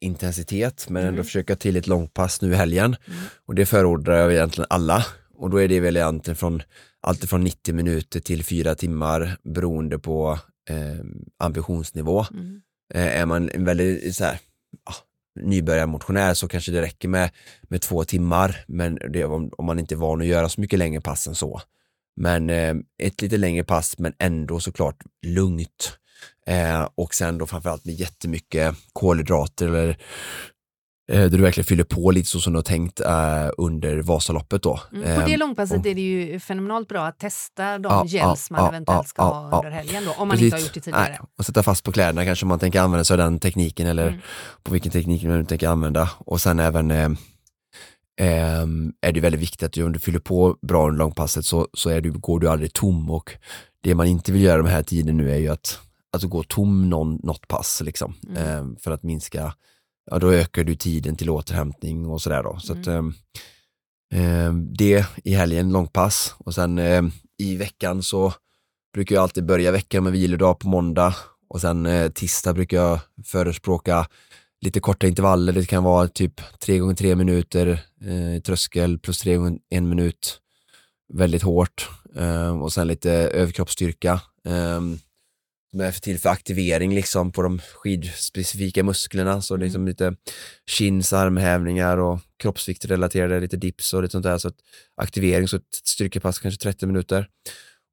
intensitet 0.00 0.86
men 0.88 1.02
ändå 1.02 1.12
Mm. 1.14 1.24
försöka 1.24 1.56
till 1.56 1.76
ett 1.76 1.86
långpass 1.86 2.42
nu 2.42 2.52
i 2.52 2.54
helgen. 2.54 2.96
Mm. 3.06 3.18
Och 3.46 3.54
det 3.54 3.66
förordar 3.66 4.14
jag 4.14 4.32
egentligen 4.32 4.66
alla. 4.70 5.06
Och 5.34 5.50
då 5.50 5.60
är 5.60 5.68
det 5.68 5.80
väl 5.80 5.96
egentligen 5.96 6.36
från 6.36 6.62
allt 7.02 7.24
från 7.24 7.44
90 7.44 7.74
minuter 7.74 8.20
till 8.20 8.44
fyra 8.44 8.74
timmar 8.74 9.36
beroende 9.42 9.98
på 9.98 10.38
eh, 10.70 11.04
ambitionsnivå. 11.38 12.26
Mm. 12.30 12.62
Eh, 12.94 13.20
är 13.20 13.26
man 13.26 13.50
en 13.50 13.64
väldigt 13.64 14.16
så 14.16 14.24
här, 14.24 14.38
ja, 14.86 14.94
nybörjarmotionär 15.40 16.34
så 16.34 16.48
kanske 16.48 16.72
det 16.72 16.82
räcker 16.82 17.08
med, 17.08 17.30
med 17.62 17.80
två 17.82 18.04
timmar, 18.04 18.64
men 18.66 18.98
det 19.10 19.24
om, 19.24 19.50
om 19.58 19.64
man 19.64 19.78
inte 19.78 19.94
är 19.94 19.96
van 19.96 20.20
att 20.20 20.26
göra 20.26 20.48
så 20.48 20.60
mycket 20.60 20.78
längre 20.78 21.00
pass 21.00 21.26
än 21.26 21.34
så. 21.34 21.60
Men 22.16 22.50
eh, 22.50 22.74
ett 23.02 23.22
lite 23.22 23.36
längre 23.36 23.64
pass, 23.64 23.98
men 23.98 24.12
ändå 24.18 24.60
såklart 24.60 25.02
lugnt. 25.26 25.98
Eh, 26.46 26.88
och 26.94 27.14
sen 27.14 27.38
då 27.38 27.46
framförallt 27.46 27.84
med 27.84 27.94
jättemycket 27.94 28.76
kolhydrater 28.92 29.66
eller 29.66 29.98
där 31.16 31.28
du 31.28 31.42
verkligen 31.42 31.64
fyller 31.66 31.84
på 31.84 32.10
lite 32.10 32.28
så 32.28 32.40
som 32.40 32.52
du 32.52 32.56
har 32.58 32.62
tänkt 32.62 33.00
eh, 33.00 33.48
under 33.58 34.02
Vasaloppet 34.02 34.62
då. 34.62 34.80
Mm. 34.92 35.02
På 35.20 35.26
det 35.26 35.32
Eh, 35.32 35.38
långpasset 35.38 35.80
och- 35.80 35.86
är 35.86 35.94
det 35.94 36.00
ju 36.00 36.40
fenomenalt 36.40 36.88
bra 36.88 37.06
att 37.06 37.18
testa 37.18 37.78
de 37.78 37.92
Ja, 37.92 38.04
gels 38.06 38.50
man 38.50 38.60
ja, 38.60 38.68
eventuellt 38.68 39.08
ska 39.08 39.22
ja, 39.22 39.48
ha 39.50 39.58
under 39.58 39.70
helgen 39.70 40.04
då, 40.04 40.10
om 40.12 40.28
man 40.28 40.36
Precis. 40.36 40.44
inte 40.44 40.56
har 40.56 40.60
gjort 40.62 40.74
det 40.74 40.80
tidigare. 40.80 41.08
Nej, 41.08 41.18
och 41.38 41.46
sätta 41.46 41.62
fast 41.62 41.84
på 41.84 41.92
kläderna 41.92 42.24
kanske 42.24 42.46
man 42.46 42.58
tänker 42.58 42.80
använda 42.80 43.04
sig 43.04 43.14
av 43.14 43.18
den 43.18 43.38
tekniken 43.40 43.86
eller 43.86 44.08
Mm. 44.08 44.20
på 44.62 44.72
vilken 44.72 44.92
teknik 44.92 45.24
man 45.24 45.46
tänker 45.46 45.68
använda. 45.68 46.10
Och 46.18 46.40
sen 46.40 46.60
även 46.60 46.90
eh, 46.90 47.08
eh, 48.20 48.62
är 49.00 49.12
det 49.12 49.20
väldigt 49.20 49.40
viktigt 49.40 49.62
att 49.62 49.72
du, 49.72 49.82
om 49.84 49.92
du 49.92 49.98
fyller 49.98 50.18
på 50.20 50.56
bra 50.62 50.86
under 50.88 50.98
långpasset 50.98 51.44
så, 51.46 51.68
så 51.74 51.90
är 51.90 52.00
du, 52.00 52.10
går 52.12 52.40
du 52.40 52.48
aldrig 52.48 52.72
tom 52.72 53.10
och 53.10 53.30
det 53.82 53.94
man 53.94 54.06
inte 54.06 54.32
vill 54.32 54.42
göra 54.42 54.56
de 54.62 54.66
här 54.66 54.82
tiden 54.82 55.16
nu 55.16 55.30
är 55.32 55.36
ju 55.38 55.48
att, 55.48 55.78
att 56.16 56.22
gå 56.22 56.42
tom 56.42 56.90
någon, 56.90 57.20
något 57.22 57.48
pass 57.48 57.82
liksom, 57.84 58.14
Mm. 58.28 58.42
eh, 58.74 58.78
för 58.80 58.90
att 58.90 59.02
minska, 59.02 59.54
ja 60.10 60.18
då 60.18 60.32
ökar 60.32 60.64
du 60.64 60.74
tiden 60.74 61.16
till 61.16 61.30
återhämtning 61.30 62.06
och 62.06 62.22
sådär 62.22 62.42
då. 62.42 62.58
Så 62.58 62.72
att, 62.72 62.86
eh, 62.86 64.52
det 64.54 65.06
i 65.24 65.34
helgen, 65.34 65.72
långpass 65.72 66.34
och 66.38 66.54
sen 66.54 66.78
eh, 66.78 67.02
i 67.38 67.56
veckan 67.56 68.02
så 68.02 68.32
brukar 68.94 69.14
jag 69.14 69.22
alltid 69.22 69.46
börja 69.46 69.72
veckan 69.72 70.04
med 70.04 70.12
vilodag 70.12 70.58
på 70.58 70.68
måndag 70.68 71.14
och 71.48 71.60
sen 71.60 71.86
eh, 71.86 72.10
tisdag 72.10 72.52
brukar 72.52 72.76
jag 72.76 73.00
förespråka 73.24 74.06
lite 74.60 74.80
korta 74.80 75.06
intervaller. 75.06 75.52
Det 75.52 75.66
kan 75.66 75.84
vara 75.84 76.08
typ 76.08 76.40
tre 76.58 76.78
gånger 76.78 76.94
tre 76.94 77.16
minuter 77.16 77.66
eh, 78.00 78.42
tröskel 78.42 78.98
plus 78.98 79.18
tre 79.18 79.36
gånger 79.36 79.58
en 79.70 79.88
minut. 79.88 80.40
Väldigt 81.12 81.42
hårt. 81.42 81.88
Eh, 82.16 82.62
och 82.62 82.72
sen 82.72 82.86
lite 82.86 83.12
överkroppsstyrka. 83.12 84.20
Som 85.72 85.80
är 85.80 85.92
till 85.92 86.18
för 86.18 86.28
aktivering 86.30 86.94
liksom 86.94 87.32
på 87.32 87.42
de 87.42 87.58
skidspecifika 87.58 88.82
musklerna. 88.82 89.42
Så 89.42 89.54
Mm. 89.54 89.64
liksom 89.64 89.86
lite 89.86 90.14
chins, 90.70 91.12
armhävningar 91.12 91.98
och 91.98 92.20
kroppsviktrelaterade 92.38 93.40
lite 93.40 93.56
dips 93.56 93.94
och 93.94 94.02
lite 94.02 94.12
sånt 94.12 94.24
där. 94.24 94.38
Så 94.38 94.48
att 94.48 94.54
aktivering, 94.96 95.48
så 95.48 95.56
ett 95.56 95.74
styrkepass 95.84 96.38
kanske 96.38 96.62
30 96.62 96.86
minuter. 96.86 97.28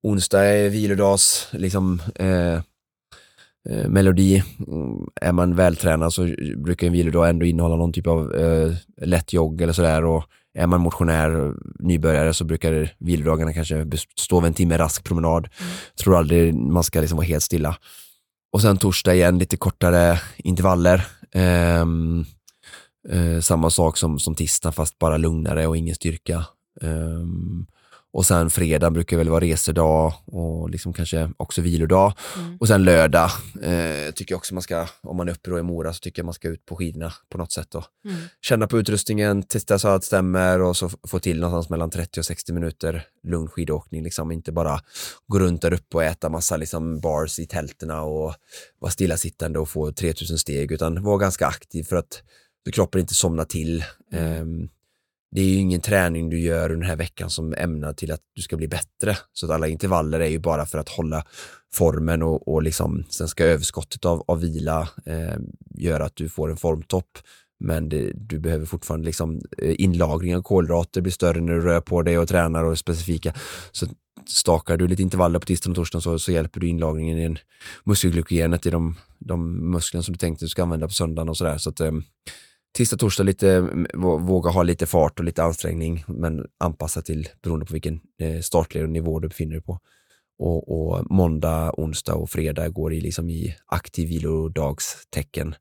Onsdag 0.04 0.44
är 0.46 0.70
vilodags, 0.70 1.48
liksom 1.52 2.02
eh, 2.16 2.54
eh, 3.70 3.88
melodi. 3.90 4.44
Mm, 4.68 5.08
Är 5.22 5.32
man 5.32 5.56
vältränad 5.56 6.14
så 6.14 6.24
brukar 6.58 6.88
en 6.88 6.94
vilodag 6.94 7.30
ändå 7.30 7.46
innehålla 7.46 7.76
någon 7.76 7.94
typ 7.94 8.08
av 8.08 8.36
eh, 8.36 8.74
lätt 9.02 9.34
jogg 9.34 9.62
eller 9.62 9.74
sådär 9.74 10.06
och 10.06 10.24
är 10.58 10.68
man 10.68 10.82
motionär, 10.82 11.54
nybörjare 11.80 12.34
så 12.34 12.44
brukar 12.44 12.94
vilodagarna 12.98 13.54
kanske 13.54 13.86
bestå 13.86 14.38
av 14.38 14.46
en 14.46 14.54
timme 14.54 14.78
rask 14.78 15.04
promenad. 15.04 15.50
Mm. 15.60 15.72
Tror 16.04 16.18
aldrig 16.18 16.54
man 16.54 16.84
ska 16.84 17.02
liksom 17.02 17.18
vara 17.18 17.28
helt 17.28 17.44
stilla. 17.44 17.78
Och 18.52 18.62
sen 18.62 18.78
torsdag 18.78 19.16
igen, 19.16 19.38
lite 19.38 19.58
kortare 19.58 20.20
intervaller. 20.38 21.08
Ehm, 21.32 22.26
eh, 23.10 23.40
samma 23.40 23.70
sak 23.70 23.98
som, 23.98 24.20
som 24.20 24.36
tisdag 24.36 24.72
fast 24.72 25.00
bara 25.00 25.18
lugnare 25.18 25.68
och 25.68 25.78
ingen 25.78 25.96
styrka. 25.96 26.46
Ehm, 26.82 27.66
Och 28.12 28.26
sen 28.26 28.50
fredag 28.50 28.92
brukar 28.92 29.18
väl 29.18 29.30
vara 29.30 29.40
resedag 29.40 30.14
och 30.26 30.70
liksom 30.70 30.94
kanske 30.94 31.32
också 31.38 31.62
vilodag. 31.62 32.14
Mm. 32.38 32.58
Och 32.60 32.68
sen 32.68 32.84
lördag 32.84 33.30
eh, 33.62 34.12
tycker 34.14 34.34
jag 34.34 34.38
också 34.38 34.54
man 34.54 34.64
ska, 34.64 34.88
om 35.02 35.18
man 35.18 35.28
är 35.28 35.32
uppe 35.32 35.50
då 35.50 35.60
i 35.60 35.64
Mora, 35.64 35.94
så 35.94 36.00
tycker 36.00 36.20
jag 36.20 36.26
man 36.26 36.34
ska 36.34 36.48
ut 36.48 36.66
på 36.66 36.76
skidorna 36.76 37.14
på 37.30 37.38
något 37.38 37.52
sätt. 37.52 37.68
Då. 37.72 37.84
Mm. 38.06 38.22
Känna 38.42 38.68
på 38.68 38.80
utrustningen, 38.80 39.44
testa 39.44 39.80
så 39.80 39.88
att 39.88 40.02
det 40.02 40.08
stämmer 40.08 40.62
och 40.62 40.78
så 40.78 40.90
få 41.08 41.20
till 41.20 41.40
någonstans 41.40 41.70
mellan 41.70 41.90
30 41.90 42.20
och 42.20 42.26
60 42.26 42.54
minuter 42.54 43.04
lugn 43.24 43.48
skidåkning. 43.48 44.04
Liksom. 44.04 44.32
Inte 44.32 44.52
bara 44.52 44.82
gå 45.28 45.40
runt 45.40 45.62
där 45.62 45.74
uppe 45.74 45.98
och 45.98 46.04
äta 46.04 46.30
massa 46.30 46.58
liksom, 46.58 47.00
bars 47.00 47.40
i 47.40 47.48
tälterna 47.48 48.02
och 48.02 48.36
vara 48.80 48.92
stillasittande 48.92 49.60
och 49.60 49.70
få 49.70 49.92
3000 49.92 50.38
steg, 50.38 50.72
utan 50.72 51.04
vara 51.04 51.18
ganska 51.18 51.48
aktiv 51.48 51.84
för 51.84 51.96
att 51.96 52.24
kroppen 52.72 53.02
inte 53.02 53.16
somnar 53.16 53.46
till. 53.46 53.84
Ehm, 54.12 54.70
det 55.32 55.42
är 55.42 55.46
ju 55.46 55.56
ingen 55.56 55.82
träning 55.82 56.30
du 56.30 56.40
gör 56.40 56.70
den 56.70 56.82
här 56.82 56.96
veckan 56.96 57.30
som 57.30 57.54
ämnar 57.58 57.94
till 57.94 58.12
att 58.12 58.22
du 58.36 58.42
ska 58.42 58.58
bli 58.58 58.68
bättre. 58.68 59.18
Så 59.34 59.46
att 59.46 59.52
alla 59.52 59.68
intervaller 59.68 60.20
är 60.20 60.30
ju 60.30 60.40
bara 60.40 60.66
för 60.66 60.78
att 60.78 60.90
hålla 60.90 61.24
formen 61.74 62.24
och, 62.24 62.48
och 62.48 62.64
liksom, 62.64 63.04
sen 63.10 63.28
ska 63.28 63.44
överskottet 63.44 64.06
av, 64.06 64.24
av 64.28 64.40
vila 64.40 64.90
eh, 65.06 65.38
göra 65.76 66.06
att 66.06 66.16
du 66.16 66.30
får 66.30 66.52
en 66.52 66.58
formtopp. 66.58 67.18
Men 67.60 67.90
det, 67.90 68.12
du 68.16 68.40
behöver 68.40 68.66
fortfarande 68.66 69.06
liksom, 69.06 69.42
eh, 69.58 69.76
inlagring 69.78 70.36
av 70.36 70.42
kolhydrater 70.42 71.02
blir 71.02 71.14
större 71.14 71.42
när 71.42 71.54
du 71.54 71.62
rör 71.62 71.82
på 71.82 72.02
dig 72.02 72.18
och 72.18 72.28
tränar 72.28 72.64
och 72.64 72.72
är 72.72 72.76
specifika. 72.76 73.34
Så 73.72 73.88
stakar 74.28 74.78
du 74.78 74.88
lite 74.88 75.02
intervaller 75.02 75.40
på 75.40 75.46
tisdagen 75.46 75.72
och 75.72 75.76
torsdagen 75.76 76.02
så, 76.02 76.20
så 76.20 76.32
hjälper 76.32 76.60
du 76.60 76.68
inlagringen 76.68 77.20
i 77.20 77.38
muskelglykogenet 77.84 78.66
i 78.66 78.70
de, 78.70 78.96
de 79.20 79.72
musklerna 79.72 80.04
som 80.04 80.14
du 80.14 80.18
tänkte 80.18 80.46
du 80.46 80.50
ska 80.50 80.64
använda 80.64 80.88
på 80.88 80.94
söndagen 80.94 81.30
och 81.30 81.38
sådär. 81.38 81.58
Så 81.58 81.70
att, 81.70 81.80
eh, 81.80 81.92
tisdag, 82.72 82.98
torsdag 82.98 83.24
lite, 83.24 83.62
våga 84.20 84.50
ha 84.50 84.64
lite 84.64 84.86
fart 84.86 85.20
och 85.20 85.26
lite 85.26 85.44
ansträngning 85.44 86.04
men 86.08 86.46
anpassa 86.58 87.02
till 87.02 87.28
beroende 87.42 87.66
på 87.66 87.74
vilken 87.74 88.00
eh, 88.20 88.42
startled 88.42 88.84
och 88.84 88.90
nivå 88.90 89.20
du 89.20 89.28
befinner 89.28 89.54
dig 89.54 89.62
på. 89.62 89.80
Och, 90.40 90.72
och 90.72 91.12
måndag, 91.12 91.74
onsdag 91.78 92.16
och 92.16 92.30
fredag 92.30 92.70
går 92.70 92.94
i, 92.94 93.02
liksom 93.02 93.30
i 93.30 93.56
aktiv 93.66 94.10
vilodagstecken 94.10 95.56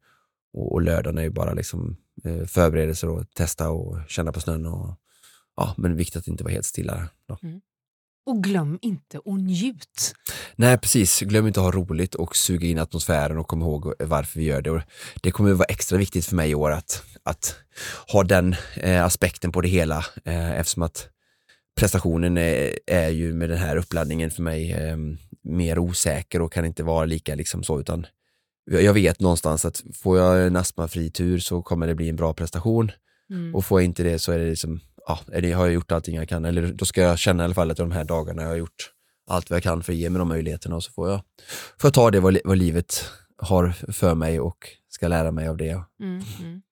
och, 0.53 0.73
och 0.73 0.83
lördagen 0.83 1.19
är 1.19 1.23
ju 1.23 1.31
bara 1.31 1.53
liksom 1.53 1.97
eh, 2.25 2.45
förberedelser 2.47 3.09
och 3.09 3.31
testa 3.35 3.71
och 3.71 3.99
känna 4.09 4.33
på 4.33 4.41
snön 4.41 4.67
och 4.67 4.95
ja, 5.57 5.75
men 5.77 5.97
viktigt 5.97 6.17
att 6.17 6.29
inte 6.29 6.45
vara 6.45 6.53
helt 6.53 6.67
stilla. 6.67 7.09
Då. 7.29 7.39
Mm. 7.43 7.61
Och 8.29 8.45
glöm 8.45 8.79
inte 8.83 9.19
att 9.19 9.41
njut. 9.41 10.15
Nej, 10.57 10.79
precis. 10.79 11.21
Glöm 11.21 11.47
inte 11.47 11.61
att 11.61 11.65
ha 11.65 11.73
roligt 11.73 12.15
och 12.15 12.37
suga 12.37 12.69
in 12.69 12.79
atmosfären 12.79 13.39
och 13.39 13.49
kom 13.49 13.61
ihåg 13.63 13.95
varför 13.99 14.41
vi 14.41 14.47
gör 14.47 14.63
det. 14.63 14.71
Och 14.71 14.81
det 15.23 15.31
kommer 15.31 15.51
att 15.51 15.57
vara 15.57 15.67
extra 15.67 15.99
viktigt 15.99 16.27
för 16.27 16.37
mig 16.37 16.51
i 16.51 16.55
år 16.55 16.71
att, 16.71 17.03
att 17.23 17.57
ha 18.13 18.25
den 18.25 18.55
eh, 18.77 19.05
aspekten 19.05 19.53
på 19.53 19.61
det 19.61 19.69
hela 19.69 20.05
eh, 20.25 20.51
eftersom 20.59 20.83
att 20.83 21.09
prestationen 21.81 22.39
är, 22.39 22.79
är 22.87 23.09
ju 23.09 23.35
med 23.35 23.51
den 23.51 23.59
här 23.59 23.77
uppladdningen 23.77 24.31
för 24.31 24.43
mig 24.43 24.73
eh, 24.73 24.97
mer 25.43 25.79
osäker 25.79 26.43
och 26.43 26.53
kan 26.53 26.65
inte 26.65 26.83
vara 26.83 27.05
lika 27.05 27.35
liksom 27.35 27.63
så 27.63 27.81
utan 27.81 28.07
jag 28.71 28.95
vet 28.95 29.21
någonstans 29.21 29.65
att 29.65 29.83
får 29.95 30.19
jag 30.19 30.47
en 30.47 30.57
astmafri 30.57 31.11
tur 31.11 31.39
så 31.39 31.63
kommer 31.63 31.87
det 31.87 31.95
bli 31.95 32.09
en 32.09 32.17
bra 32.17 32.35
prestation 32.35 32.93
Mm. 33.31 33.55
och 33.55 33.65
får 33.65 33.81
jag 33.81 33.85
inte 33.85 34.03
det 34.03 34.19
så 34.19 34.33
är 34.33 34.39
det 34.39 34.51
liksom, 34.51 34.81
ja, 35.09 35.19
det, 35.41 35.53
har 35.53 35.65
jag 35.65 35.75
gjort 35.75 35.93
allting 35.93 36.17
jag 36.17 36.29
kan 36.29 36.45
eller 36.45 36.73
då 36.73 36.85
ska 36.85 37.01
jag 37.03 37.19
känna 37.19 37.43
i 37.43 37.45
alla 37.45 37.55
fall 37.55 37.71
att 37.71 37.77
de 37.77 37.93
här 37.93 38.05
dagarna 38.05 38.43
jag 38.43 38.49
har 38.49 38.57
gjort 38.57 38.91
allt 39.31 39.51
vad 39.51 39.57
jag 39.57 39.63
kan 39.63 39.83
för 39.83 39.93
att 39.93 39.99
ge 39.99 40.11
mig 40.11 40.19
de 40.19 40.29
möjligheterna 40.29 40.77
och 40.77 40.85
så 40.85 40.93
får 40.93 41.11
jag, 41.11 41.21
får 41.81 41.89
jag 41.89 41.95
ta 41.95 42.11
det 42.11 42.21
vad, 42.21 42.39
vad 42.45 42.59
livet 42.59 43.05
har 43.43 43.75
för 43.93 44.15
mig 44.15 44.41
och 44.41 44.69
ska 44.89 45.09
lära 45.09 45.31
mig 45.31 45.49
av 45.49 45.57
det. 45.57 45.71
Mm. 46.03 46.23
Mm. 46.41 46.63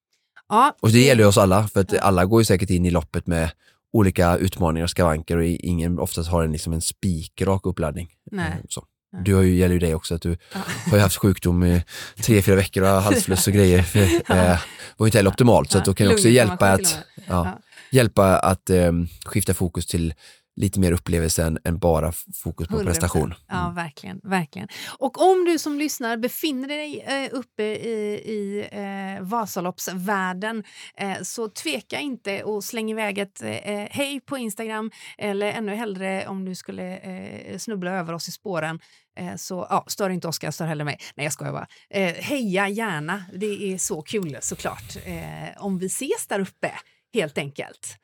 Ja, 0.49 0.74
Och 0.80 0.91
det 0.91 0.99
gäller 1.05 1.22
ju 1.22 1.28
oss 1.28 1.39
alla, 1.39 1.68
för 1.68 1.80
att 1.80 1.99
alla 1.99 2.24
går 2.24 2.41
ju 2.41 2.45
säkert 2.45 2.70
in 2.70 2.87
i 2.87 2.91
loppet 2.91 3.26
med 3.26 3.51
olika 3.93 4.37
utmaningar 4.37 4.84
och 4.84 4.91
skavanker 4.91 5.37
och 5.37 5.45
ingen 5.45 5.99
oftast 5.99 6.30
har 6.30 6.45
en, 6.45 6.53
liksom 6.53 6.72
en 6.72 6.80
spikrak 6.80 7.66
uppladdning. 7.66 8.09
Nej. 8.30 8.49
Eh, 8.51 8.57
Så. 8.68 8.84
Du 9.24 9.34
har 9.34 9.43
ju, 9.43 9.55
gäller 9.55 9.72
ju 9.74 9.78
dig 9.78 9.95
också, 9.95 10.14
att 10.14 10.22
du 10.22 10.37
Ja. 10.55 10.61
har 10.91 10.97
ju 10.97 11.03
haft 11.03 11.16
sjukdom 11.16 11.64
i 11.64 11.84
tre, 12.22 12.43
fyra 12.43 12.57
veckor 12.57 12.82
och 12.82 12.89
halsfluss 12.89 13.47
och 13.47 13.53
grejer. 13.53 13.82
För, 13.93 14.01
eh, 14.01 14.16
det 14.26 14.61
var 14.97 15.07
ju 15.07 15.09
inte 15.09 15.18
heller 15.18 15.30
optimalt, 15.30 15.70
så 15.70 15.78
att 15.78 15.84
då 15.84 15.95
kan 15.95 16.07
jag 16.07 16.14
också 16.14 16.28
hjälpa 16.28 16.70
att, 16.72 16.99
ja, 17.16 17.22
Ja. 17.26 17.59
Hjälpa 17.97 18.38
att 18.38 18.70
eh, 18.70 18.92
skifta 19.24 19.55
fokus 19.55 19.86
till 19.86 20.14
lite 20.61 20.80
mer 20.80 20.92
upplevelse 20.92 21.53
än, 21.64 21.78
bara 21.78 22.12
fokus 22.34 22.68
på 22.68 22.74
100%. 22.80 22.84
prestation. 22.84 23.34
Ja, 23.49 23.62
Mm. 23.62 23.74
verkligen, 23.74 24.20
verkligen. 24.22 24.68
Och 24.99 25.22
om 25.22 25.44
du 25.44 25.59
som 25.59 25.78
lyssnar 25.78 26.16
befinner 26.16 26.68
dig 26.68 27.01
eh, 27.01 27.28
uppe 27.32 27.62
i, 27.62 28.22
i 28.26 28.68
eh, 28.72 29.22
Vasaloppsvärlden 29.24 30.64
eh, 30.97 31.22
så 31.22 31.49
tveka 31.49 32.01
inte 32.01 32.42
och 32.44 32.64
släng 32.64 32.90
iväg 32.90 33.18
ett 33.18 33.42
eh, 33.42 33.86
hej 33.90 34.20
på 34.20 34.38
Instagram 34.38 34.90
eller 35.18 35.47
ännu 35.53 35.74
hellre 35.74 36.26
om 36.26 36.44
du 36.44 36.55
skulle 36.55 36.97
eh, 36.97 37.59
snubbla 37.59 37.90
över 37.90 38.12
oss 38.12 38.28
i 38.28 38.32
spåren 38.32 38.80
eh, 39.18 39.36
så 39.36 39.66
ja, 39.70 39.84
stör 39.86 40.11
inte 40.11 40.28
Oskar, 40.28 40.51
stör 40.51 40.66
heller 40.66 40.84
mig. 40.84 40.99
Nej, 41.16 41.24
jag 41.26 41.32
skojar 41.32 41.53
bara. 41.53 41.66
Eh, 41.90 42.14
heja 42.14 42.68
gärna, 42.68 43.24
det 43.34 43.72
är 43.72 43.78
så 43.78 44.03
kul 44.03 44.36
såklart 44.40 44.97
eh, 45.05 45.62
om 45.62 45.78
vi 45.78 45.86
ses 45.86 46.26
där 46.28 46.40
uppe 46.40 46.72
helt 47.20 47.38
enkelt. 47.38 47.96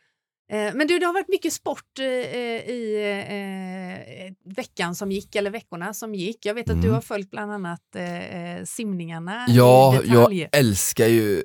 Eh, 0.52 0.74
Men 0.74 0.86
du, 0.86 0.98
det 0.98 1.06
har 1.06 1.12
varit 1.12 1.28
mycket 1.28 1.52
sport 1.52 1.98
eh, 1.98 2.06
eh, 2.06 2.70
i 2.70 4.34
veckan 4.44 4.94
som 4.94 5.12
gick, 5.12 5.34
eller 5.36 5.50
veckorna 5.50 5.94
som 5.94 6.14
gick. 6.14 6.46
Jag 6.46 6.54
vet 6.54 6.70
att 6.70 6.76
du 6.82 6.88
Mm. 6.88 6.94
har 6.94 7.00
följt 7.00 7.30
bland 7.30 7.52
annat 7.52 7.80
simningarna 8.64 9.46
Ja, 9.48 10.00
jag 10.04 10.48
älskar 10.52 11.06
ju 11.06 11.42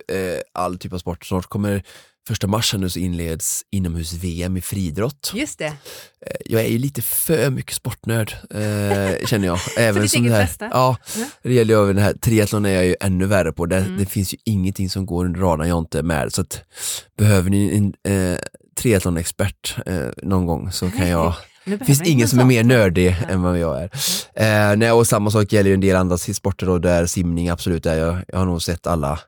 all 0.54 0.78
typ 0.78 0.94
av 0.94 0.98
sport. 0.98 1.26
Snart 1.26 1.46
kommer 1.46 1.84
första 2.28 2.48
mars 2.48 2.74
nu 2.78 2.90
så 2.90 3.00
inleds 3.00 3.62
inomhus-VM 3.72 4.58
i 4.58 4.62
friidrott. 4.62 5.32
Just 5.36 5.60
det. 5.60 5.66
Eh, 5.66 5.74
Jag 6.46 6.62
är 6.62 6.68
ju 6.68 6.78
lite 6.78 7.02
för 7.02 7.50
mycket 7.50 7.76
sportnörd, 7.76 8.34
eh, 8.50 9.26
känner 9.28 9.48
jag. 9.48 9.60
Även 9.78 10.10
som 10.10 10.24
det 10.24 10.32
här, 10.32 10.44
bästa? 10.44 10.70
Ja, 10.72 10.98
det 11.44 11.54
gäller 11.54 11.88
ju 11.88 11.94
det 11.94 12.02
här. 12.02 12.14
Triathlon 12.14 12.66
är 12.66 12.70
jag 12.70 12.86
ju 12.86 12.96
ännu 13.02 13.26
värre 13.26 13.52
på. 13.52 13.66
Det, 13.66 13.78
Mm. 13.78 13.98
det 13.98 14.06
finns 14.06 14.34
ju 14.34 14.38
ingenting 14.46 14.90
som 14.90 15.06
går 15.06 15.26
under 15.26 15.40
radarn 15.40 15.68
jag 15.70 15.78
inte 15.80 16.00
är 16.00 16.04
med. 16.04 16.34
Så 16.34 16.42
att, 16.42 16.62
behöver 17.18 17.50
ni 17.50 17.78
en 18.06 18.14
eh, 18.34 18.38
triathlon-expert 18.80 19.76
eh, 19.86 20.08
någon 20.24 20.46
gång 20.46 20.72
så 20.72 20.90
kan 20.92 21.08
jag 21.10 21.34
det 21.66 21.86
finns 21.86 22.02
ingen 22.02 22.22
en 22.22 22.28
som 22.28 22.40
är 22.40 22.44
mer 22.46 22.64
nördig 22.64 23.18
Ja. 23.22 23.28
än 23.34 23.42
vad 23.42 23.60
jag 23.60 23.84
är. 23.84 23.90
Eh, 24.72 24.78
nej, 24.78 24.92
och 24.92 25.08
samma 25.08 25.32
sak 25.32 25.54
gäller 25.54 25.70
ju 25.70 25.74
en 25.74 25.80
del 25.82 25.96
andra 25.96 26.18
sporter 26.18 26.66
då, 26.66 26.78
där 26.80 27.06
simning 27.06 27.50
absolut 27.50 27.86
är 27.86 27.96
jag. 27.98 28.18
Jag 28.28 28.38
har 28.40 28.46
nog 28.46 28.62
sett 28.62 28.88
alla, 28.88 29.20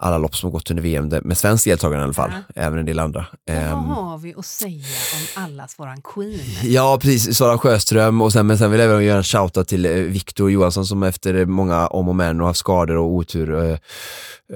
alla 0.00 0.18
lopp 0.18 0.36
som 0.36 0.46
har 0.46 0.52
gått 0.52 0.70
under 0.70 0.82
VM, 0.82 1.08
med 1.22 1.38
svensk 1.38 1.64
deltagande 1.64 2.02
i 2.02 2.04
alla 2.04 2.12
fall, 2.12 2.30
även 2.54 2.78
en 2.78 2.86
del 2.86 2.98
andra. 2.98 3.26
Vad 3.46 3.56
Ehm, 3.56 3.74
har 3.74 4.18
vi 4.18 4.34
att 4.34 4.46
säga 4.46 4.84
om 5.14 5.42
allas 5.42 5.78
våran 5.78 6.02
queen? 6.02 6.40
Ja, 6.62 6.98
precis. 7.02 7.36
Sara 7.36 7.58
Sjöström 7.58 8.20
och 8.22 8.32
sen, 8.32 8.46
men 8.46 8.58
sen 8.58 8.70
vill 8.70 8.80
jag 8.80 8.90
även 8.90 9.04
göra 9.04 9.18
en 9.18 9.24
shoutout 9.24 9.68
till 9.68 9.86
eh, 9.86 9.92
Viktor 9.92 10.50
Johansson 10.50 10.86
som 10.86 11.02
efter 11.02 11.46
många 11.46 11.86
om 11.86 12.08
och 12.08 12.16
men 12.16 12.40
och 12.40 12.46
haft 12.46 12.58
skador 12.58 12.96
och 12.96 13.12
otur 13.12 13.54
eh, 13.54 13.78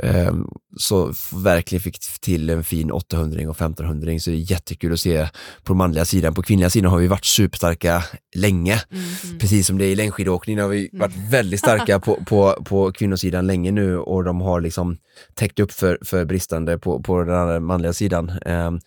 eh, 0.03 0.34
så 0.76 1.12
verkligen 1.32 1.82
fick 1.82 1.99
till 2.20 2.51
en 2.51 2.64
fin 2.64 2.90
800 2.90 3.49
och 3.49 3.57
1500 3.57 4.18
så 4.18 4.30
det 4.30 4.36
är 4.36 4.51
jättekul 4.51 4.93
att 4.93 5.01
se 5.01 5.28
på 5.62 5.72
den 5.72 5.76
manliga 5.76 6.05
sidan. 6.05 6.34
På 6.34 6.43
kvinnliga 6.43 6.70
sidan 6.70 6.90
har 6.90 6.99
vi 6.99 7.07
varit 7.07 7.24
superstarka 7.24 8.05
länge. 8.34 8.82
Mm, 8.90 9.05
mm. 9.24 9.38
Precis 9.38 9.66
som 9.66 9.78
det 9.78 9.84
är 9.84 9.88
i 9.88 9.97
längdskidåkning 9.97 10.61
har 10.61 10.68
vi 10.68 10.90
varit 10.93 11.16
väldigt 11.30 11.61
starka 11.61 12.01
på, 12.05 12.18
på, 12.26 12.62
på 12.64 12.93
kvinnosidan 12.93 13.47
länge 13.47 13.70
nu 13.70 13.99
och 13.99 14.24
de 14.24 14.40
har 14.40 14.61
liksom 14.61 14.99
täckt 15.35 15.61
upp 15.61 15.72
för, 15.72 15.99
för 16.03 16.24
bristande 16.24 16.78
på, 16.78 17.03
på 17.03 17.24
den 17.24 17.35
andra 17.35 17.61
manliga 17.61 17.93
sidan. 17.93 18.33
Ehm, 18.47 18.80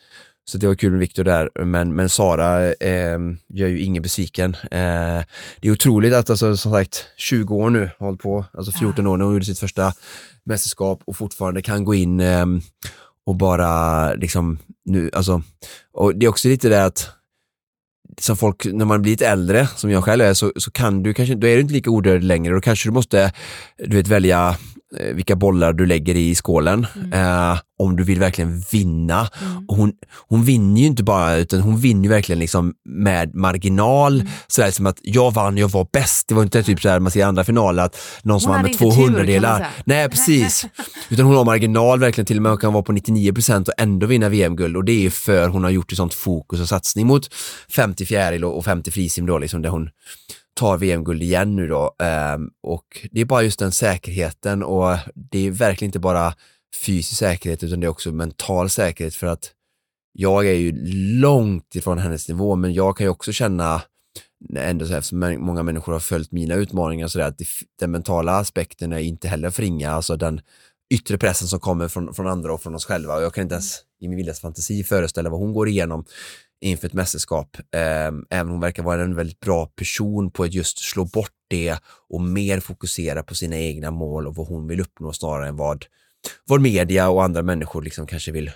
så 0.47 0.57
det 0.57 0.67
var 0.67 0.75
kul 0.75 0.91
med 0.91 0.99
Viktor 0.99 1.23
där, 1.23 1.65
men, 1.65 1.95
men 1.95 2.09
Sara 2.09 2.73
ehm, 2.73 3.37
gör 3.47 3.67
ju 3.67 3.79
ingen 3.79 4.03
besviken. 4.03 4.55
Eh, 4.71 5.23
det 5.59 5.67
är 5.67 5.71
otroligt 5.71 6.13
att 6.13 6.29
alltså, 6.29 6.57
som 6.57 6.71
sagt 6.71 7.05
20 7.17 7.55
år 7.55 7.69
nu, 7.69 7.89
hållit 7.99 8.21
på, 8.21 8.45
alltså 8.53 8.71
14 8.71 9.07
år 9.07 9.17
när 9.17 9.25
hon 9.25 9.33
gjorde 9.33 9.45
sitt 9.45 9.59
första 9.59 9.93
mästerskap 10.43 11.01
och 11.05 11.17
fortfarande 11.17 11.61
kan 11.61 11.85
gå 11.85 11.95
in 11.95 12.19
ehm, 12.19 12.61
och 13.25 13.35
bara 13.35 14.13
liksom 14.13 14.59
nu, 14.85 15.09
alltså, 15.13 15.41
och 15.93 16.15
det 16.15 16.25
är 16.25 16.29
också 16.29 16.47
lite 16.47 16.69
det 16.69 16.85
att 16.85 17.09
som 18.21 18.37
folk, 18.37 18.65
när 18.65 18.85
man 18.85 19.01
blir 19.01 19.11
lite 19.11 19.27
äldre, 19.27 19.67
som 19.75 19.91
jag 19.91 20.03
själv 20.03 20.21
är, 20.21 20.33
så, 20.33 20.51
så 20.55 20.71
kan 20.71 21.03
du 21.03 21.13
kanske, 21.13 21.35
då 21.35 21.47
är 21.47 21.55
du 21.55 21.61
inte 21.61 21.73
lika 21.73 21.89
odödlig 21.89 22.27
längre. 22.27 22.53
Då 22.53 22.61
kanske 22.61 22.89
du 22.89 22.93
måste, 22.93 23.33
du 23.77 23.95
vet, 23.95 24.07
välja 24.07 24.49
eh, 24.49 24.55
vilka 25.13 25.35
bollar 25.35 25.73
du 25.73 25.85
lägger 25.85 26.15
i 26.15 26.35
skålen. 26.35 26.87
Eh, 27.13 27.57
om 27.79 27.95
du 27.95 28.03
vill 28.03 28.19
verkligen 28.19 28.63
vinna. 28.71 29.27
Mm. 29.41 29.65
Hon, 29.67 29.93
hon 30.27 30.43
vinner 30.43 30.81
ju 30.81 30.87
inte 30.87 31.03
bara, 31.03 31.35
utan 31.35 31.61
hon 31.61 31.77
vinner 31.79 32.09
verkligen 32.09 32.39
liksom 32.39 32.73
med 32.89 33.35
marginal. 33.35 34.21
Mm. 34.21 34.31
Sådär 34.47 34.71
som 34.71 34.85
att 34.85 34.97
jag 35.01 35.33
vann, 35.33 35.57
jag 35.57 35.67
var 35.67 35.87
bäst. 35.93 36.27
Det 36.27 36.35
var 36.35 36.43
inte 36.43 36.63
typ 36.63 36.81
såhär 36.81 36.99
man 36.99 37.11
ser 37.11 37.19
i 37.19 37.23
andra 37.23 37.43
finaler 37.43 37.83
att 37.83 37.97
någon 38.23 38.41
som 38.41 38.49
Hon 38.49 38.55
vann 38.55 38.63
med 38.63 38.71
inte 38.71 38.83
tur, 38.83 38.91
200 38.91 39.11
kan 39.11 39.17
man 39.17 39.25
delar. 39.25 39.57
säga. 39.57 39.69
Nej, 39.85 40.09
precis. 40.09 40.65
Utan 41.09 41.25
hon 41.25 41.35
har 41.35 41.45
marginal 41.45 41.99
verkligen 41.99 42.25
till 42.25 42.37
och 42.37 42.43
med 42.43 42.51
och 42.51 42.61
kan 42.61 42.73
vara 42.73 42.83
på 42.83 42.93
99% 42.93 43.67
och 43.67 43.73
ändå 43.77 44.07
vinna 44.07 44.29
VM-guld 44.29 44.77
och 44.77 44.85
det 44.85 45.05
är 45.05 45.09
för 45.09 45.47
hon 45.47 45.63
har 45.63 45.71
gjort 45.71 45.91
ett 45.91 45.97
sånt 45.97 46.13
fokus 46.13 46.61
och 46.61 46.69
satsning 46.69 47.07
mot 47.07 47.33
50 47.69 48.05
fjäril 48.05 48.45
och 48.45 48.57
och 48.57 48.65
50 48.65 48.91
frisim 48.91 49.25
då 49.25 49.39
liksom 49.39 49.61
där 49.61 49.69
hon 49.69 49.89
tar 50.55 50.77
VM-guld 50.77 51.23
igen 51.23 51.55
nu 51.55 51.67
då. 51.67 51.95
Ehm, 51.99 52.49
och 52.63 53.07
det 53.11 53.21
är 53.21 53.25
bara 53.25 53.43
just 53.43 53.59
den 53.59 53.71
säkerheten 53.71 54.63
och 54.63 54.97
det 55.15 55.47
är 55.47 55.51
verkligen 55.51 55.89
inte 55.89 55.99
bara 55.99 56.33
fysisk 56.85 57.19
säkerhet 57.19 57.63
utan 57.63 57.79
det 57.79 57.87
är 57.87 57.89
också 57.89 58.11
mental 58.11 58.69
säkerhet 58.69 59.15
för 59.15 59.27
att 59.27 59.51
jag 60.17 60.47
är 60.47 60.53
ju 60.53 60.71
långt 61.19 61.75
ifrån 61.75 61.97
hennes 61.97 62.29
nivå, 62.29 62.55
men 62.55 62.73
jag 62.73 62.97
kan 62.97 63.05
ju 63.05 63.09
också 63.09 63.31
känna 63.31 63.81
ändå 64.57 64.85
så 64.85 64.91
här, 64.91 64.99
eftersom 64.99 65.37
många 65.39 65.63
människor 65.63 65.93
har 65.93 65.99
följt 65.99 66.31
mina 66.31 66.55
utmaningar 66.55 67.07
så 67.07 67.19
där, 67.19 67.27
att 67.27 67.41
den 67.79 67.91
mentala 67.91 68.31
aspekten 68.31 68.93
är 68.93 68.99
inte 68.99 69.27
heller 69.27 69.49
förringa, 69.49 69.91
alltså 69.91 70.15
den 70.17 70.41
yttre 70.93 71.17
pressen 71.17 71.47
som 71.47 71.59
kommer 71.59 71.87
från, 71.87 72.13
från 72.13 72.27
andra 72.27 72.53
och 72.53 72.61
från 72.61 72.75
oss 72.75 72.85
själva. 72.85 73.15
Och 73.15 73.23
jag 73.23 73.33
kan 73.33 73.41
inte 73.41 73.55
ens 73.55 73.81
i 74.01 74.07
min 74.07 74.17
vildaste 74.17 74.41
fantasi 74.41 74.83
föreställa 74.83 75.29
vad 75.29 75.39
hon 75.39 75.53
går 75.53 75.67
igenom 75.67 76.05
inför 76.65 76.87
ett 76.87 76.93
mästerskap. 76.93 77.57
Eh, 77.71 78.11
även 78.29 78.49
hon 78.49 78.59
verkar 78.59 78.83
vara 78.83 79.01
en 79.01 79.15
väldigt 79.15 79.39
bra 79.39 79.65
person 79.65 80.31
på 80.31 80.43
att 80.43 80.53
just 80.53 80.79
slå 80.79 81.05
bort 81.05 81.31
det 81.47 81.79
och 82.09 82.21
mer 82.21 82.59
fokusera 82.59 83.23
på 83.23 83.35
sina 83.35 83.57
egna 83.57 83.91
mål 83.91 84.27
och 84.27 84.35
vad 84.35 84.47
hon 84.47 84.67
vill 84.67 84.81
uppnå 84.81 85.13
snarare 85.13 85.47
än 85.47 85.55
vad, 85.55 85.85
vad 86.45 86.61
media 86.61 87.09
och 87.09 87.23
andra 87.23 87.41
människor 87.41 87.81
liksom 87.81 88.07
kanske 88.07 88.31
vill 88.31 88.51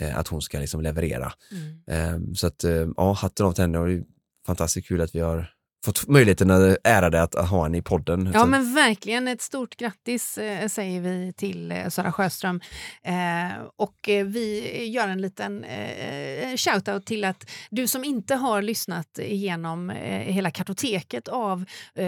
eh, 0.00 0.18
att 0.18 0.28
hon 0.28 0.42
ska 0.42 0.58
liksom 0.58 0.80
leverera. 0.80 1.32
Mm. 1.50 2.28
Eh, 2.30 2.34
så 2.34 2.46
att, 2.46 2.64
eh, 2.64 2.88
ja, 2.96 3.12
hatten 3.12 3.46
av 3.46 3.52
till 3.52 3.62
henne 3.62 4.04
fantastiskt 4.46 4.88
kul 4.88 5.00
att 5.00 5.14
vi 5.14 5.20
har 5.20 5.50
fått 5.84 6.08
möjligheten 6.08 6.50
att 6.50 6.76
ära 6.84 7.10
det 7.10 7.22
att 7.22 7.34
ha 7.34 7.62
henne 7.62 7.78
i 7.78 7.82
podden. 7.82 8.30
Ja 8.34 8.46
men 8.46 8.74
verkligen 8.74 9.28
ett 9.28 9.42
stort 9.42 9.76
grattis 9.76 10.38
eh, 10.38 10.68
säger 10.68 11.00
vi 11.00 11.32
till 11.36 11.72
eh, 11.72 11.88
Sara 11.88 12.12
Sjöström. 12.12 12.60
Eh, 13.02 13.62
och 13.76 14.08
eh, 14.08 14.26
vi 14.26 14.84
gör 14.86 15.08
en 15.08 15.20
liten 15.20 15.64
eh, 15.64 16.56
shoutout 16.56 17.06
till 17.06 17.24
att 17.24 17.50
du 17.70 17.86
som 17.86 18.04
inte 18.04 18.34
har 18.34 18.62
lyssnat 18.62 19.18
igenom 19.18 19.90
hela 20.24 20.50
kartoteket 20.50 21.28
av 21.28 21.64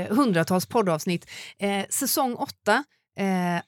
hundratals 0.08 0.66
poddavsnitt, 0.66 1.30
säsong 1.88 2.34
8, 2.34 2.84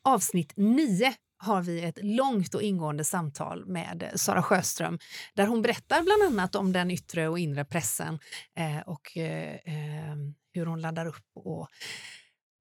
avsnitt 0.03 0.53
9 0.57 1.15
har 1.39 1.63
vi 1.63 1.81
ett 1.81 1.99
långt 2.03 2.55
och 2.55 2.63
ingående 2.63 3.05
samtal 3.05 3.67
med 3.67 4.11
Sara 4.15 4.43
Sjöström 4.43 4.99
där 5.35 5.47
hon 5.47 5.63
berättar 5.63 6.03
bland 6.03 6.23
annat 6.23 6.55
om 6.55 6.73
den 6.73 6.91
yttre 6.91 7.29
och 7.29 7.39
inre 7.39 7.65
pressen 7.65 8.19
eh, 8.59 8.81
och 8.87 9.17
eh, 9.17 9.55
eh, 9.55 10.17
hur 10.53 10.67
hon 10.67 10.81
laddar 10.81 11.07
upp 11.07 11.27
och 11.35 11.69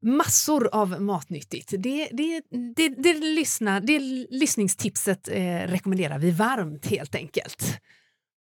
massor 0.05 0.69
av 0.71 1.01
matnyttigt. 1.01 1.73
Det, 1.77 2.09
det, 2.11 2.41
det, 2.75 2.89
det, 2.89 3.13
lyssna, 3.13 3.79
det 3.79 3.99
lyssningstipset 4.29 5.27
eh, 5.27 5.67
rekommenderar 5.67 6.19
vi 6.19 6.31
varmt 6.31 6.85
helt 6.85 7.15
enkelt. 7.15 7.79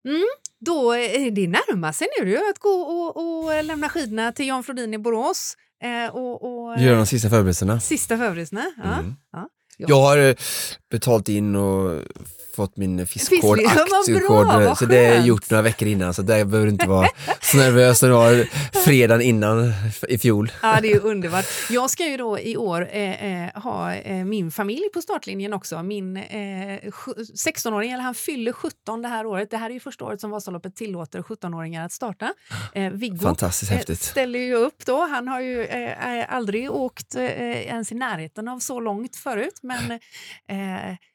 Mm, 0.09 0.27
då 0.61 0.93
är 0.93 1.31
det 1.31 1.49
närmar 1.49 1.93
sig 1.93 2.07
nu 2.23 2.37
att 2.37 2.59
gå 2.59 2.69
och, 2.69 3.17
och 3.17 3.65
lämna 3.65 3.89
skidorna 3.89 4.33
till 4.33 4.47
Jan 4.47 4.65
Flodin 4.65 4.95
i 4.95 4.99
Borås. 4.99 5.57
Eh, 5.83 6.15
och, 6.15 6.43
och, 6.43 6.81
Göra 6.81 6.97
de 6.97 7.07
sista 7.07 7.29
förberedelserna. 7.29 7.81
Sista 7.81 8.17
förberedelserna, 8.17 8.65
ja. 8.77 8.99
Mm. 8.99 9.15
ja. 9.33 9.49
Jag 9.87 10.01
har 10.01 10.19
eh, 10.19 10.35
betalt 10.91 11.29
in 11.29 11.57
och 11.57 12.03
fått 12.59 12.77
min 12.77 13.07
fiskkod, 13.07 13.59
aktiekod, 13.67 14.77
så 14.79 14.87
det 14.87 15.07
är 15.07 15.23
gjort 15.25 15.51
några 15.51 15.63
veckor 15.63 15.89
innan 15.89 16.15
så 16.15 16.23
det 16.23 16.45
behöver 16.45 16.69
inte 16.69 16.87
vara 16.87 17.09
så 17.41 17.57
nervös 17.57 17.99
som 17.99 18.09
det 18.09 18.15
var 18.15 18.45
fredagen 18.85 19.21
innan 19.23 19.73
i 20.09 20.19
fjol. 20.19 20.53
Ja, 20.63 20.79
det 20.83 20.93
är 20.93 21.07
underbart. 21.07 21.45
Jag 21.71 21.91
ska 21.91 22.07
ju 22.07 22.17
då 22.17 22.39
i 22.39 22.57
år 22.57 22.89
eh, 22.93 23.45
eh, 23.45 23.63
ha 23.63 23.95
eh, 23.95 24.25
min 24.25 24.51
familj 24.51 24.89
på 24.95 25.03
startlinjen 25.03 25.53
också. 25.53 25.83
Min 25.83 26.17
eh, 26.17 26.23
16-åring, 27.47 27.91
eller 27.91 28.03
han 28.03 28.15
fyller 28.15 28.53
17 28.53 29.03
det 29.03 29.09
här 29.09 29.27
året. 29.27 29.51
Det 29.51 29.57
här 29.57 29.71
är 29.71 29.75
ju 29.75 29.81
första 29.81 30.05
året 30.05 30.21
som 30.21 30.31
Vasaloppet 30.31 30.77
tillåter 30.77 31.23
17-åringar 31.23 31.85
att 31.87 31.93
starta. 31.93 32.33
Eh, 32.75 32.91
Viggo 32.93 33.19
Fantastiskt 33.23 33.73
häftigt. 33.73 34.01
ställer 34.03 34.39
ju 34.39 34.55
upp 34.55 34.87
då. 34.87 35.07
Han 35.07 35.29
har 35.29 35.41
ju 35.41 35.65
eh, 35.65 36.35
aldrig 36.35 36.71
åkt 36.71 37.15
ens 37.15 37.93
i 37.93 37.95
närheten 37.95 38.49
av 38.49 38.59
så 38.59 38.81
långt 38.81 39.17
förut, 39.17 39.59
men 39.63 40.01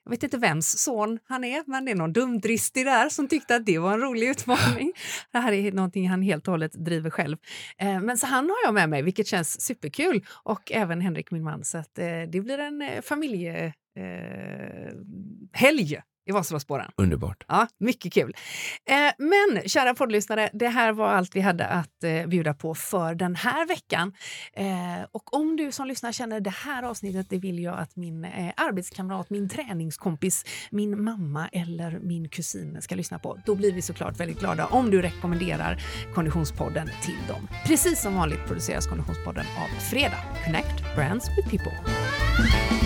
jag 0.03 0.09
vet 0.09 0.23
inte 0.23 0.37
vems 0.37 0.77
son 0.83 1.19
han 1.33 1.43
är, 1.43 1.63
men 1.65 1.85
det 1.85 1.91
är 1.91 1.95
någon 1.95 2.13
dumdristig 2.13 2.85
där 2.85 3.09
som 3.09 3.27
tyckte 3.27 3.55
att 3.55 3.65
det 3.65 3.79
var 3.79 3.93
en 3.93 4.01
rolig 4.01 4.29
utmaning. 4.29 4.93
Det 5.31 5.37
här 5.39 5.51
är 5.51 5.71
någonting 5.71 6.09
han 6.09 6.21
helt 6.21 6.47
och 6.47 6.51
hållet 6.51 6.73
driver 6.73 7.09
själv. 7.09 7.37
Eh, 7.77 8.01
men 8.01 8.17
så 8.17 8.27
han 8.27 8.49
har 8.49 8.57
jag 8.65 8.73
med 8.73 8.89
mig, 8.89 9.01
vilket 9.01 9.27
känns 9.27 9.61
superkul. 9.61 10.25
Och 10.29 10.71
även 10.71 11.01
Henrik, 11.01 11.31
min 11.31 11.43
man. 11.43 11.63
Så 11.63 11.77
att, 11.77 11.99
eh, 11.99 12.21
det 12.31 12.41
blir 12.41 12.59
en 12.59 12.81
eh, 12.81 13.01
familjehelg 13.01 13.73
i 16.25 16.31
Vasaloppsspåren. 16.31 16.91
Underbart. 16.97 17.43
Ja, 17.47 17.67
mycket 17.77 18.13
kul. 18.13 18.33
Eh, 18.89 18.95
men 19.17 19.69
kära 19.69 19.93
poddlyssnare, 19.93 20.49
det 20.53 20.67
här 20.67 20.93
var 20.93 21.07
allt 21.07 21.35
vi 21.35 21.41
hade 21.41 21.67
att 21.67 22.03
eh, 22.03 22.25
bjuda 22.27 22.53
på 22.53 22.75
för 22.75 23.15
den 23.15 23.35
här 23.35 23.67
veckan. 23.67 24.13
Eh, 24.53 24.65
och 25.11 25.33
om 25.33 25.55
du 25.55 25.71
som 25.71 25.87
lyssnar 25.87 26.11
känner 26.11 26.39
det 26.39 26.49
här 26.49 26.83
avsnittet, 26.83 27.27
det 27.29 27.37
vill 27.37 27.59
jag 27.59 27.79
att 27.79 27.95
min 27.95 28.25
arbetskamrat, 28.57 29.29
min 29.29 29.49
träningskompis, 29.49 30.45
min 30.71 31.03
mamma 31.03 31.49
eller 31.51 31.99
min 31.99 32.29
kusin 32.29 32.81
ska 32.81 32.95
lyssna 32.95 33.19
på. 33.19 33.39
Då 33.45 33.55
blir 33.55 33.73
vi 33.73 33.81
såklart 33.81 34.19
väldigt 34.19 34.39
glada 34.39 34.65
om 34.65 34.91
du 34.91 35.01
rekommenderar 35.01 35.83
Konditionspodden 36.13 36.89
till 37.01 37.27
dem. 37.27 37.47
Precis 37.65 38.01
som 38.01 38.15
vanligt 38.15 38.45
produceras 38.47 38.87
Konditionspodden 38.87 39.45
av 39.57 39.79
Fredag. 39.79 40.19
Connect 40.45 40.95
Brands 40.95 41.29
with 41.37 41.49
People. 41.49 42.82